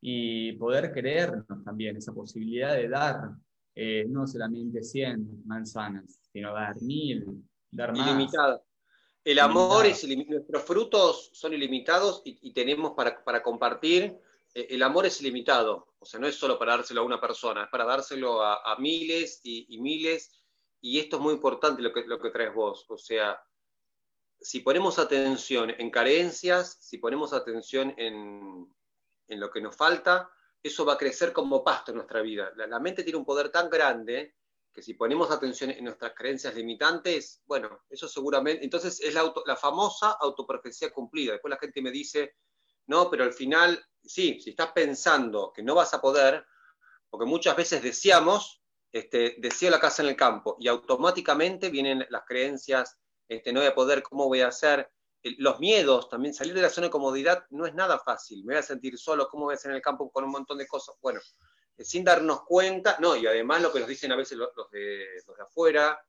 y 0.00 0.52
poder 0.52 0.90
creernos 0.90 1.44
también 1.64 1.96
esa 1.96 2.14
posibilidad 2.14 2.74
de 2.74 2.88
dar 2.88 3.30
eh, 3.74 4.06
no 4.08 4.26
solamente 4.26 4.82
100 4.82 5.42
manzanas, 5.44 6.18
sino 6.32 6.54
dar 6.54 6.80
mil, 6.80 7.26
dar 7.70 7.94
más. 7.94 8.08
Ilimitado. 8.08 8.64
El 9.22 9.38
amor 9.38 9.84
es 9.84 10.02
ilimitado, 10.02 10.38
nuestros 10.38 10.62
frutos 10.62 11.30
son 11.34 11.52
ilimitados 11.52 12.22
y, 12.24 12.52
tenemos 12.54 12.92
para, 12.92 13.22
para 13.22 13.42
compartir, 13.42 14.16
eh, 14.54 14.66
el 14.70 14.82
amor 14.82 15.04
es 15.04 15.20
ilimitado, 15.20 15.88
o 15.98 16.06
sea, 16.06 16.18
no 16.18 16.26
es 16.26 16.36
solo 16.36 16.58
para 16.58 16.76
dárselo 16.76 17.02
a 17.02 17.04
una 17.04 17.20
persona, 17.20 17.64
es 17.64 17.68
para 17.68 17.84
dárselo 17.84 18.42
a, 18.42 18.76
miles 18.78 19.40
y, 19.42 19.66
y, 19.68 19.78
miles, 19.78 20.42
y 20.80 20.98
esto 20.98 21.16
es 21.16 21.22
muy 21.22 21.34
importante 21.34 21.82
lo 21.82 21.92
que, 21.92 22.06
lo 22.06 22.18
que 22.18 22.30
traes 22.30 22.54
vos, 22.54 22.86
o 22.88 22.96
sea, 22.96 23.38
si 24.40 24.60
ponemos 24.60 24.98
atención 24.98 25.70
en 25.70 25.90
carencias, 25.90 26.78
si 26.80 26.98
ponemos 26.98 27.32
atención 27.32 27.94
en, 27.96 28.74
lo 29.28 29.50
que 29.50 29.60
nos 29.60 29.76
falta, 29.76 30.30
eso 30.62 30.84
va 30.84 30.94
a 30.94 30.98
crecer 30.98 31.32
como 31.32 31.62
pasto 31.62 31.90
en 31.90 31.96
nuestra 31.96 32.22
vida. 32.22 32.52
La, 32.56 32.78
mente 32.78 33.02
tiene 33.02 33.18
un 33.18 33.24
poder 33.24 33.50
tan 33.50 33.68
grande 33.68 34.36
que 34.72 34.82
si 34.82 34.94
ponemos 34.94 35.30
atención 35.30 35.70
en 35.70 35.84
nuestras 35.84 36.14
creencias 36.14 36.54
limitantes, 36.54 37.42
bueno, 37.46 37.84
eso 37.90 38.08
seguramente, 38.08 38.64
entonces 38.64 39.00
es 39.00 39.12
la, 39.12 39.32
la 39.44 39.56
famosa 39.56 40.12
autoprofecía 40.20 40.92
cumplida. 40.92 41.32
Después 41.32 41.50
la 41.50 41.58
gente 41.58 41.82
me 41.82 41.90
dice, 41.90 42.36
no, 42.86 43.10
pero 43.10 43.24
al 43.24 43.32
final, 43.32 43.84
sí, 44.02 44.40
si 44.40 44.50
estás 44.50 44.72
pensando 44.72 45.52
que 45.54 45.62
no 45.62 45.74
vas 45.74 45.92
a 45.94 46.00
poder, 46.00 46.46
porque 47.10 47.26
muchas 47.26 47.56
veces 47.56 47.82
deseamos, 47.82 48.62
este, 48.92 49.36
deseo 49.38 49.70
la 49.70 49.80
casa 49.80 50.02
en 50.02 50.08
el 50.08 50.16
campo 50.16 50.56
y 50.58 50.68
automáticamente 50.68 51.70
vienen 51.70 52.06
las 52.08 52.24
creencias 52.24 52.98
este, 53.28 53.52
no 53.52 53.60
voy 53.60 53.68
a 53.68 53.74
poder, 53.74 54.02
¿cómo 54.02 54.26
voy 54.26 54.40
a 54.40 54.48
hacer? 54.48 54.90
Los 55.22 55.60
miedos, 55.60 56.08
también 56.08 56.32
salir 56.32 56.54
de 56.54 56.62
la 56.62 56.70
zona 56.70 56.86
de 56.86 56.92
comodidad 56.92 57.44
no 57.50 57.66
es 57.66 57.74
nada 57.74 57.98
fácil. 57.98 58.44
Me 58.44 58.54
voy 58.54 58.60
a 58.60 58.62
sentir 58.62 58.96
solo, 58.98 59.28
¿cómo 59.28 59.44
voy 59.44 59.52
a 59.52 59.56
hacer 59.56 59.70
en 59.70 59.76
el 59.76 59.82
campo 59.82 60.10
con 60.10 60.24
un 60.24 60.30
montón 60.30 60.58
de 60.58 60.66
cosas? 60.66 60.96
Bueno, 61.02 61.20
eh, 61.76 61.84
sin 61.84 62.04
darnos 62.04 62.42
cuenta, 62.42 62.96
no, 63.00 63.16
y 63.16 63.26
además 63.26 63.62
lo 63.62 63.72
que 63.72 63.80
nos 63.80 63.88
dicen 63.88 64.12
a 64.12 64.16
veces 64.16 64.38
los, 64.38 64.50
de, 64.70 65.04
los 65.26 65.36
de, 65.36 65.42
afuera, 65.42 66.00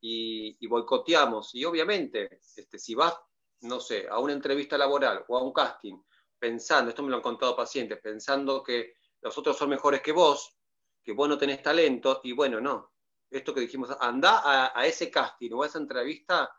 y, 0.00 0.66
boicoteamos. 0.66 1.54
Y 1.54 1.64
obviamente, 1.64 2.40
este, 2.56 2.78
si 2.78 2.94
vas, 2.94 3.14
no 3.62 3.80
sé, 3.80 4.06
a 4.08 4.18
una 4.18 4.32
entrevista 4.32 4.76
laboral 4.76 5.24
o 5.28 5.36
a 5.36 5.42
un 5.42 5.52
casting, 5.52 5.96
pensando, 6.38 6.90
esto 6.90 7.02
me 7.02 7.10
lo 7.10 7.16
han 7.16 7.22
contado 7.22 7.56
pacientes, 7.56 8.00
pensando 8.00 8.62
que 8.62 8.94
los 9.20 9.36
otros 9.38 9.56
son 9.56 9.70
mejores 9.70 10.02
que 10.02 10.12
vos, 10.12 10.56
que 11.02 11.12
vos 11.12 11.28
no 11.28 11.38
tenés 11.38 11.62
talento, 11.62 12.20
y 12.24 12.32
bueno, 12.32 12.60
no, 12.60 12.91
esto 13.32 13.54
que 13.54 13.60
dijimos, 13.60 13.90
anda 14.00 14.70
a, 14.74 14.86
ese 14.86 15.10
casting 15.10 15.50
o 15.52 15.62
a 15.62 15.66
esa 15.66 15.78
entrevista 15.78 16.50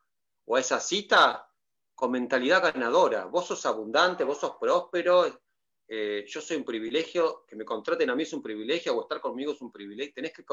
o 0.45 0.55
a 0.55 0.59
esa 0.59 0.79
cita 0.79 1.47
con 1.93 2.11
mentalidad 2.11 2.63
ganadora. 2.63 3.25
Vos 3.25 3.47
sos 3.47 3.65
abundante, 3.65 4.23
vos 4.23 4.39
sos 4.39 4.57
próspero, 4.59 5.41
eh, 5.87 6.25
yo 6.27 6.41
soy 6.41 6.57
un 6.57 6.65
privilegio, 6.65 7.45
que 7.47 7.55
me 7.55 7.65
contraten 7.65 8.09
a 8.09 8.15
mí 8.15 8.23
es 8.23 8.33
un 8.33 8.41
privilegio, 8.41 8.95
o 8.95 9.01
estar 9.01 9.21
conmigo 9.21 9.53
es 9.53 9.61
un 9.61 9.71
privilegio, 9.71 10.13
tenés 10.15 10.33
que 10.33 10.43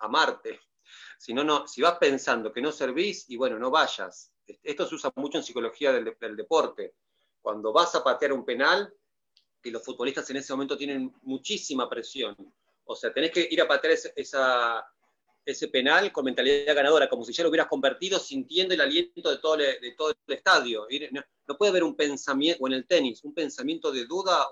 amarte. 0.00 0.60
Si 1.18 1.34
no, 1.34 1.44
no, 1.44 1.68
si 1.68 1.82
vas 1.82 1.98
pensando 1.98 2.50
que 2.50 2.62
no 2.62 2.72
servís, 2.72 3.28
y 3.28 3.36
bueno, 3.36 3.58
no 3.58 3.70
vayas. 3.70 4.32
Esto 4.46 4.86
se 4.86 4.94
usa 4.94 5.12
mucho 5.16 5.36
en 5.36 5.44
psicología 5.44 5.92
del, 5.92 6.16
del 6.18 6.34
deporte. 6.34 6.94
Cuando 7.42 7.74
vas 7.74 7.94
a 7.94 8.02
patear 8.02 8.32
un 8.32 8.42
penal, 8.42 8.90
que 9.60 9.70
los 9.70 9.84
futbolistas 9.84 10.28
en 10.30 10.36
ese 10.36 10.52
momento 10.52 10.76
tienen 10.78 11.14
muchísima 11.22 11.88
presión. 11.88 12.36
O 12.84 12.96
sea, 12.96 13.12
tenés 13.12 13.32
que 13.32 13.46
ir 13.50 13.60
a 13.60 13.68
patear 13.68 13.98
esa, 14.16 14.90
ese 15.44 15.68
penal 15.68 16.12
con 16.12 16.24
mentalidad 16.24 16.74
ganadora, 16.74 17.08
como 17.08 17.24
si 17.24 17.32
ya 17.32 17.42
lo 17.42 17.48
hubieras 17.48 17.68
convertido 17.68 18.18
sintiendo 18.18 18.74
el 18.74 18.80
aliento 18.80 19.30
de 19.30 19.38
todo, 19.38 19.54
el, 19.54 20.16
estadio. 20.26 20.86
No, 21.46 21.56
puede 21.56 21.70
haber 21.70 21.84
un 21.84 21.96
pensamiento, 21.96 22.62
o 22.62 22.66
en 22.68 22.74
el 22.74 22.86
tenis, 22.86 23.24
un 23.24 23.34
pensamiento 23.34 23.90
de 23.90 24.04
duda, 24.04 24.46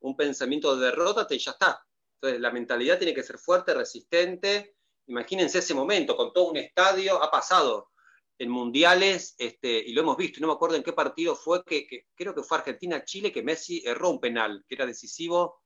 un, 0.00 0.16
pensamiento 0.16 0.76
de 0.76 0.86
derrota, 0.86 1.26
y 1.30 1.38
ya 1.38 1.52
está. 1.52 1.82
Entonces 2.16 2.40
la 2.40 2.50
mentalidad 2.50 2.98
tiene 2.98 3.14
que 3.14 3.22
ser 3.22 3.38
fuerte, 3.38 3.72
resistente. 3.72 4.76
Imagínense 5.06 5.58
ese 5.58 5.74
momento, 5.74 6.16
con 6.16 6.32
todo 6.32 6.50
un 6.50 6.56
estadio, 6.58 7.22
ha 7.22 7.30
pasado 7.30 7.90
en 8.38 8.50
mundiales, 8.50 9.34
este, 9.38 9.78
y 9.78 9.92
lo 9.92 10.02
hemos 10.02 10.16
visto, 10.16 10.40
no 10.40 10.48
me 10.48 10.54
acuerdo 10.54 10.76
en 10.76 10.82
qué 10.82 10.92
partido 10.92 11.36
fue, 11.36 11.62
que, 11.64 12.06
creo 12.14 12.34
que 12.34 12.42
fue 12.42 12.58
Argentina-Chile, 12.58 13.32
que 13.32 13.42
Messi 13.42 13.82
erró 13.84 14.10
un 14.10 14.20
penal, 14.20 14.64
que 14.68 14.74
era 14.74 14.86
decisivo. 14.86 15.62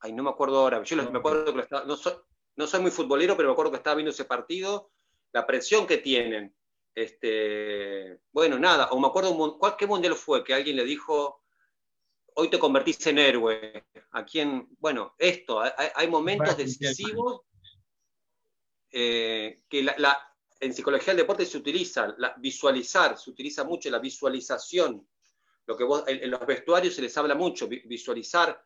Ay, 0.00 0.12
no 0.12 0.22
me 0.22 0.30
acuerdo 0.30 0.58
ahora, 0.58 0.82
yo 0.82 0.96
me 0.96 1.18
acuerdo 1.18 1.44
que 1.46 1.52
lo 1.52 1.62
estaba, 1.62 1.84
no 2.56 2.66
soy 2.66 2.80
muy 2.80 2.90
futbolero, 2.90 3.36
pero 3.36 3.48
me 3.48 3.52
acuerdo 3.52 3.70
que 3.70 3.78
estaba 3.78 3.96
viendo 3.96 4.10
ese 4.10 4.24
partido, 4.24 4.90
la 5.32 5.46
presión 5.46 5.86
que 5.86 5.98
tienen. 5.98 6.54
Este, 6.94 8.20
bueno, 8.32 8.58
nada, 8.58 8.90
o 8.90 9.00
me 9.00 9.06
acuerdo, 9.06 9.58
¿qué 9.78 9.86
mundial 9.86 10.14
fue? 10.14 10.44
Que 10.44 10.52
alguien 10.52 10.76
le 10.76 10.84
dijo, 10.84 11.42
hoy 12.34 12.50
te 12.50 12.58
convertiste 12.58 13.10
en 13.10 13.18
héroe. 13.18 13.86
¿A 14.12 14.24
quién? 14.24 14.68
Bueno, 14.78 15.14
esto, 15.18 15.60
hay, 15.60 16.08
momentos 16.08 16.56
decisivos 16.56 17.42
eh, 18.90 19.62
que 19.68 19.82
la, 19.82 20.18
en 20.60 20.74
psicología 20.74 21.14
del 21.14 21.22
deporte 21.22 21.46
se 21.46 21.56
utiliza, 21.56 22.14
la, 22.18 22.34
visualizar, 22.38 23.18
se 23.18 23.30
utiliza 23.30 23.64
mucho 23.64 23.90
la 23.90 23.98
visualización. 23.98 25.08
Lo 25.64 25.76
que 25.76 25.84
en, 26.08 26.24
en 26.24 26.30
los 26.30 26.44
vestuarios 26.44 26.94
se 26.94 27.02
les 27.02 27.16
habla 27.16 27.34
mucho, 27.34 27.68
visualizar 27.68 28.62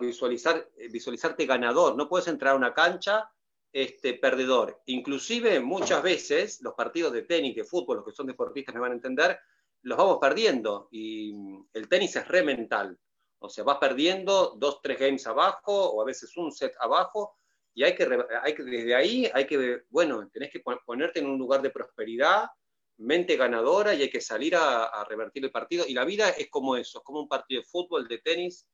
visualizar, 0.00 0.68
eh, 0.76 0.88
visualizarte 0.88 1.46
ganador. 1.46 1.96
No 1.96 2.08
puedes 2.08 2.28
entrar 2.28 2.54
a 2.54 2.56
una 2.56 2.74
cancha 2.74 3.30
este, 3.72 4.14
perdedor. 4.14 4.82
Inclusive 4.86 5.60
muchas 5.60 6.02
veces 6.02 6.60
los 6.62 6.74
partidos 6.74 7.12
de 7.12 7.22
tenis, 7.22 7.54
de 7.56 7.64
fútbol, 7.64 7.98
los 7.98 8.06
que 8.06 8.12
son 8.12 8.26
deportistas 8.26 8.74
me 8.74 8.80
van 8.80 8.92
a 8.92 8.96
entender, 8.96 9.38
los 9.82 9.98
vamos 9.98 10.18
perdiendo. 10.20 10.88
Y 10.90 11.32
el 11.72 11.88
tenis 11.88 12.16
es 12.16 12.26
re 12.28 12.42
mental. 12.42 12.98
O 13.40 13.48
sea, 13.48 13.64
vas 13.64 13.78
perdiendo 13.78 14.54
dos, 14.56 14.80
tres 14.82 14.98
games 14.98 15.26
abajo 15.26 15.90
o 15.90 16.02
a 16.02 16.04
veces 16.04 16.36
un 16.36 16.50
set 16.50 16.74
abajo 16.80 17.36
y 17.74 17.84
hay 17.84 17.94
que, 17.94 18.08
hay 18.42 18.54
que 18.54 18.64
desde 18.64 18.94
ahí 18.96 19.30
hay 19.32 19.46
que, 19.46 19.82
bueno, 19.90 20.28
tenés 20.32 20.50
que 20.50 20.60
ponerte 20.84 21.20
en 21.20 21.26
un 21.26 21.38
lugar 21.38 21.62
de 21.62 21.70
prosperidad, 21.70 22.48
mente 22.96 23.36
ganadora 23.36 23.94
y 23.94 24.02
hay 24.02 24.10
que 24.10 24.20
salir 24.20 24.56
a, 24.56 24.86
a 24.86 25.04
revertir 25.04 25.44
el 25.44 25.52
partido. 25.52 25.84
Y 25.86 25.94
la 25.94 26.04
vida 26.04 26.30
es 26.30 26.50
como 26.50 26.74
eso, 26.74 26.98
es 26.98 27.04
como 27.04 27.20
un 27.20 27.28
partido 27.28 27.60
de 27.60 27.68
fútbol, 27.68 28.08
de 28.08 28.18
tenis, 28.18 28.66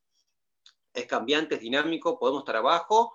es 0.94 1.06
cambiante, 1.06 1.56
es 1.56 1.60
dinámico, 1.60 2.18
podemos 2.18 2.42
estar 2.42 2.56
abajo 2.56 3.12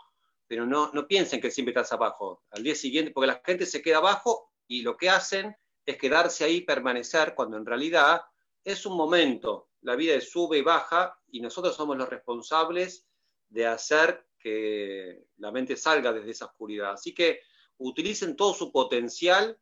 pero 0.50 0.66
no, 0.66 0.92
no 0.94 1.08
piensen 1.08 1.40
que 1.40 1.52
siempre 1.52 1.74
estás 1.74 1.94
abajo. 1.94 2.42
Al 2.50 2.64
día 2.64 2.74
siguiente, 2.74 3.12
porque 3.12 3.28
la 3.28 3.40
gente 3.46 3.68
se 3.68 3.84
queda 3.84 3.98
abajo 3.98 4.52
y 4.68 4.82
lo 4.82 4.98
que 4.98 5.08
hacen 5.08 5.56
es 5.86 5.98
quedarse 5.98 6.44
ahí, 6.44 6.62
permanecer, 6.62 7.36
cuando 7.36 7.56
en 7.56 7.68
realidad 7.68 8.24
es 8.64 8.84
un 8.88 8.98
momento. 8.98 9.70
La 9.82 9.96
vida 9.96 10.20
sube 10.20 10.58
y 10.58 10.64
baja 10.64 11.16
y 11.32 11.40
nosotros 11.40 11.76
somos 11.76 11.98
los 11.98 12.10
responsables 12.10 13.06
de 13.48 13.68
hacer 13.68 14.26
que 14.40 15.28
la 15.38 15.52
mente 15.52 15.78
salga 15.78 16.12
desde 16.12 16.32
esa 16.32 16.46
oscuridad. 16.46 16.94
Así 16.94 17.14
que 17.14 17.42
utilicen 17.78 18.36
todo 18.36 18.56
su 18.56 18.72
potencial 18.72 19.56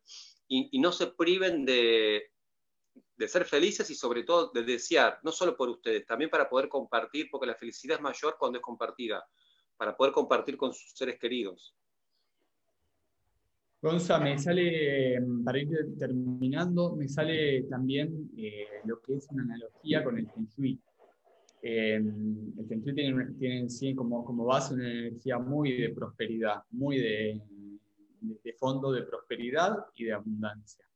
y, 0.48 0.78
no 0.78 0.90
se 0.90 1.08
priven 1.08 1.66
de, 1.66 2.32
de 3.18 3.26
ser 3.26 3.44
felices 3.44 3.90
y 3.90 3.96
sobre 3.96 4.22
todo 4.22 4.52
de 4.52 4.62
desear, 4.62 5.18
no 5.24 5.32
solo 5.32 5.56
por 5.56 5.68
ustedes, 5.68 6.06
también 6.06 6.30
para 6.30 6.48
poder 6.48 6.68
compartir, 6.68 7.28
porque 7.30 7.48
la 7.48 7.56
felicidad 7.56 7.96
es 7.96 8.02
mayor 8.02 8.36
cuando 8.38 8.58
es 8.58 8.62
compartida, 8.62 9.26
para 9.76 9.96
poder 9.96 10.12
compartir 10.12 10.56
con 10.56 10.72
sus 10.72 10.92
seres 10.92 11.18
queridos. 11.18 11.74
Gonza, 13.82 14.18
me 14.18 14.38
sale, 14.38 15.20
para 15.44 15.58
ir 15.58 15.68
terminando, 15.98 16.94
me 16.96 17.08
sale 17.08 17.62
también 17.64 18.30
eh, 18.36 18.66
lo 18.84 19.00
que 19.00 19.16
es 19.16 19.28
una 19.30 19.42
analogía 19.42 20.02
con 20.02 20.18
el 20.18 20.28
Feng. 20.28 20.78
Eh, 21.62 21.94
el 21.94 22.66
Feng 22.68 22.82
tiene, 22.82 23.94
como, 23.96 24.24
como, 24.24 24.44
base 24.44 24.74
una 24.74 24.90
energía 24.90 25.38
muy 25.38 25.80
de 25.80 25.88
prosperidad, 25.90 26.62
muy 26.70 26.98
de, 26.98 27.40
de, 28.20 28.52
fondo 28.54 28.92
de 28.92 29.02
prosperidad 29.02 29.86
y 29.94 30.04
de 30.04 30.12
abundancia. 30.12 30.87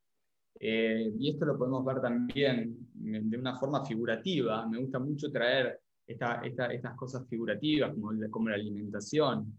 Eh, 0.64 1.12
y 1.18 1.30
esto 1.30 1.44
lo 1.44 1.58
podemos 1.58 1.84
ver 1.84 2.00
también 2.00 2.76
de 2.94 3.36
una 3.36 3.58
forma 3.58 3.84
figurativa. 3.84 4.64
Me 4.68 4.78
gusta 4.78 5.00
mucho 5.00 5.28
traer 5.32 5.80
estas 6.06 6.96
cosas 6.96 7.26
figurativas, 7.28 7.92
como, 7.92 8.12
como 8.30 8.48
la 8.48 8.54
alimentación, 8.54 9.58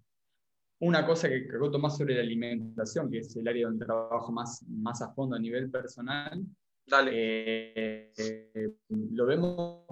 una 0.80 1.06
cosa 1.06 1.28
que 1.28 1.46
acoto 1.54 1.78
más 1.78 1.98
sobre 1.98 2.16
la 2.16 2.22
alimentación, 2.22 3.12
que 3.12 3.20
es 3.20 3.36
el 3.36 3.46
área 3.50 3.68
donde 3.68 3.86
trabajo 3.86 4.32
más, 4.32 4.66
más 4.70 5.02
a 5.02 5.14
fondo 5.14 5.36
a 5.36 5.40
nivel 5.40 5.70
personal, 5.70 6.42
eh, 7.12 8.12
lo, 8.88 9.26
vemos, 9.26 9.86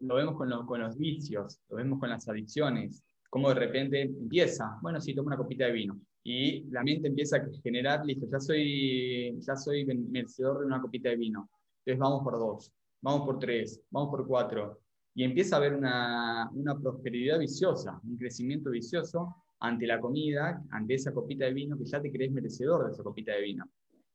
lo 0.00 0.14
vemos 0.16 0.36
con, 0.36 0.66
con, 0.66 0.80
los 0.80 0.98
vicios, 0.98 1.60
lo 1.68 1.76
vemos 1.76 2.00
con 2.00 2.10
las 2.10 2.28
adicciones, 2.28 3.04
cómo 3.28 3.50
de 3.50 3.54
repente 3.54 4.02
empieza, 4.02 4.78
bueno, 4.82 5.00
sí, 5.00 5.14
tomo 5.14 5.28
una 5.28 5.36
copita 5.36 5.66
de 5.66 5.72
vino, 5.72 6.00
y 6.22 6.64
la 6.70 6.82
mente 6.82 7.08
empieza 7.08 7.38
a 7.38 7.48
generar, 7.62 8.04
listo, 8.04 8.26
ya 8.30 8.40
soy, 8.40 9.38
ya 9.40 9.56
soy 9.56 9.84
merecedor 9.84 10.60
de 10.60 10.66
una 10.66 10.80
copita 10.80 11.08
de 11.08 11.16
vino, 11.16 11.48
entonces 11.78 11.98
vamos 11.98 12.22
por 12.22 12.38
dos, 12.38 12.72
vamos 13.00 13.26
por 13.26 13.38
tres, 13.38 13.80
vamos 13.90 14.10
por 14.10 14.26
cuatro, 14.26 14.80
y 15.14 15.24
empieza 15.24 15.56
a 15.56 15.58
haber 15.58 15.74
una, 15.74 16.50
una 16.52 16.78
prosperidad 16.78 17.38
viciosa, 17.38 18.00
un 18.04 18.16
crecimiento 18.16 18.70
vicioso, 18.70 19.34
ante 19.60 19.86
la 19.86 20.00
comida, 20.00 20.62
ante 20.70 20.94
esa 20.94 21.12
copita 21.12 21.44
de 21.44 21.52
vino, 21.52 21.76
que 21.76 21.84
ya 21.84 22.00
te 22.00 22.10
crees 22.10 22.32
merecedor 22.32 22.86
de 22.86 22.92
esa 22.92 23.02
copita 23.02 23.32
de 23.32 23.42
vino. 23.42 23.68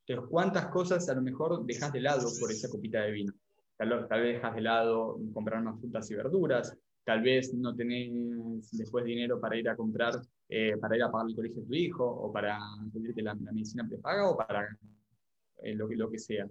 Entonces, 0.06 0.30
¿cuántas 0.30 0.66
cosas 0.66 1.08
a 1.08 1.14
lo 1.14 1.22
mejor 1.22 1.64
dejas 1.64 1.92
de 1.92 2.00
lado 2.00 2.28
por 2.40 2.50
esa 2.50 2.68
copita 2.68 3.02
de 3.02 3.12
vino? 3.12 3.32
Tal, 3.76 4.06
vez 4.08 4.34
dejas 4.34 4.54
de 4.54 4.60
lado 4.60 5.18
comprar 5.32 5.60
unas 5.60 5.78
frutas 5.78 6.10
y 6.10 6.14
verduras, 6.14 6.76
tal 7.06 7.22
vez 7.22 7.54
no 7.54 7.74
tenés 7.76 8.68
después 8.72 9.04
dinero 9.04 9.40
para 9.40 9.56
ir 9.56 9.68
a 9.68 9.76
comprar, 9.76 10.20
eh, 10.48 10.76
para 10.76 10.96
ir 10.96 11.04
a 11.04 11.10
pagar 11.10 11.28
el 11.28 11.36
colegio 11.36 11.62
de 11.62 11.66
tu 11.68 11.74
hijo, 11.74 12.04
o 12.04 12.32
para 12.32 12.58
pedirte 12.92 13.22
la, 13.22 13.32
la 13.34 13.52
medicina 13.52 13.86
prepaga, 13.88 14.28
o 14.28 14.36
para 14.36 14.76
eh, 15.62 15.74
lo, 15.74 15.86
lo 15.88 16.10
que 16.10 16.18
sea. 16.18 16.48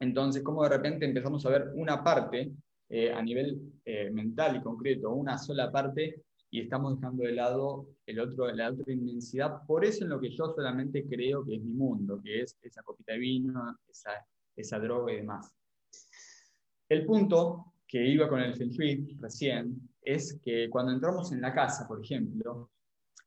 Entonces, 0.00 0.42
¿cómo 0.42 0.62
de 0.64 0.68
repente 0.68 1.06
empezamos 1.06 1.46
a 1.46 1.48
ver 1.48 1.72
una 1.74 2.04
parte 2.04 2.52
eh, 2.90 3.10
a 3.10 3.22
nivel 3.22 3.72
mental 4.12 4.56
y 4.56 4.60
concreto, 4.60 5.10
una 5.10 5.38
sola 5.38 5.72
parte 5.72 6.22
y 6.50 6.60
estamos 6.60 6.96
dejando 6.96 7.22
de 7.22 7.32
lado 7.32 7.86
el 8.04 8.20
otro, 8.20 8.52
la 8.52 8.70
otra 8.70 8.92
inmensidad. 8.92 9.64
Por 9.66 9.86
eso 9.86 10.04
en 10.04 10.10
lo 10.10 10.20
que 10.20 10.28
yo 10.28 10.52
solamente 10.54 11.06
creo 11.06 11.42
que 11.42 11.54
es 11.54 11.62
mi 11.62 11.72
mundo, 11.72 12.20
que 12.22 12.42
es 12.42 12.58
esa 12.60 12.82
copita 12.82 13.14
de 13.14 13.18
vino, 13.18 13.78
esa, 13.88 14.10
esa 14.54 14.78
droga 14.78 15.14
y 15.14 15.16
demás. 15.16 15.50
El 16.90 17.06
punto 17.06 17.71
que 17.92 18.02
iba 18.02 18.26
con 18.26 18.40
el 18.40 18.54
Feng 18.54 19.20
recién 19.20 19.86
es 20.00 20.40
que 20.42 20.70
cuando 20.70 20.92
entramos 20.92 21.30
en 21.30 21.42
la 21.42 21.52
casa, 21.52 21.86
por 21.86 22.02
ejemplo, 22.02 22.70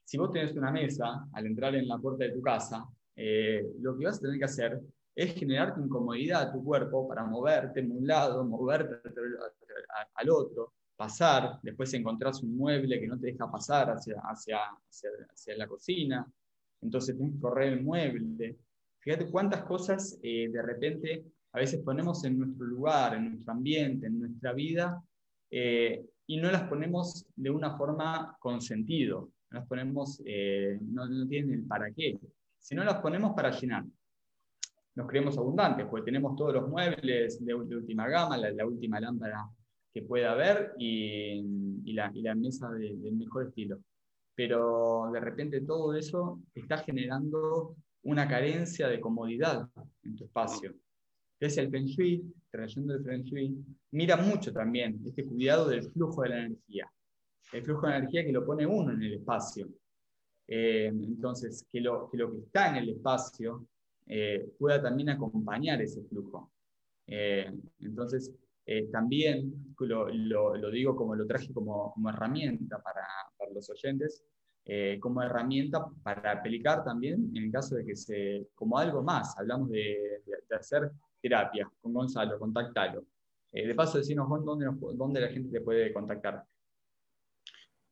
si 0.04 0.18
vos 0.18 0.32
tenés 0.32 0.56
una 0.56 0.72
mesa 0.72 1.28
al 1.34 1.46
entrar 1.46 1.76
en 1.76 1.88
la 1.88 2.00
puerta 2.00 2.24
de 2.24 2.32
tu 2.32 2.42
casa, 2.42 2.84
eh, 3.16 3.64
lo 3.80 3.96
que 3.96 4.06
vas 4.06 4.18
a 4.18 4.22
tener 4.22 4.40
que 4.40 4.46
hacer 4.46 4.82
es 5.14 5.36
generarte 5.36 5.80
incomodidad 5.80 6.42
a 6.42 6.52
tu 6.52 6.64
cuerpo 6.64 7.08
para 7.08 7.24
moverte 7.24 7.82
en 7.82 7.92
un 7.92 8.08
lado, 8.08 8.44
moverte 8.44 8.96
al 10.16 10.30
otro, 10.32 10.74
pasar, 10.96 11.60
después 11.62 11.94
encontrás 11.94 12.42
un 12.42 12.58
mueble 12.58 13.00
que 13.00 13.08
no 13.08 13.20
te 13.20 13.28
deja 13.28 13.52
pasar 13.52 13.92
hacia, 13.92 14.20
hacia, 14.22 14.62
hacia, 14.90 15.58
la 15.58 15.68
cocina, 15.68 16.28
entonces 16.82 17.16
tienes 17.16 17.36
que 17.36 17.40
correr 17.40 17.74
el 17.74 17.84
mueble. 17.84 18.58
Fíjate 18.98 19.30
cuántas 19.30 19.62
cosas 19.66 20.18
eh, 20.24 20.50
de 20.50 20.62
repente 20.64 21.35
a 21.56 21.60
veces 21.60 21.82
ponemos 21.82 22.22
en 22.26 22.38
nuestro 22.38 22.66
lugar, 22.66 23.16
en 23.16 23.30
nuestro 23.30 23.54
ambiente, 23.54 24.08
en 24.08 24.20
nuestra 24.20 24.52
vida, 24.52 25.02
eh, 25.50 26.06
y 26.28 26.36
no 26.36 26.52
las 26.52 26.64
ponemos 26.64 27.26
de 27.34 27.50
una 27.50 27.78
forma 27.78 28.36
con 28.42 28.60
sentido, 28.60 29.30
no 29.52 29.60
las 29.60 29.66
ponemos, 29.66 30.22
eh, 30.26 30.78
no, 30.82 31.08
tienen 31.30 31.54
el 31.54 31.64
para 31.64 31.94
qué, 31.94 32.20
sino 32.60 32.84
las 32.84 33.00
ponemos 33.00 33.34
para 33.34 33.58
llenar. 33.58 33.86
Nos 34.96 35.08
creemos 35.08 35.38
abundantes, 35.38 35.86
porque 35.86 36.04
tenemos 36.04 36.36
todos 36.36 36.56
los 36.56 36.68
muebles 36.68 37.44
de, 37.46 37.54
última 37.54 38.10
gama, 38.10 38.36
la 38.38 38.66
última 38.66 39.00
lámpara 39.00 39.48
que 39.94 40.02
pueda 40.02 40.34
haber 40.34 40.74
y, 40.78 41.42
y, 41.86 41.94
la, 41.94 42.12
y 42.14 42.22
la, 42.22 42.36
mesa 42.36 42.70
del 42.72 43.14
mejor 43.14 43.48
estilo. 43.48 43.80
Pero 44.36 45.10
de 45.14 45.22
repente 45.22 45.62
todo 45.62 45.96
eso 45.96 46.42
está 46.54 46.80
generando 46.80 47.78
una 48.04 48.28
carencia 48.28 48.90
de 48.90 49.00
comodidad 49.00 49.70
en 50.04 50.18
tu 50.18 50.26
espacio. 50.26 50.76
Es 51.46 51.58
el 51.60 51.70
Feng 51.70 51.86
Shui, 51.86 52.24
trayendo 52.50 52.96
el 52.96 53.04
Feng 53.04 53.66
mira 53.92 54.18
mucho 54.18 54.52
también 54.52 55.00
este 55.06 55.24
cuidado 55.26 55.70
del 55.70 55.84
flujo 55.84 56.24
de 56.24 56.30
la 56.30 56.40
energía. 56.40 56.92
El 57.54 57.64
flujo 57.64 57.88
de 57.88 57.98
energía 57.98 58.26
que 58.26 58.32
lo 58.32 58.44
pone 58.44 58.66
uno 58.66 58.92
en 58.92 59.04
el 59.04 59.14
espacio. 59.14 59.70
Eh, 60.48 60.88
entonces, 60.88 61.68
que 61.72 61.82
lo, 61.82 62.10
que 62.10 62.18
está 62.46 62.70
en 62.70 62.78
el 62.78 62.90
espacio 62.90 63.68
eh, 64.08 64.54
pueda 64.58 64.82
también 64.82 65.10
acompañar 65.10 65.82
ese 65.84 66.02
flujo. 66.04 66.52
Eh, 67.06 67.52
entonces, 67.80 68.34
eh, 68.66 68.88
también 68.92 69.76
lo, 69.80 70.72
digo 70.72 70.96
como 70.96 71.16
lo 71.16 71.28
traje 71.28 71.54
como, 71.54 71.94
como 71.94 72.10
herramienta 72.10 72.82
para, 72.82 73.06
los 73.54 73.70
oyentes, 73.70 74.24
como 75.00 75.22
herramienta 75.22 75.86
para 76.02 76.32
aplicar 76.32 76.84
también 76.84 77.32
en 77.36 77.44
el 77.44 77.52
caso 77.52 77.76
de 77.76 77.86
que 77.86 77.96
se, 77.96 78.48
como 78.56 78.80
algo 78.80 79.04
más, 79.04 79.38
hablamos 79.38 79.70
de, 79.70 80.24
hacer 80.50 80.92
terapia 81.28 81.70
con 81.82 81.94
Gonzalo, 81.94 82.38
contactalo. 82.38 83.04
Eh, 83.52 83.68
de 83.68 83.74
paso, 83.74 83.98
decimos 83.98 84.28
dónde, 84.46 84.68
dónde 84.94 85.22
la 85.22 85.30
gente 85.30 85.52
te 85.52 85.64
puede 85.64 85.92
contactar. 85.92 86.46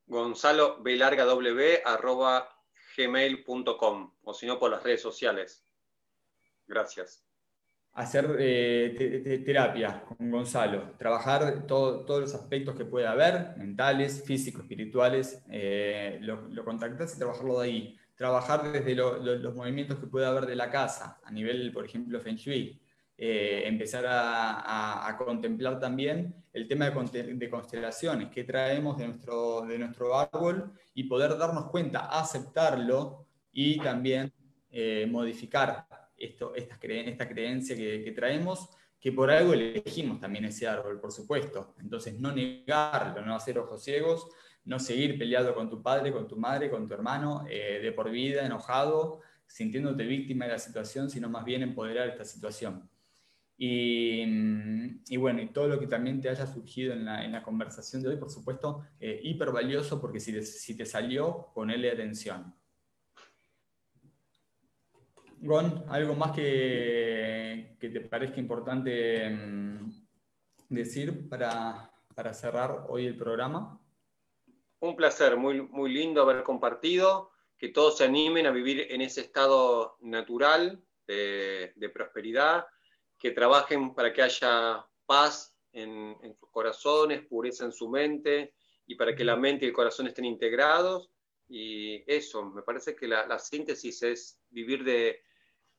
Gonzalo 0.06 0.78
W 0.84 1.82
arroba 1.84 2.48
gmail.com 2.96 4.14
o 4.24 4.34
si 4.34 4.46
no 4.46 4.60
por 4.60 4.70
las 4.70 4.84
redes 4.84 5.02
sociales. 5.02 5.66
Gracias 6.68 7.26
hacer 7.94 8.38
eh, 8.40 9.44
terapia 9.46 10.04
con 10.04 10.32
Gonzalo, 10.32 10.94
trabajar 10.98 11.68
todos 11.68 12.20
los 12.20 12.34
aspectos 12.34 12.76
que 12.76 12.86
pueda 12.86 13.12
haber, 13.12 13.56
mentales, 13.58 14.24
físicos, 14.26 14.64
espirituales, 14.64 15.44
eh, 15.50 16.18
lo, 16.22 16.48
lo, 16.50 16.66
contactas 16.66 17.16
y 17.16 17.20
trabajarlo 17.20 17.60
de 17.60 17.66
ahí. 17.66 18.00
Trabajar 18.16 18.72
desde 18.72 18.96
los 18.96 19.56
movimientos 19.56 20.00
que 20.00 20.08
pueda 20.08 20.30
haber 20.30 20.46
de 20.46 20.56
la 20.56 20.70
casa, 20.70 21.20
a 21.24 21.32
nivel, 21.32 21.72
por 21.72 21.86
ejemplo, 21.86 22.20
Feng 22.22 22.36
Shui. 22.36 22.80
Eh, 23.18 23.64
empezar 23.66 24.06
a, 24.08 25.16
contemplar 25.18 25.80
también 25.80 26.36
el 26.52 26.68
tema 26.68 26.90
de, 26.90 27.50
constelaciones, 27.50 28.30
que 28.30 28.44
traemos 28.44 28.98
de 28.98 29.08
nuestro, 29.08 29.62
de 29.62 29.78
nuestro 29.78 30.18
árbol 30.18 30.74
y 30.94 31.04
poder 31.04 31.38
darnos 31.38 31.70
cuenta, 31.70 32.08
aceptarlo 32.08 33.28
y 33.52 33.78
también 33.78 34.34
modificar 35.10 35.86
esto, 36.18 36.54
esta, 36.56 36.76
esta 36.76 37.28
creencia 37.28 37.76
que, 37.76 38.12
traemos, 38.16 38.70
que 39.00 39.12
por 39.12 39.30
algo 39.30 39.54
elegimos 39.54 40.20
también 40.20 40.46
ese 40.46 40.68
árbol, 40.68 41.00
por 41.00 41.12
supuesto. 41.12 41.76
Entonces, 41.80 42.20
no 42.20 42.32
negarlo, 42.32 43.26
no 43.26 43.36
hacer 43.36 43.60
ojos 43.60 43.84
ciegos, 43.84 44.28
no 44.66 44.80
seguir 44.80 45.18
peleado 45.18 45.54
con 45.54 45.70
tu 45.70 45.82
padre, 45.82 46.12
con 46.12 46.28
tu 46.28 46.38
madre, 46.38 46.70
con 46.70 46.88
tu 46.88 46.94
hermano, 46.94 47.46
eh, 47.50 47.80
de 47.82 47.92
por 47.92 48.10
vida, 48.10 48.46
enojado, 48.46 49.20
sintiéndote 49.46 50.04
víctima 50.04 50.46
de 50.46 50.54
la 50.54 50.60
situación, 50.60 51.10
sino 51.10 51.30
más 51.30 51.44
bien 51.44 51.64
empoderar 51.64 52.08
esta 52.08 52.24
situación. 52.24 52.90
Y, 53.58 54.24
y, 55.08 55.18
bueno, 55.18 55.42
y 55.42 55.50
todo 55.50 55.68
lo 55.68 55.80
que 55.80 55.88
también 55.88 56.20
te 56.20 56.30
haya 56.30 56.46
surgido 56.48 56.94
en 56.94 57.06
la, 57.06 57.44
conversación 57.44 58.02
de 58.02 58.10
hoy, 58.10 58.18
por 58.18 58.30
supuesto, 58.30 58.84
eh, 59.00 59.20
hiper 59.24 59.52
valioso 59.52 60.02
porque 60.02 60.20
si 60.20 60.76
te, 60.76 60.86
salió, 60.86 61.52
ponele 61.54 61.92
atención. 61.92 62.54
Gon, 65.40 65.86
¿algo 65.90 66.16
más 66.16 66.32
que, 66.32 67.78
te 67.80 68.02
parezca 68.02 68.40
importante 68.40 69.30
mm, 69.30 70.08
decir 70.70 71.30
para, 71.30 71.92
cerrar 72.34 72.86
hoy 72.90 73.06
el 73.06 73.18
programa? 73.18 73.80
un 74.80 74.98
placer, 74.98 75.38
muy, 75.38 75.62
muy 75.62 75.94
lindo 75.94 76.22
haber 76.22 76.44
compartido, 76.44 77.32
que 77.58 77.70
todos 77.70 77.98
se 77.98 78.04
animen 78.04 78.46
a 78.46 78.52
vivir 78.52 78.88
en 78.90 79.00
ese 79.00 79.22
estado 79.22 79.96
natural 80.02 80.84
de, 81.08 81.92
prosperidad, 81.94 82.66
que 83.24 83.32
trabajen 83.32 83.96
para 83.96 84.14
que 84.14 84.22
haya 84.22 84.86
paz 85.06 85.56
en, 85.72 86.36
sus 86.38 86.50
corazones, 86.52 87.26
pureza 87.26 87.66
en 87.66 87.72
su 87.72 87.90
mente 87.90 88.54
y 88.86 88.96
para 88.96 89.16
que 89.16 89.24
la 89.24 89.36
mente 89.36 89.66
y 89.66 89.70
el 89.70 89.74
corazón 89.74 90.08
estén 90.08 90.26
integrados. 90.26 91.10
Y 91.48 92.04
eso, 92.06 92.44
me 92.44 92.62
parece 92.62 92.96
que 92.96 93.08
la, 93.08 93.40
síntesis 93.40 94.04
es 94.04 94.40
vivir 94.50 94.84
de, 94.84 95.24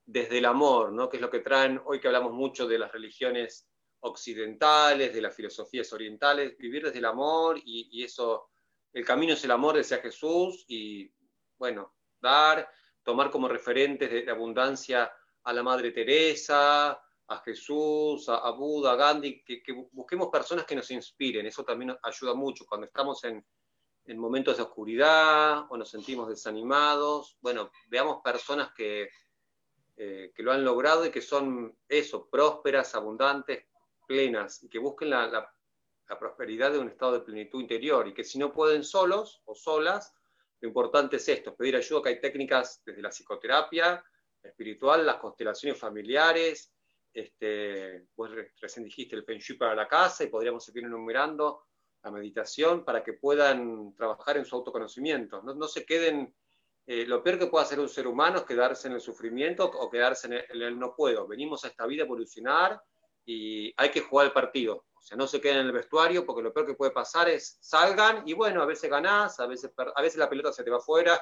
desde 0.04 0.38
el 0.38 0.46
amor, 0.46 0.92
¿no? 0.92 1.08
que 1.08 1.18
es 1.18 1.20
lo 1.20 1.30
que 1.30 1.40
traen 1.40 1.80
hoy 1.84 2.00
que 2.00 2.08
hablamos 2.08 2.32
mucho 2.32 2.66
de 2.66 2.78
las 2.78 2.90
religiones 2.90 3.68
occidentales, 4.00 5.14
de 5.14 5.20
las 5.20 5.36
filosofías 5.36 5.92
orientales, 5.92 6.56
vivir 6.58 6.84
desde 6.84 6.98
el 6.98 7.04
amor 7.04 7.60
y 7.62 8.02
eso 8.02 8.48
el 8.94 9.04
camino 9.04 9.34
es 9.34 9.44
el 9.44 9.50
amor, 9.50 9.76
decía 9.76 9.98
Jesús, 9.98 10.64
y 10.68 11.12
bueno, 11.58 11.94
dar, 12.20 12.70
tomar 13.02 13.28
como 13.28 13.48
referentes 13.48 14.10
de, 14.10 14.30
abundancia 14.30 15.12
a 15.42 15.52
la 15.52 15.64
Madre 15.64 15.90
Teresa, 15.90 17.03
a 17.28 17.38
Jesús, 17.38 18.28
a, 18.28 18.50
Buda, 18.50 18.92
a 18.92 18.96
Gandhi, 18.96 19.42
que, 19.42 19.62
busquemos 19.92 20.28
personas 20.28 20.66
que 20.66 20.76
nos 20.76 20.90
inspiren, 20.90 21.46
eso 21.46 21.64
también 21.64 21.96
ayuda 22.02 22.34
mucho. 22.34 22.66
Cuando 22.66 22.86
estamos 22.86 23.24
en, 23.24 23.44
momentos 24.16 24.58
de 24.58 24.62
oscuridad 24.62 25.64
o 25.70 25.76
nos 25.78 25.88
sentimos 25.88 26.28
desanimados, 26.28 27.38
bueno, 27.40 27.70
veamos 27.88 28.20
personas 28.22 28.72
que, 28.74 29.08
eh, 29.96 30.32
que 30.34 30.42
lo 30.42 30.52
han 30.52 30.62
logrado 30.62 31.06
y 31.06 31.10
que 31.10 31.22
son 31.22 31.74
eso, 31.88 32.28
prósperas, 32.28 32.94
abundantes, 32.94 33.64
plenas, 34.06 34.62
y 34.62 34.68
que 34.68 34.78
busquen 34.78 35.10
la, 35.10 35.26
la 36.08 36.18
prosperidad 36.18 36.72
de 36.72 36.78
un 36.78 36.88
estado 36.88 37.12
de 37.12 37.20
plenitud 37.20 37.60
interior. 37.60 38.06
Y 38.06 38.12
que 38.12 38.24
si 38.24 38.38
no 38.38 38.52
pueden 38.52 38.84
solos 38.84 39.40
o 39.46 39.54
solas, 39.54 40.12
lo 40.60 40.68
importante 40.68 41.16
es 41.16 41.28
esto, 41.28 41.54
pedir 41.54 41.76
ayuda, 41.76 42.02
que 42.02 42.08
hay 42.10 42.20
técnicas 42.20 42.82
desde 42.84 43.02
la 43.02 43.10
psicoterapia 43.10 44.04
espiritual, 44.42 45.06
las 45.06 45.16
constelaciones 45.16 45.78
familiares, 45.78 46.73
este, 47.14 48.08
vos 48.16 48.30
recién 48.60 48.84
dijiste 48.84 49.14
el 49.14 49.24
Feng 49.24 49.38
Shui 49.38 49.56
para 49.56 49.74
la 49.74 49.86
casa 49.86 50.24
y 50.24 50.28
podríamos 50.28 50.64
seguir 50.64 50.84
enumerando 50.84 51.66
la 52.02 52.10
meditación 52.10 52.84
para 52.84 53.02
que 53.02 53.14
puedan 53.14 53.94
trabajar 53.94 54.36
en 54.36 54.44
su 54.44 54.56
autoconocimiento. 54.56 55.40
No, 55.42 55.68
se 55.68 55.86
queden, 55.86 56.34
eh, 56.86 57.06
lo 57.06 57.22
peor 57.22 57.38
que 57.38 57.46
puede 57.46 57.64
hacer 57.64 57.80
un 57.80 57.88
ser 57.88 58.06
humano 58.06 58.38
es 58.38 58.44
quedarse 58.44 58.88
en 58.88 58.94
el 58.94 59.00
sufrimiento 59.00 59.64
o 59.64 59.88
quedarse 59.88 60.26
en 60.26 60.32
en 60.34 60.62
el 60.62 60.78
no 60.78 60.94
puedo. 60.94 61.26
Venimos 61.26 61.64
a 61.64 61.68
esta 61.68 61.86
vida 61.86 62.02
a 62.02 62.06
evolucionar 62.06 62.82
y 63.24 63.72
hay 63.76 63.90
que 63.90 64.00
jugar 64.00 64.26
el 64.26 64.32
partido. 64.32 64.84
O 64.94 65.00
sea, 65.06 65.16
no 65.16 65.26
se 65.26 65.40
queden 65.40 65.58
en 65.58 65.66
el 65.66 65.72
vestuario 65.72 66.24
porque 66.24 66.42
lo 66.42 66.52
peor 66.52 66.66
que 66.66 66.74
puede 66.74 66.90
pasar 66.90 67.28
es 67.28 67.58
salgan 67.60 68.26
y 68.26 68.32
bueno, 68.32 68.62
a 68.62 68.66
veces 68.66 68.90
ganás, 68.90 69.38
a 69.40 69.46
veces, 69.46 69.72
a 69.76 70.02
veces 70.02 70.18
la 70.18 70.28
pelota 70.28 70.52
se 70.52 70.64
te 70.64 70.70
va 70.70 70.78
afuera, 70.78 71.20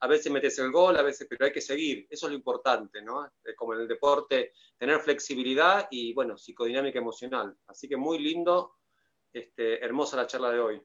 a 0.00 0.06
veces 0.06 0.30
metes 0.30 0.58
el 0.58 0.70
gol, 0.70 0.96
a 0.96 1.02
veces, 1.02 1.26
pero 1.28 1.46
hay 1.46 1.52
que 1.52 1.60
seguir. 1.60 2.06
Eso 2.10 2.26
es 2.26 2.32
lo 2.32 2.36
importante, 2.36 3.02
¿no? 3.02 3.30
Como 3.56 3.74
en 3.74 3.80
el 3.80 3.88
deporte, 3.88 4.52
tener 4.76 5.00
flexibilidad 5.00 5.88
y 5.90 6.12
bueno, 6.12 6.36
psicodinámica 6.36 6.98
emocional. 6.98 7.56
Así 7.66 7.88
que 7.88 7.96
muy 7.96 8.18
lindo, 8.18 8.76
este, 9.32 9.84
hermosa 9.84 10.16
la 10.16 10.26
charla 10.26 10.50
de 10.50 10.60
hoy. 10.60 10.82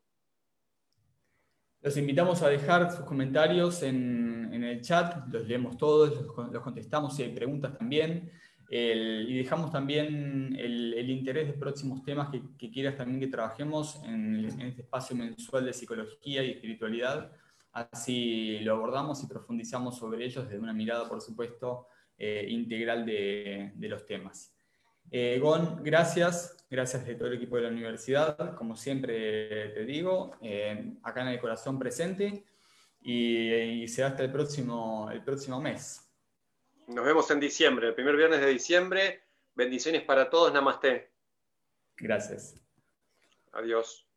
Los 1.82 1.95
invitamos 1.95 2.41
a 2.41 2.49
dejar 2.49 2.91
sus 2.91 3.05
comentarios 3.05 3.84
en, 3.84 4.64
el 4.64 4.82
chat, 4.82 5.28
los 5.32 5.47
leemos 5.47 5.78
todos, 5.78 6.10
los, 6.12 6.62
contestamos 6.62 7.16
si 7.16 7.24
hay 7.24 7.34
preguntas 7.34 7.78
también 7.78 8.30
y 8.70 9.38
dejamos 9.38 9.72
también 9.72 10.55
el, 10.60 11.10
interés 11.10 11.47
de 11.47 11.53
próximos 11.53 12.03
temas 12.03 12.30
que, 12.30 12.70
quieras 12.70 12.97
también 12.97 13.20
que 13.20 13.28
trabajemos 13.28 14.01
en, 14.03 14.45
este 14.45 14.82
espacio 14.82 15.16
mensual 15.16 15.66
de 15.66 15.74
psicología 15.74 16.43
y 16.43 16.51
espiritualidad. 16.51 17.32
Así 17.92 18.60
lo 18.60 18.74
abordamos 18.74 19.24
y 19.24 19.28
profundizamos 19.28 19.98
sobre 19.98 20.26
ellos 20.26 20.44
desde 20.44 20.60
una 20.60 20.74
mirada, 20.74 21.08
por 21.08 21.22
supuesto, 21.22 21.88
eh, 22.18 22.46
integral 22.50 23.06
de, 23.06 23.72
los 23.78 24.06
temas. 24.06 24.54
Eh, 25.10 25.40
Gon, 25.40 25.82
gracias, 25.82 26.58
gracias 26.70 27.06
de 27.06 27.16
todo 27.16 27.30
el 27.30 27.36
equipo 27.36 27.56
de 27.56 27.62
la 27.64 27.70
universidad, 27.70 28.56
como 28.56 28.76
siempre 28.76 29.70
te 29.70 29.86
digo, 29.86 30.36
eh, 30.42 30.94
acá 31.04 31.22
en 31.22 31.30
el 31.30 31.40
corazón 31.40 31.80
presente 31.80 32.44
y, 33.02 33.54
y 33.54 33.88
será 33.88 34.10
hasta 34.10 34.24
el 34.24 34.32
próximo, 34.32 35.10
el 35.12 35.24
próximo 35.24 35.62
mes. 35.62 36.06
Nos 36.88 37.06
vemos 37.06 37.32
en 37.32 37.40
diciembre, 37.40 37.88
el 37.88 37.96
primer 37.96 38.18
viernes 38.18 38.42
de 38.42 38.48
diciembre. 38.48 39.22
Bendiciones 39.56 40.02
para 40.02 40.30
todos, 40.30 40.52
namaste. 40.52 41.12
Gracias. 41.96 42.56
Adiós. 43.54 44.09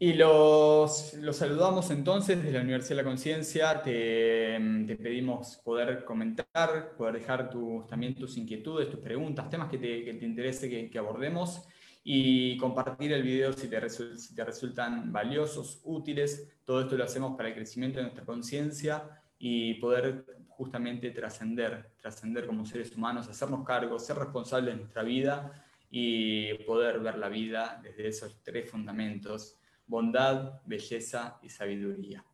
Y 0.00 0.12
los, 0.12 1.14
los, 1.14 1.36
saludamos 1.36 1.90
entonces 1.90 2.38
desde 2.38 2.52
la 2.52 2.60
Universidad 2.60 2.90
de 2.98 3.02
la 3.02 3.08
Conciencia. 3.08 3.82
Te, 3.82 4.56
pedimos 5.02 5.56
poder 5.64 6.04
comentar, 6.04 6.94
poder 6.96 7.14
dejar 7.14 7.50
tus, 7.50 7.84
también 7.88 8.14
tus 8.14 8.36
inquietudes, 8.36 8.90
tus 8.90 9.00
preguntas, 9.00 9.50
temas 9.50 9.68
que 9.68 9.78
te, 9.78 10.04
que 10.04 10.14
te 10.14 10.24
interese 10.24 10.88
que, 10.88 10.98
abordemos 10.98 11.66
y 12.04 12.56
compartir 12.58 13.12
el 13.12 13.24
video 13.24 13.52
si 13.52 13.68
te, 13.68 13.88
si 13.90 14.36
te 14.36 14.44
resultan 14.44 15.12
valiosos, 15.12 15.80
útiles. 15.82 16.48
Todo 16.64 16.82
esto 16.82 16.96
lo 16.96 17.02
hacemos 17.02 17.36
para 17.36 17.48
el 17.48 17.56
crecimiento 17.56 17.98
de 17.98 18.04
nuestra 18.04 18.24
conciencia 18.24 19.02
y 19.36 19.74
poder 19.74 20.24
justamente 20.48 21.10
trascender, 21.10 21.90
trascender 22.00 22.46
como 22.46 22.64
seres 22.64 22.96
humanos, 22.96 23.28
hacernos 23.28 23.66
cargo, 23.66 23.98
ser 23.98 24.16
responsables 24.16 24.74
de 24.74 24.80
nuestra 24.80 25.02
vida 25.02 25.64
y 25.90 26.54
poder 26.64 27.00
ver 27.00 27.18
la 27.18 27.28
vida 27.28 27.80
desde 27.82 28.06
esos 28.06 28.42
tres 28.44 28.70
fundamentos, 28.70 29.58
bondad, 29.88 30.60
belleza 30.64 31.40
y 31.42 31.48
sabiduría. 31.48 32.24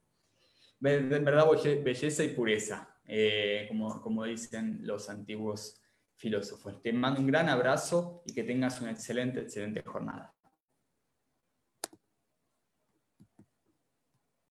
En 0.82 1.08
verdad, 1.08 1.46
belleza 1.82 2.22
y 2.24 2.28
pureza, 2.28 2.98
eh, 3.06 3.64
como, 3.68 4.02
como 4.02 4.24
dicen 4.24 4.80
los 4.82 5.08
antiguos 5.08 5.80
filósofos. 6.16 6.82
Te 6.82 6.92
mando 6.92 7.20
un 7.20 7.26
gran 7.26 7.48
abrazo 7.48 8.22
y 8.26 8.34
que 8.34 8.44
tengas 8.44 8.80
una 8.80 8.90
excelente, 8.90 9.40
excelente 9.40 9.82
jornada. 9.82 10.33